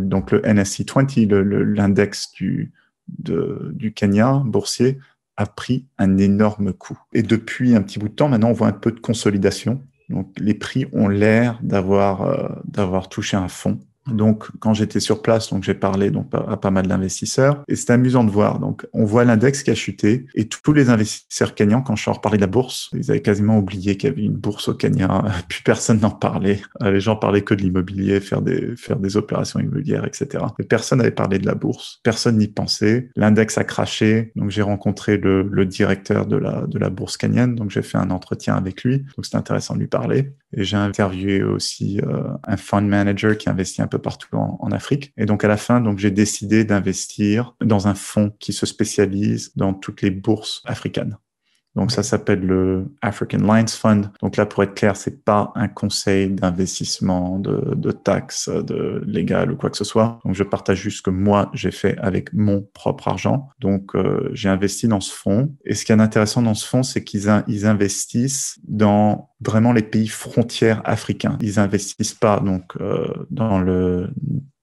donc 0.00 0.30
le 0.30 0.42
NSE 0.42 0.82
20, 0.94 1.16
l'index 1.74 2.30
du, 2.32 2.70
du 3.08 3.92
Kenya 3.92 4.42
boursier, 4.44 4.98
a 5.36 5.46
pris 5.46 5.86
un 5.98 6.18
énorme 6.18 6.72
coup. 6.72 6.98
Et 7.12 7.22
depuis 7.22 7.74
un 7.74 7.82
petit 7.82 7.98
bout 7.98 8.08
de 8.08 8.14
temps, 8.14 8.28
maintenant, 8.28 8.50
on 8.50 8.54
voit 8.54 8.68
un 8.68 8.72
peu 8.72 8.92
de 8.92 9.00
consolidation. 9.00 9.82
Donc, 10.08 10.32
les 10.38 10.54
prix 10.54 10.86
ont 10.92 11.08
l'air 11.08 11.58
d'avoir 11.62 12.22
euh, 12.22 12.48
d'avoir 12.64 13.08
touché 13.08 13.36
un 13.36 13.48
fond. 13.48 13.80
Donc, 14.10 14.46
quand 14.60 14.74
j'étais 14.74 15.00
sur 15.00 15.22
place, 15.22 15.50
donc 15.50 15.62
j'ai 15.62 15.74
parlé 15.74 16.10
donc 16.10 16.28
à 16.32 16.56
pas 16.56 16.70
mal 16.70 16.86
d'investisseurs 16.86 17.64
et 17.68 17.76
c'est 17.76 17.90
amusant 17.90 18.24
de 18.24 18.30
voir. 18.30 18.58
Donc, 18.58 18.86
on 18.92 19.04
voit 19.04 19.24
l'index 19.24 19.62
qui 19.62 19.70
a 19.70 19.74
chuté 19.74 20.26
et 20.34 20.48
tous 20.48 20.72
les 20.72 20.90
investisseurs 20.90 21.54
kenyans, 21.54 21.82
quand 21.82 21.96
je 21.96 22.08
leur 22.08 22.20
parlais 22.20 22.38
de 22.38 22.42
la 22.42 22.48
bourse, 22.48 22.90
ils 22.92 23.10
avaient 23.10 23.22
quasiment 23.22 23.58
oublié 23.58 23.96
qu'il 23.96 24.10
y 24.10 24.12
avait 24.12 24.22
une 24.22 24.36
bourse 24.36 24.68
au 24.68 24.74
Kenya. 24.74 25.24
Plus 25.48 25.62
personne 25.62 26.00
n'en 26.00 26.10
parlait. 26.10 26.60
Euh, 26.82 26.90
les 26.90 27.00
gens 27.00 27.16
parlaient 27.16 27.42
que 27.42 27.54
de 27.54 27.62
l'immobilier, 27.62 28.20
faire 28.20 28.42
des 28.42 29.16
opérations 29.16 29.60
immobilières, 29.60 30.04
etc. 30.04 30.44
Mais 30.58 30.64
personne 30.64 30.98
n'avait 30.98 31.10
parlé 31.10 31.38
de 31.38 31.46
la 31.46 31.54
bourse. 31.54 32.00
Personne 32.02 32.38
n'y 32.38 32.48
pensait. 32.48 33.10
L'index 33.16 33.58
a 33.58 33.64
craché. 33.64 34.32
Donc, 34.36 34.50
j'ai 34.50 34.62
rencontré 34.62 35.16
le, 35.16 35.64
directeur 35.64 36.26
de 36.26 36.36
la 36.36 36.66
de 36.66 36.78
la 36.78 36.90
bourse 36.90 37.16
kenyane. 37.16 37.54
Donc, 37.54 37.70
j'ai 37.70 37.82
fait 37.82 37.98
un 37.98 38.10
entretien 38.10 38.54
avec 38.54 38.84
lui. 38.84 38.98
Donc, 38.98 39.24
c'était 39.24 39.36
intéressant 39.36 39.74
de 39.74 39.80
lui 39.80 39.86
parler. 39.86 40.32
J'ai 40.56 40.76
interviewé 40.76 41.42
aussi 41.42 42.00
euh, 42.00 42.28
un 42.44 42.56
fund 42.56 42.82
manager 42.82 43.36
qui 43.36 43.48
investit 43.48 43.82
un 43.82 43.86
peu 43.86 43.98
partout 43.98 44.36
en, 44.36 44.58
en 44.60 44.70
Afrique. 44.72 45.12
Et 45.16 45.26
donc 45.26 45.44
à 45.44 45.48
la 45.48 45.56
fin, 45.56 45.80
donc 45.80 45.98
j'ai 45.98 46.10
décidé 46.10 46.64
d'investir 46.64 47.54
dans 47.60 47.88
un 47.88 47.94
fonds 47.94 48.30
qui 48.38 48.52
se 48.52 48.66
spécialise 48.66 49.52
dans 49.56 49.74
toutes 49.74 50.02
les 50.02 50.10
bourses 50.10 50.62
africaines. 50.64 51.16
Donc 51.74 51.90
ça 51.90 52.02
s'appelle 52.02 52.40
le 52.40 52.86
African 53.02 53.38
Lines 53.38 53.68
Fund. 53.68 54.10
Donc 54.22 54.36
là, 54.36 54.46
pour 54.46 54.62
être 54.62 54.74
clair, 54.74 54.96
c'est 54.96 55.24
pas 55.24 55.52
un 55.54 55.68
conseil 55.68 56.30
d'investissement, 56.30 57.38
de, 57.38 57.74
de 57.74 57.90
taxes, 57.90 58.48
de 58.48 59.02
légal 59.06 59.50
ou 59.52 59.56
quoi 59.56 59.70
que 59.70 59.76
ce 59.76 59.84
soit. 59.84 60.20
Donc 60.24 60.34
je 60.34 60.44
partage 60.44 60.80
juste 60.80 60.98
ce 60.98 61.02
que 61.02 61.10
moi 61.10 61.50
j'ai 61.52 61.70
fait 61.70 61.96
avec 61.98 62.32
mon 62.32 62.66
propre 62.74 63.08
argent. 63.08 63.48
Donc 63.60 63.94
euh, 63.94 64.30
j'ai 64.32 64.48
investi 64.48 64.88
dans 64.88 65.00
ce 65.00 65.12
fonds. 65.12 65.54
Et 65.64 65.74
ce 65.74 65.84
qui 65.84 65.92
est 65.92 66.00
intéressant 66.00 66.42
dans 66.42 66.54
ce 66.54 66.66
fonds, 66.66 66.82
c'est 66.82 67.02
qu'ils 67.02 67.24
ils 67.48 67.66
investissent 67.66 68.58
dans 68.66 69.30
vraiment 69.40 69.72
les 69.72 69.82
pays 69.82 70.08
frontières 70.08 70.80
africains. 70.84 71.36
Ils 71.40 71.58
investissent 71.58 72.14
pas 72.14 72.40
donc 72.40 72.76
euh, 72.80 73.12
dans 73.30 73.58
le 73.58 74.10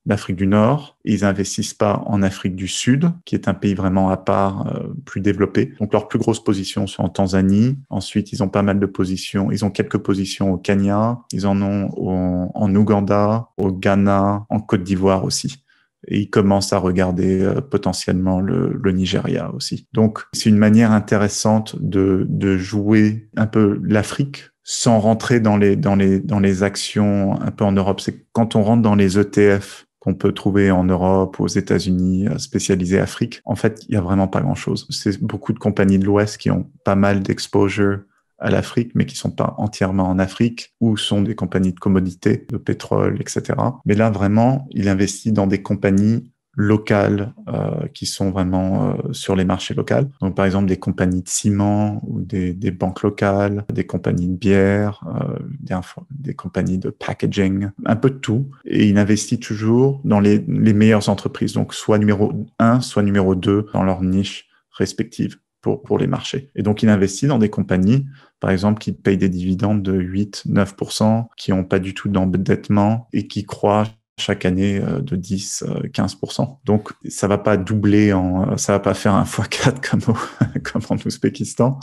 d'Afrique 0.05 0.35
du 0.35 0.47
Nord. 0.47 0.97
Ils 1.05 1.25
investissent 1.25 1.73
pas 1.73 2.03
en 2.05 2.21
Afrique 2.23 2.55
du 2.55 2.67
Sud, 2.67 3.11
qui 3.25 3.35
est 3.35 3.47
un 3.47 3.53
pays 3.53 3.73
vraiment 3.73 4.09
à 4.09 4.17
part, 4.17 4.67
euh, 4.67 4.93
plus 5.05 5.21
développé. 5.21 5.73
Donc 5.79 5.93
leurs 5.93 6.07
plus 6.07 6.19
grosses 6.19 6.43
positions 6.43 6.87
sont 6.87 7.03
en 7.03 7.09
Tanzanie. 7.09 7.77
Ensuite, 7.89 8.31
ils 8.31 8.43
ont 8.43 8.49
pas 8.49 8.63
mal 8.63 8.79
de 8.79 8.85
positions. 8.85 9.51
Ils 9.51 9.63
ont 9.63 9.69
quelques 9.69 9.99
positions 9.99 10.53
au 10.53 10.57
Kenya. 10.57 11.19
Ils 11.31 11.45
en 11.45 11.61
ont 11.61 11.89
au, 11.95 12.51
en 12.53 12.75
Ouganda, 12.75 13.49
au 13.57 13.71
Ghana, 13.71 14.45
en 14.49 14.59
Côte 14.59 14.83
d'Ivoire 14.83 15.23
aussi. 15.23 15.63
Et 16.07 16.19
ils 16.19 16.29
commencent 16.31 16.73
à 16.73 16.79
regarder 16.79 17.41
euh, 17.41 17.61
potentiellement 17.61 18.41
le, 18.41 18.73
le, 18.81 18.91
Nigeria 18.91 19.53
aussi. 19.53 19.87
Donc 19.93 20.23
c'est 20.33 20.49
une 20.49 20.57
manière 20.57 20.91
intéressante 20.91 21.75
de, 21.79 22.25
de 22.27 22.57
jouer 22.57 23.29
un 23.37 23.45
peu 23.45 23.79
l'Afrique 23.83 24.45
sans 24.63 24.99
rentrer 24.99 25.39
dans 25.39 25.57
les 25.57 25.75
dans 25.75 25.95
les 25.95 26.19
dans 26.19 26.39
les 26.39 26.63
actions 26.63 27.39
un 27.39 27.51
peu 27.51 27.65
en 27.65 27.71
Europe. 27.71 28.01
C'est 28.01 28.25
quand 28.31 28.55
on 28.55 28.63
rentre 28.63 28.81
dans 28.81 28.95
les 28.95 29.19
ETF 29.19 29.85
qu'on 30.01 30.15
peut 30.15 30.33
trouver 30.33 30.71
en 30.71 30.83
Europe 30.83 31.39
aux 31.39 31.47
États-Unis 31.47 32.27
euh, 32.27 32.39
spécialisés 32.39 32.99
Afrique, 32.99 33.41
en 33.45 33.55
fait, 33.55 33.85
il 33.87 33.93
y 33.93 33.97
a 33.97 34.01
vraiment 34.01 34.27
pas 34.27 34.41
grand-chose. 34.41 34.87
C'est 34.89 35.21
beaucoup 35.23 35.53
de 35.53 35.59
compagnies 35.59 35.99
de 35.99 36.05
l'Ouest 36.05 36.37
qui 36.37 36.49
ont 36.49 36.69
pas 36.83 36.95
mal 36.95 37.21
d'exposure 37.21 37.99
à 38.39 38.49
l'Afrique, 38.49 38.93
mais 38.95 39.05
qui 39.05 39.15
sont 39.15 39.29
pas 39.29 39.53
entièrement 39.59 40.09
en 40.09 40.17
Afrique, 40.17 40.73
ou 40.81 40.97
sont 40.97 41.21
des 41.21 41.35
compagnies 41.35 41.73
de 41.73 41.79
commodités, 41.79 42.47
de 42.49 42.57
pétrole, 42.57 43.21
etc. 43.21 43.53
Mais 43.85 43.93
là, 43.93 44.09
vraiment, 44.09 44.67
il 44.71 44.89
investit 44.89 45.31
dans 45.31 45.45
des 45.45 45.61
compagnies 45.61 46.31
locales 46.55 47.33
euh, 47.47 47.87
qui 47.93 48.05
sont 48.05 48.29
vraiment 48.29 48.91
euh, 48.91 49.13
sur 49.13 49.35
les 49.35 49.45
marchés 49.45 49.73
locaux. 49.73 50.09
Donc 50.21 50.35
par 50.35 50.45
exemple 50.45 50.67
des 50.67 50.77
compagnies 50.77 51.21
de 51.21 51.29
ciment 51.29 52.01
ou 52.05 52.21
des, 52.21 52.53
des 52.53 52.71
banques 52.71 53.03
locales, 53.03 53.65
des 53.73 53.85
compagnies 53.85 54.27
de 54.27 54.35
bière, 54.35 55.03
euh, 55.07 55.37
des, 55.59 55.75
des, 56.11 56.33
compagnies 56.33 56.77
de 56.77 56.89
packaging, 56.89 57.69
un 57.85 57.95
peu 57.95 58.09
de 58.09 58.17
tout. 58.17 58.49
Et 58.65 58.87
il 58.87 58.97
investit 58.97 59.39
toujours 59.39 60.01
dans 60.03 60.19
les, 60.19 60.39
les 60.47 60.73
meilleures 60.73 61.09
entreprises, 61.09 61.53
donc 61.53 61.73
soit 61.73 61.97
numéro 61.97 62.33
un, 62.59 62.81
soit 62.81 63.03
numéro 63.03 63.35
2 63.35 63.67
dans 63.73 63.83
leur 63.83 64.01
niche 64.01 64.47
respective. 64.71 65.37
pour, 65.61 65.83
pour 65.83 65.99
les 65.99 66.07
marchés. 66.07 66.49
Et 66.55 66.63
donc, 66.63 66.81
il 66.81 66.89
investit 66.89 67.27
dans 67.27 67.37
des 67.37 67.51
compagnies, 67.51 68.07
par 68.39 68.49
exemple, 68.49 68.79
qui 68.79 68.93
payent 68.93 69.19
des 69.19 69.29
dividendes 69.29 69.83
de 69.83 69.93
8, 69.93 70.45
9%, 70.47 71.27
qui 71.37 71.51
n'ont 71.51 71.63
pas 71.63 71.77
du 71.77 71.93
tout 71.93 72.09
d'endettement 72.09 73.07
et 73.13 73.27
qui 73.27 73.45
croient 73.45 73.85
chaque 74.17 74.45
année 74.45 74.79
euh, 74.79 75.01
de 75.01 75.15
10, 75.15 75.63
15%. 75.93 76.41
Euh, 76.41 76.45
donc, 76.65 76.91
ça 77.07 77.27
va 77.27 77.37
pas 77.37 77.57
doubler 77.57 78.13
en, 78.13 78.57
ça 78.57 78.73
va 78.73 78.79
pas 78.79 78.93
faire 78.93 79.13
un 79.13 79.23
x4 79.23 79.81
comme, 79.89 80.15
comme 80.63 80.81
en 80.89 80.95
Ouzbékistan, 81.05 81.79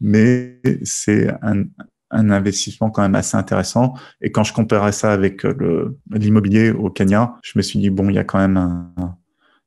mais 0.00 0.60
c'est 0.84 1.28
un, 1.42 1.64
un 2.10 2.30
investissement 2.30 2.90
quand 2.90 3.02
même 3.02 3.14
assez 3.14 3.36
intéressant. 3.36 3.94
Et 4.20 4.32
quand 4.32 4.44
je 4.44 4.52
comparais 4.52 4.92
ça 4.92 5.12
avec 5.12 5.44
l'immobilier 6.10 6.70
au 6.70 6.90
Kenya, 6.90 7.36
je 7.42 7.52
me 7.56 7.62
suis 7.62 7.78
dit, 7.78 7.90
bon, 7.90 8.08
il 8.08 8.14
y 8.14 8.18
a 8.18 8.24
quand 8.24 8.38
même 8.38 8.56
un, 8.56 9.16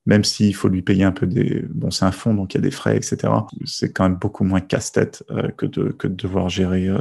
même 0.10 0.24
s'il 0.24 0.56
faut 0.56 0.70
lui 0.70 0.82
payer 0.82 1.04
un 1.04 1.12
peu 1.12 1.28
des, 1.28 1.64
bon, 1.70 1.92
c'est 1.92 2.04
un 2.04 2.12
fonds, 2.12 2.34
donc 2.34 2.54
il 2.54 2.58
y 2.58 2.60
a 2.60 2.62
des 2.62 2.72
frais, 2.72 2.98
etc. 2.98 3.32
C'est 3.66 3.94
quand 3.94 4.04
même 4.04 4.18
beaucoup 4.18 4.44
moins 4.44 4.60
casse-tête 4.60 5.24
euh, 5.30 5.50
que, 5.50 5.68
de, 5.68 5.90
que 5.92 6.08
de 6.08 6.16
devoir 6.16 6.50
gérer 6.50 6.88
euh, 6.88 7.00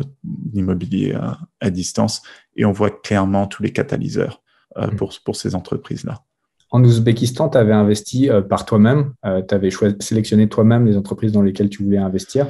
l'immobilier 0.53 1.17
à, 1.61 1.71
distance. 1.71 2.23
Et 2.55 2.67
on 2.67 2.73
voit 2.73 2.91
clairement 2.91 3.47
tous 3.47 3.63
les 3.63 3.73
catalyseurs 3.73 4.43
euh. 4.45 4.48
Pour, 4.97 5.13
pour 5.25 5.37
ces 5.37 5.55
entreprises-là. 5.55 6.23
En 6.71 6.85
Ouzbékistan, 6.85 7.49
tu 7.49 7.57
avais 7.57 7.73
investi 7.73 8.29
par 8.49 8.67
toi-même, 8.67 9.15
tu 9.23 9.55
avais 9.55 9.71
sélectionné 10.01 10.49
toi-même 10.49 10.87
les 10.87 10.97
entreprises 10.99 11.33
dans 11.33 11.41
lesquelles 11.41 11.71
tu 11.71 11.83
voulais 11.83 11.97
investir, 11.99 12.47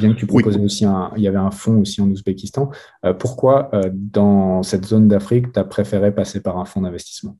bien 0.00 0.12
que 0.12 0.18
tu 0.18 0.26
proposais 0.26 0.58
aussi 0.58 0.84
un, 0.84 1.12
il 1.16 1.22
y 1.22 1.28
avait 1.28 1.36
un 1.36 1.52
fonds 1.52 1.78
aussi 1.78 2.00
en 2.00 2.10
Ouzbékistan. 2.10 2.70
pourquoi 3.20 3.70
dans 3.92 4.64
cette 4.64 4.86
zone 4.86 5.06
d'Afrique, 5.06 5.52
tu 5.52 5.60
as 5.60 5.64
préféré 5.64 6.12
passer 6.12 6.40
par 6.40 6.58
un 6.58 6.64
fonds 6.64 6.80
d'investissement? 6.80 7.36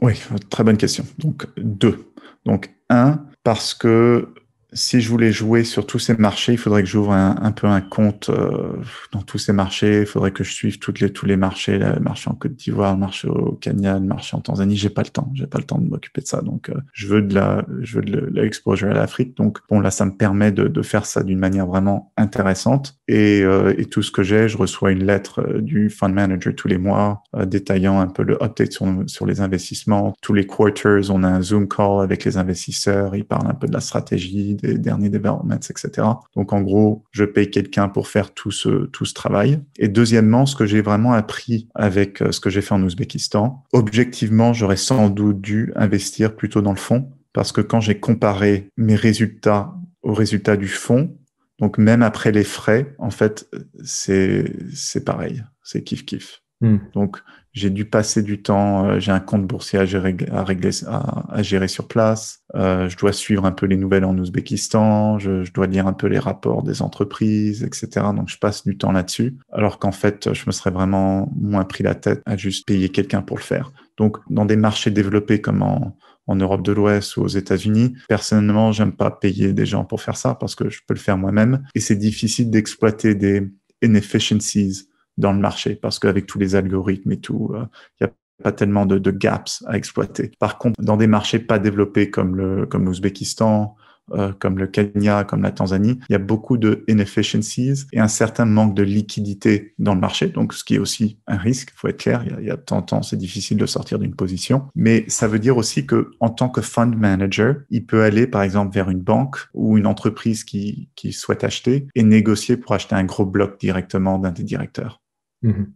Oui, 0.00 0.14
très 0.48 0.62
bonne 0.62 0.76
question. 0.76 1.04
Donc, 1.18 1.46
deux. 1.56 2.12
Donc, 2.44 2.72
un, 2.88 3.24
parce 3.42 3.74
que 3.74 4.28
si 4.72 5.00
je 5.00 5.08
voulais 5.08 5.32
jouer 5.32 5.64
sur 5.64 5.86
tous 5.86 5.98
ces 5.98 6.16
marchés, 6.16 6.52
il 6.52 6.58
faudrait 6.58 6.82
que 6.82 6.88
j'ouvre 6.88 7.12
un, 7.12 7.52
peu 7.52 7.66
un 7.66 7.80
compte 7.80 8.30
euh, 8.30 8.76
dans 9.12 9.20
tous 9.20 9.38
ces 9.38 9.52
marchés. 9.52 10.00
Il 10.00 10.06
faudrait 10.06 10.30
que 10.30 10.44
je 10.44 10.52
suive 10.52 10.78
toutes 10.78 11.00
les, 11.00 11.12
tous 11.12 11.26
les 11.26 11.36
marchés, 11.36 11.78
le 11.78 12.00
marché 12.00 12.30
en 12.30 12.34
Côte 12.34 12.54
d'Ivoire, 12.54 12.94
le 12.94 13.00
marché 13.00 13.28
au 13.28 13.52
Kenya, 13.52 13.98
le 13.98 14.06
marché 14.06 14.36
en 14.36 14.40
Tanzanie. 14.40 14.76
J'ai 14.76 14.90
pas 14.90 15.02
le 15.02 15.08
temps. 15.08 15.30
J'ai 15.34 15.46
pas 15.46 15.58
le 15.58 15.64
temps 15.64 15.78
de 15.78 15.88
m'occuper 15.88 16.22
de 16.22 16.26
ça. 16.26 16.40
Donc, 16.40 16.70
euh, 16.70 16.74
je 16.92 17.06
veux 17.06 17.22
de 17.22 17.34
la, 17.34 17.64
je 17.80 17.96
veux 17.96 18.04
de 18.04 18.30
l'exposure 18.32 18.90
à 18.90 18.94
l'Afrique. 18.94 19.36
Donc, 19.36 19.58
bon, 19.68 19.80
là, 19.80 19.90
ça 19.90 20.06
me 20.06 20.16
permet 20.16 20.52
de, 20.52 20.68
de 20.68 20.82
faire 20.82 21.04
ça 21.04 21.22
d'une 21.22 21.38
manière 21.38 21.66
vraiment 21.66 22.12
intéressante. 22.16 22.98
Et, 23.12 23.42
euh, 23.42 23.74
et 23.76 23.84
tout 23.84 24.02
ce 24.02 24.10
que 24.10 24.22
j'ai, 24.22 24.48
je 24.48 24.56
reçois 24.56 24.90
une 24.90 25.04
lettre 25.04 25.58
du 25.58 25.90
fund 25.90 26.14
manager 26.14 26.54
tous 26.54 26.66
les 26.66 26.78
mois 26.78 27.22
détaillant 27.44 28.00
un 28.00 28.06
peu 28.06 28.22
le 28.22 28.42
update 28.42 28.72
sur, 28.72 29.26
les 29.26 29.40
investissements. 29.42 30.14
Tous 30.22 30.32
les 30.32 30.46
quarters, 30.46 31.10
on 31.10 31.22
a 31.22 31.28
un 31.28 31.42
Zoom 31.42 31.68
call 31.68 32.00
avec 32.02 32.24
les 32.24 32.38
investisseurs. 32.38 33.14
Ils 33.14 33.26
parlent 33.26 33.48
un 33.48 33.54
peu 33.54 33.66
de 33.66 33.72
la 33.74 33.80
stratégie 33.80 34.54
des 34.54 34.78
derniers 34.78 35.10
developments, 35.10 35.54
etc. 35.54 36.06
Donc 36.36 36.54
en 36.54 36.62
gros, 36.62 37.04
je 37.10 37.24
paye 37.24 37.50
quelqu'un 37.50 37.88
pour 37.88 38.08
faire 38.08 38.32
tout 38.32 38.50
ce, 38.50 39.12
travail. 39.12 39.60
Et 39.78 39.88
deuxièmement, 39.88 40.46
ce 40.46 40.56
que 40.56 40.64
j'ai 40.64 40.80
vraiment 40.80 41.12
appris 41.12 41.68
avec 41.74 42.22
euh, 42.22 42.32
ce 42.32 42.40
que 42.40 42.48
j'ai 42.48 42.62
fait 42.62 42.74
en 42.74 42.82
Ouzbékistan, 42.82 43.62
objectivement, 43.72 44.54
j'aurais 44.54 44.76
sans 44.76 45.10
doute 45.10 45.40
dû 45.40 45.72
investir 45.76 46.34
plutôt 46.34 46.62
dans 46.62 46.70
le 46.70 46.78
fond 46.78 47.10
parce 47.32 47.52
que 47.52 47.60
quand 47.60 47.80
j'ai 47.80 47.98
comparé 47.98 48.68
mes 48.76 48.94
résultats 48.94 49.74
aux 50.02 50.14
résultats 50.14 50.56
du 50.56 50.68
fonds, 50.68 51.14
donc 51.62 51.78
même 51.78 52.02
après 52.02 52.32
les 52.32 52.42
frais, 52.42 52.92
en 52.98 53.10
fait, 53.10 53.48
c'est 53.84 54.52
c'est 54.74 55.04
pareil, 55.04 55.44
c'est 55.62 55.84
kiff 55.84 56.04
kiff. 56.04 56.42
Hmm. 56.60 56.78
Donc 56.92 57.18
j'ai 57.52 57.70
dû 57.70 57.84
passer 57.84 58.22
du 58.22 58.42
temps, 58.42 58.86
euh, 58.86 58.98
j'ai 58.98 59.12
un 59.12 59.20
compte 59.20 59.46
boursier 59.46 59.78
à 59.78 59.84
gérer, 59.84 60.16
à, 60.32 60.42
régler, 60.42 60.70
à, 60.88 61.40
gérer 61.42 61.68
sur 61.68 61.86
place, 61.86 62.40
euh, 62.56 62.88
je 62.88 62.96
dois 62.96 63.12
suivre 63.12 63.44
un 63.44 63.52
peu 63.52 63.66
les 63.66 63.76
nouvelles 63.76 64.04
en 64.04 64.18
Ouzbékistan, 64.18 65.20
je, 65.20 65.44
je, 65.44 65.52
dois 65.52 65.68
lire 65.68 65.86
un 65.86 65.92
peu 65.92 66.08
les 66.08 66.18
rapports 66.18 66.64
des 66.64 66.82
entreprises, 66.82 67.62
etc. 67.62 68.06
Donc 68.16 68.28
je 68.28 68.38
passe 68.38 68.64
du 68.64 68.76
temps 68.76 68.90
là-dessus, 68.90 69.36
alors 69.52 69.78
qu'en 69.78 69.92
fait, 69.92 70.32
je 70.32 70.42
me 70.48 70.52
serais 70.52 70.70
vraiment 70.70 71.30
moins 71.36 71.64
pris 71.64 71.84
la 71.84 71.94
tête 71.94 72.22
à 72.26 72.36
juste 72.36 72.66
payer 72.66 72.88
quelqu'un 72.88 73.22
pour 73.22 73.36
le 73.36 73.42
faire. 73.42 73.70
Donc 73.98 74.16
dans 74.30 74.46
des 74.46 74.56
marchés 74.56 74.90
développés 74.90 75.40
comme 75.40 75.62
en, 75.62 75.96
en 76.26 76.36
Europe 76.36 76.62
de 76.62 76.72
l'Ouest 76.72 77.16
ou 77.16 77.22
aux 77.22 77.28
États-Unis. 77.28 77.94
Personnellement, 78.08 78.72
j'aime 78.72 78.92
pas 78.92 79.10
payer 79.10 79.52
des 79.52 79.66
gens 79.66 79.84
pour 79.84 80.00
faire 80.00 80.16
ça 80.16 80.34
parce 80.34 80.54
que 80.54 80.70
je 80.70 80.80
peux 80.86 80.94
le 80.94 81.00
faire 81.00 81.18
moi-même 81.18 81.64
et 81.74 81.80
c'est 81.80 81.96
difficile 81.96 82.50
d'exploiter 82.50 83.14
des 83.14 83.50
inefficiencies 83.82 84.88
dans 85.18 85.32
le 85.32 85.40
marché 85.40 85.74
parce 85.74 85.98
qu'avec 85.98 86.26
tous 86.26 86.38
les 86.38 86.54
algorithmes 86.54 87.12
et 87.12 87.20
tout, 87.20 87.50
il 87.52 87.56
euh, 87.56 87.64
n'y 88.00 88.06
a 88.06 88.10
pas 88.42 88.52
tellement 88.52 88.86
de, 88.86 88.98
de, 88.98 89.10
gaps 89.10 89.62
à 89.66 89.76
exploiter. 89.76 90.32
Par 90.38 90.58
contre, 90.58 90.80
dans 90.80 90.96
des 90.96 91.06
marchés 91.06 91.38
pas 91.38 91.58
développés 91.58 92.10
comme 92.10 92.66
comme 92.66 92.84
l'Ouzbékistan, 92.86 93.76
euh, 94.10 94.32
comme 94.38 94.58
le 94.58 94.66
Kenya, 94.66 95.24
comme 95.24 95.42
la 95.42 95.52
Tanzanie, 95.52 95.98
il 96.08 96.12
y 96.12 96.16
a 96.16 96.18
beaucoup 96.18 96.58
de 96.58 96.84
inefficiencies 96.88 97.86
et 97.92 98.00
un 98.00 98.08
certain 98.08 98.44
manque 98.44 98.74
de 98.74 98.82
liquidité 98.82 99.74
dans 99.78 99.94
le 99.94 100.00
marché. 100.00 100.28
Donc, 100.28 100.52
ce 100.52 100.64
qui 100.64 100.74
est 100.74 100.78
aussi 100.78 101.18
un 101.26 101.36
risque, 101.36 101.72
il 101.74 101.78
faut 101.78 101.88
être 101.88 102.00
clair. 102.00 102.22
Il 102.24 102.32
y 102.32 102.34
a, 102.34 102.40
il 102.40 102.46
y 102.46 102.50
a 102.50 102.56
de 102.56 102.62
temps 102.62 103.02
c'est 103.02 103.16
difficile 103.16 103.56
de 103.56 103.66
sortir 103.66 103.98
d'une 103.98 104.14
position. 104.14 104.68
Mais 104.74 105.04
ça 105.08 105.28
veut 105.28 105.38
dire 105.38 105.56
aussi 105.56 105.86
que, 105.86 106.10
en 106.20 106.30
tant 106.30 106.48
que 106.48 106.60
fund 106.60 106.94
manager, 106.96 107.56
il 107.70 107.86
peut 107.86 108.02
aller, 108.02 108.26
par 108.26 108.42
exemple, 108.42 108.74
vers 108.74 108.90
une 108.90 109.00
banque 109.00 109.38
ou 109.54 109.78
une 109.78 109.86
entreprise 109.86 110.44
qui, 110.44 110.90
qui 110.94 111.12
souhaite 111.12 111.44
acheter 111.44 111.86
et 111.94 112.02
négocier 112.02 112.56
pour 112.56 112.72
acheter 112.72 112.94
un 112.94 113.04
gros 113.04 113.26
bloc 113.26 113.58
directement 113.60 114.18
d'un 114.18 114.32
des 114.32 114.44
directeurs. 114.44 115.00
Mhm. 115.42 115.72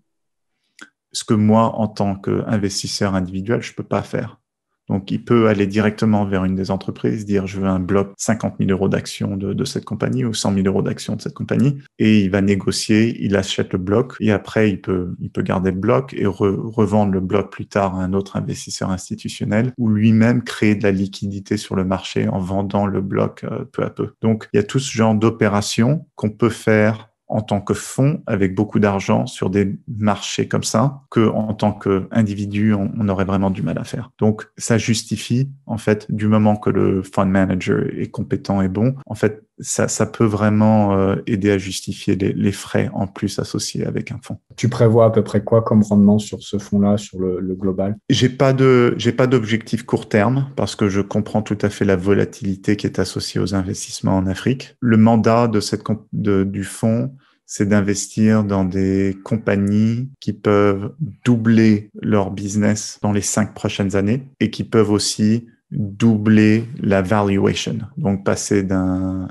Ce 1.12 1.24
que 1.24 1.34
moi, 1.34 1.74
en 1.76 1.88
tant 1.88 2.16
qu'investisseur 2.16 3.14
individuel, 3.14 3.62
je 3.62 3.72
peux 3.72 3.82
pas 3.82 4.02
faire. 4.02 4.40
Donc, 4.88 5.10
il 5.10 5.24
peut 5.24 5.48
aller 5.48 5.66
directement 5.66 6.24
vers 6.24 6.44
une 6.44 6.54
des 6.54 6.70
entreprises, 6.70 7.24
dire 7.24 7.46
je 7.46 7.60
veux 7.60 7.66
un 7.66 7.80
bloc 7.80 8.12
50 8.16 8.54
000 8.58 8.70
euros 8.70 8.88
d'actions 8.88 9.36
de, 9.36 9.64
cette 9.64 9.84
compagnie 9.84 10.24
ou 10.24 10.32
100 10.32 10.54
000 10.54 10.66
euros 10.66 10.82
d'actions 10.82 11.16
de 11.16 11.22
cette 11.22 11.34
compagnie, 11.34 11.78
et 11.98 12.20
il 12.20 12.30
va 12.30 12.40
négocier, 12.40 13.16
il 13.20 13.36
achète 13.36 13.72
le 13.72 13.78
bloc, 13.78 14.14
et 14.20 14.32
après 14.32 14.70
il 14.70 14.80
peut, 14.80 15.14
il 15.20 15.30
peut 15.30 15.42
garder 15.42 15.70
le 15.70 15.78
bloc 15.78 16.14
et 16.16 16.26
revendre 16.26 17.12
le 17.12 17.20
bloc 17.20 17.50
plus 17.50 17.66
tard 17.66 17.96
à 17.96 18.02
un 18.02 18.12
autre 18.12 18.36
investisseur 18.36 18.90
institutionnel, 18.90 19.72
ou 19.78 19.88
lui-même 19.88 20.42
créer 20.42 20.74
de 20.74 20.82
la 20.82 20.92
liquidité 20.92 21.56
sur 21.56 21.74
le 21.74 21.84
marché 21.84 22.28
en 22.28 22.38
vendant 22.38 22.86
le 22.86 23.00
bloc 23.00 23.44
euh, 23.44 23.64
peu 23.70 23.82
à 23.82 23.90
peu. 23.90 24.12
Donc, 24.22 24.48
il 24.52 24.56
y 24.56 24.60
a 24.60 24.62
tout 24.62 24.78
ce 24.78 24.92
genre 24.92 25.14
d'opérations 25.14 26.06
qu'on 26.14 26.30
peut 26.30 26.48
faire 26.48 27.10
en 27.28 27.40
tant 27.40 27.60
que 27.60 27.74
fonds 27.74 28.22
avec 28.26 28.54
beaucoup 28.54 28.78
d'argent 28.78 29.26
sur 29.26 29.50
des 29.50 29.76
marchés 29.88 30.48
comme 30.48 30.62
ça 30.62 31.02
que 31.10 31.28
en 31.28 31.54
tant 31.54 31.72
qu'individu 31.72 32.74
on, 32.74 32.90
on, 32.98 33.08
aurait 33.08 33.24
vraiment 33.24 33.50
du 33.50 33.62
mal 33.62 33.78
à 33.78 33.84
faire. 33.84 34.10
Donc 34.18 34.46
ça 34.56 34.78
justifie 34.78 35.50
en 35.66 35.78
fait 35.78 36.10
du 36.10 36.28
moment 36.28 36.56
que 36.56 36.70
le 36.70 37.02
fund 37.02 37.26
manager 37.26 37.84
est 37.96 38.10
compétent 38.10 38.62
et 38.62 38.68
bon, 38.68 38.94
en 39.06 39.14
fait 39.14 39.45
ça, 39.58 39.88
ça 39.88 40.06
peut 40.06 40.24
vraiment 40.24 40.96
euh, 40.96 41.16
aider 41.26 41.50
à 41.50 41.58
justifier 41.58 42.16
les, 42.16 42.32
les, 42.32 42.52
frais 42.52 42.90
en 42.92 43.06
plus 43.06 43.38
associés 43.38 43.86
avec 43.86 44.12
un 44.12 44.18
fonds. 44.22 44.38
Tu 44.56 44.68
prévois 44.68 45.06
à 45.06 45.10
peu 45.10 45.22
près 45.24 45.42
quoi 45.42 45.62
comme 45.62 45.82
rendement 45.82 46.18
sur 46.18 46.42
ce 46.42 46.58
fonds-là, 46.58 46.98
sur 46.98 47.18
le, 47.18 47.40
le 47.40 47.54
global? 47.54 47.96
J'ai 48.10 48.28
pas 48.28 48.52
de 48.52 48.94
j'ai 48.98 49.12
pas 49.12 49.26
d'objectif 49.26 49.84
court 49.84 50.08
terme 50.08 50.50
parce 50.56 50.76
que 50.76 50.88
je 50.88 51.00
comprends 51.00 51.42
tout 51.42 51.58
à 51.62 51.70
fait 51.70 51.84
la 51.84 51.96
volatilité 51.96 52.76
qui 52.76 52.86
est 52.86 52.98
associée 52.98 53.40
aux 53.40 53.54
investissements 53.54 54.16
en 54.16 54.26
Afrique. 54.26 54.76
Le 54.80 54.96
mandat 54.96 55.48
de 55.48 55.60
cette 55.60 55.82
de, 56.12 56.44
du 56.44 56.64
fonds 56.64 57.12
c'est 57.46 57.68
d'investir 57.68 58.42
dans 58.42 58.64
des 58.64 59.16
compagnies 59.24 60.10
qui 60.20 60.32
peuvent 60.32 60.92
doubler 61.24 61.90
leur 62.02 62.32
business 62.32 62.98
dans 63.02 63.12
les 63.12 63.20
cinq 63.20 63.54
prochaines 63.54 63.94
années 63.94 64.28
et 64.40 64.50
qui 64.50 64.64
peuvent 64.64 64.90
aussi 64.90 65.46
doubler 65.70 66.64
la 66.78 67.02
valuation. 67.02 67.78
Donc, 67.96 68.24
passer 68.24 68.62
d'un, 68.62 69.28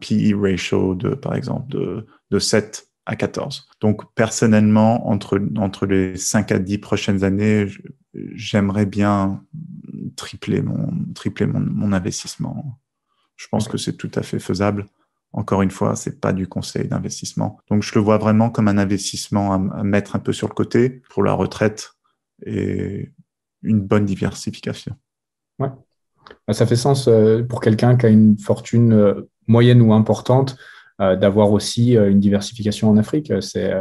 PE 0.00 0.34
ratio 0.34 0.94
de, 0.94 1.10
par 1.10 1.34
exemple, 1.34 1.70
de, 1.70 2.06
de 2.30 2.38
7 2.38 2.88
à 3.06 3.16
14. 3.16 3.68
Donc, 3.80 4.14
personnellement, 4.14 5.08
entre, 5.08 5.40
entre 5.56 5.86
les 5.86 6.16
5 6.16 6.52
à 6.52 6.58
10 6.58 6.78
prochaines 6.78 7.24
années, 7.24 7.66
j'aimerais 8.34 8.86
bien 8.86 9.42
tripler 10.16 10.60
mon, 10.60 10.92
tripler 11.14 11.46
mon, 11.46 11.60
mon 11.60 11.92
investissement. 11.92 12.78
Je 13.36 13.46
pense 13.48 13.68
que 13.68 13.78
c'est 13.78 13.96
tout 13.96 14.10
à 14.14 14.22
fait 14.22 14.38
faisable. 14.38 14.86
Encore 15.32 15.62
une 15.62 15.70
fois, 15.70 15.94
c'est 15.94 16.20
pas 16.20 16.32
du 16.32 16.46
conseil 16.46 16.88
d'investissement. 16.88 17.58
Donc, 17.68 17.82
je 17.82 17.94
le 17.94 18.00
vois 18.00 18.18
vraiment 18.18 18.50
comme 18.50 18.68
un 18.68 18.78
investissement 18.78 19.52
à, 19.52 19.82
mettre 19.84 20.16
un 20.16 20.18
peu 20.18 20.32
sur 20.32 20.48
le 20.48 20.54
côté 20.54 21.02
pour 21.10 21.22
la 21.22 21.32
retraite 21.32 21.92
et 22.44 23.12
une 23.62 23.80
bonne 23.80 24.04
diversification. 24.04 24.96
Ouais. 25.58 25.68
Bah, 26.46 26.54
ça 26.54 26.66
fait 26.66 26.76
sens 26.76 27.08
euh, 27.08 27.42
pour 27.42 27.60
quelqu'un 27.60 27.96
qui 27.96 28.06
a 28.06 28.08
une 28.08 28.38
fortune 28.38 28.92
euh, 28.92 29.28
moyenne 29.46 29.80
ou 29.80 29.92
importante 29.92 30.56
euh, 31.00 31.16
d'avoir 31.16 31.52
aussi 31.52 31.92
une 31.92 32.20
diversification 32.20 32.90
en 32.90 32.96
Afrique. 32.96 33.32
C'est 33.40 33.72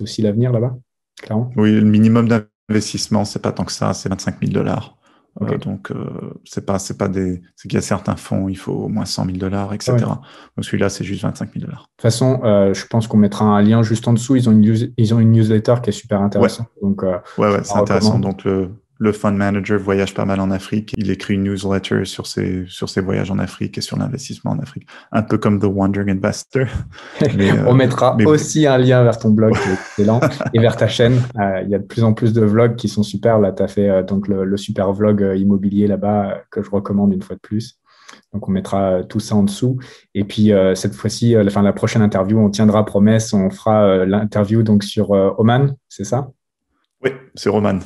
aussi 0.00 0.22
l'avenir 0.22 0.52
là-bas, 0.52 0.76
clairement. 1.22 1.50
Oui, 1.56 1.72
le 1.72 1.86
minimum 1.86 2.28
d'investissement, 2.28 3.24
c'est 3.24 3.40
pas 3.40 3.52
tant 3.52 3.64
que 3.64 3.72
ça, 3.72 3.94
c'est 3.94 4.08
25 4.08 4.40
000 4.40 4.52
dollars. 4.52 4.96
Euh, 5.42 5.58
donc, 5.58 5.90
euh, 5.90 6.34
c'est 6.44 6.64
pas, 6.64 6.78
c'est 6.78 6.96
pas 6.96 7.08
des, 7.08 7.42
c'est 7.56 7.68
qu'il 7.68 7.76
y 7.76 7.78
a 7.78 7.82
certains 7.82 8.16
fonds, 8.16 8.48
il 8.48 8.56
faut 8.56 8.72
au 8.72 8.88
moins 8.88 9.04
100 9.04 9.26
000 9.26 9.36
dollars, 9.36 9.74
etc. 9.74 9.96
Donc, 9.98 10.64
celui-là, 10.64 10.88
c'est 10.88 11.04
juste 11.04 11.22
25 11.22 11.52
000 11.52 11.66
dollars. 11.66 11.82
De 11.82 11.86
toute 11.96 12.02
façon, 12.02 12.40
euh, 12.44 12.72
je 12.72 12.86
pense 12.86 13.06
qu'on 13.06 13.18
mettra 13.18 13.44
un 13.44 13.60
lien 13.62 13.82
juste 13.82 14.08
en 14.08 14.12
dessous. 14.14 14.36
Ils 14.36 14.48
ont 14.48 14.52
une, 14.52 14.92
ils 14.96 15.14
ont 15.14 15.20
une 15.20 15.32
newsletter 15.32 15.74
qui 15.82 15.90
est 15.90 15.92
super 15.92 16.22
intéressante. 16.22 16.68
Ouais. 16.76 16.88
Donc, 16.88 17.02
ouais, 17.02 17.20
ouais, 17.38 17.60
c'est 17.62 17.76
intéressant. 17.76 18.18
Donc, 18.18 18.44
le, 18.44 18.70
le 18.98 19.12
fund 19.12 19.36
manager 19.36 19.78
voyage 19.78 20.14
pas 20.14 20.24
mal 20.24 20.40
en 20.40 20.50
Afrique. 20.50 20.94
Il 20.96 21.10
écrit 21.10 21.34
une 21.34 21.44
newsletter 21.44 22.04
sur 22.04 22.26
ses, 22.26 22.64
sur 22.68 22.88
ses 22.88 23.00
voyages 23.00 23.30
en 23.30 23.38
Afrique 23.38 23.78
et 23.78 23.80
sur 23.80 23.96
l'investissement 23.96 24.52
en 24.52 24.58
Afrique. 24.58 24.86
Un 25.12 25.22
peu 25.22 25.38
comme 25.38 25.60
The 25.60 25.66
Wandering 25.66 26.10
Investor. 26.10 26.66
On 27.66 27.74
mettra 27.74 28.16
aussi 28.24 28.66
un 28.66 28.78
lien 28.78 29.02
vers 29.02 29.18
ton 29.18 29.30
blog 29.30 29.54
qui 29.54 29.68
est 29.68 29.72
excellent 29.72 30.20
et 30.54 30.58
vers 30.58 30.76
ta 30.76 30.88
chaîne. 30.88 31.20
il 31.62 31.68
y 31.68 31.74
a 31.74 31.78
de 31.78 31.84
plus 31.84 32.04
en 32.04 32.12
plus 32.14 32.32
de 32.32 32.42
vlogs 32.42 32.76
qui 32.76 32.88
sont 32.88 33.02
super. 33.02 33.38
Là, 33.38 33.52
tu 33.52 33.62
as 33.62 33.68
fait 33.68 34.02
donc 34.04 34.28
le, 34.28 34.44
le, 34.44 34.56
super 34.56 34.92
vlog 34.92 35.34
immobilier 35.36 35.86
là-bas 35.86 36.42
que 36.50 36.62
je 36.62 36.70
recommande 36.70 37.12
une 37.12 37.22
fois 37.22 37.36
de 37.36 37.40
plus. 37.40 37.78
Donc, 38.32 38.48
on 38.48 38.52
mettra 38.52 39.02
tout 39.04 39.20
ça 39.20 39.34
en 39.34 39.42
dessous. 39.42 39.78
Et 40.14 40.24
puis, 40.24 40.52
euh, 40.52 40.74
cette 40.74 40.94
fois-ci, 40.94 41.34
euh, 41.34 41.42
la, 41.42 41.62
la 41.62 41.72
prochaine 41.72 42.02
interview, 42.02 42.38
on 42.38 42.50
tiendra 42.50 42.84
promesse, 42.84 43.32
on 43.32 43.50
fera 43.50 43.84
euh, 43.84 44.06
l'interview 44.06 44.62
donc 44.62 44.84
sur 44.84 45.10
Oman, 45.10 45.76
c'est 45.88 46.04
ça? 46.04 46.30
Oui, 47.02 47.10
sur 47.34 47.54
Oman. 47.54 47.80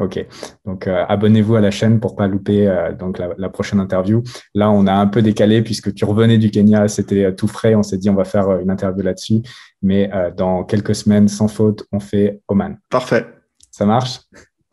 Ok, 0.00 0.26
donc 0.64 0.88
abonnez-vous 0.88 1.54
à 1.54 1.60
la 1.60 1.70
chaîne 1.70 2.00
pour 2.00 2.16
pas 2.16 2.26
louper 2.26 2.68
donc 2.98 3.18
la, 3.18 3.48
prochaine 3.48 3.78
interview. 3.78 4.24
Là, 4.52 4.68
on 4.70 4.88
a 4.88 4.92
un 4.92 5.06
peu 5.06 5.22
décalé 5.22 5.62
puisque 5.62 5.94
tu 5.94 6.04
revenais 6.04 6.36
du 6.36 6.50
Kenya, 6.50 6.88
c'était 6.88 7.32
tout 7.34 7.46
frais. 7.46 7.76
On 7.76 7.84
s'est 7.84 7.98
dit 7.98 8.10
on 8.10 8.14
va 8.14 8.24
faire 8.24 8.58
une 8.58 8.70
interview 8.70 9.04
là-dessus, 9.04 9.42
mais 9.82 10.10
dans 10.36 10.64
quelques 10.64 10.96
semaines, 10.96 11.28
sans 11.28 11.46
faute, 11.46 11.86
on 11.92 12.00
fait 12.00 12.40
Oman. 12.48 12.76
Parfait. 12.90 13.24
Ça 13.70 13.86
marche? 13.86 14.20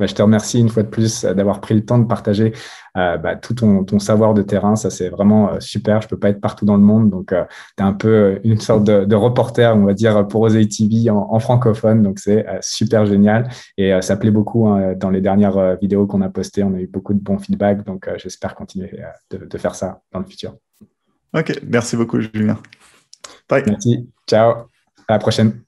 Bah, 0.02 0.08
je 0.08 0.16
te 0.16 0.22
remercie 0.24 0.60
une 0.60 0.70
fois 0.70 0.82
de 0.82 0.88
plus 0.88 1.26
euh, 1.26 1.36
d'avoir 1.36 1.62
pris 1.62 1.76
le 1.76 1.86
temps 1.86 2.00
de 2.00 2.08
partager 2.08 2.54
euh, 2.98 3.18
bah, 3.18 3.36
tout 3.36 3.54
ton, 3.54 4.00
savoir 4.00 4.34
de 4.34 4.42
terrain. 4.42 4.76
Ça, 4.76 4.90
c'est 4.90 5.10
vraiment 5.10 5.54
euh, 5.54 5.60
super. 5.60 6.02
Je 6.02 6.08
peux 6.08 6.18
pas 6.18 6.30
être 6.30 6.42
partout 6.42 6.66
dans 6.66 6.76
le 6.76 6.82
monde. 6.82 7.12
Donc, 7.12 7.28
tu 7.28 7.36
es 7.36 7.86
un 7.86 7.94
peu 7.94 8.40
une 8.44 8.60
sorte 8.60 8.84
de, 8.84 9.16
reporter, 9.16 9.78
on 9.78 9.86
va 9.86 9.94
dire, 9.94 10.28
pour 10.28 10.42
Osei 10.42 10.68
TV 10.68 11.12
en, 11.12 11.38
francophone. 11.38 12.02
Donc, 12.02 12.18
c'est 12.18 12.44
super 12.62 13.06
génial. 13.06 13.48
Et 13.78 13.94
ça 14.02 14.18
plaît 14.18 14.32
beaucoup 14.32 14.68
hein, 14.68 14.96
dans 14.96 15.12
les 15.12 15.22
dernières 15.22 15.78
vidéos 15.80 16.08
qu'on 16.08 16.22
a 16.22 16.30
postées. 16.30 16.64
On 16.64 16.74
a 16.74 16.80
eu 16.80 16.88
beaucoup 16.88 17.14
de 17.14 17.20
bons 17.20 17.38
feedbacks. 17.38 17.86
Donc, 17.86 18.10
j'espère 18.18 18.56
continuer 18.56 19.00
de, 19.30 19.46
de, 19.46 19.58
faire 19.60 19.76
ça 19.76 20.02
dans 20.12 20.20
le 20.20 20.26
futur. 20.26 20.56
OK. 21.38 21.60
Merci 21.68 21.96
beaucoup, 21.96 22.20
Julien. 22.20 22.58
Bye. 23.48 23.64
Merci. 23.68 24.10
Ciao. 24.28 24.52
À 25.08 25.14
la 25.14 25.20
prochaine. 25.20 25.62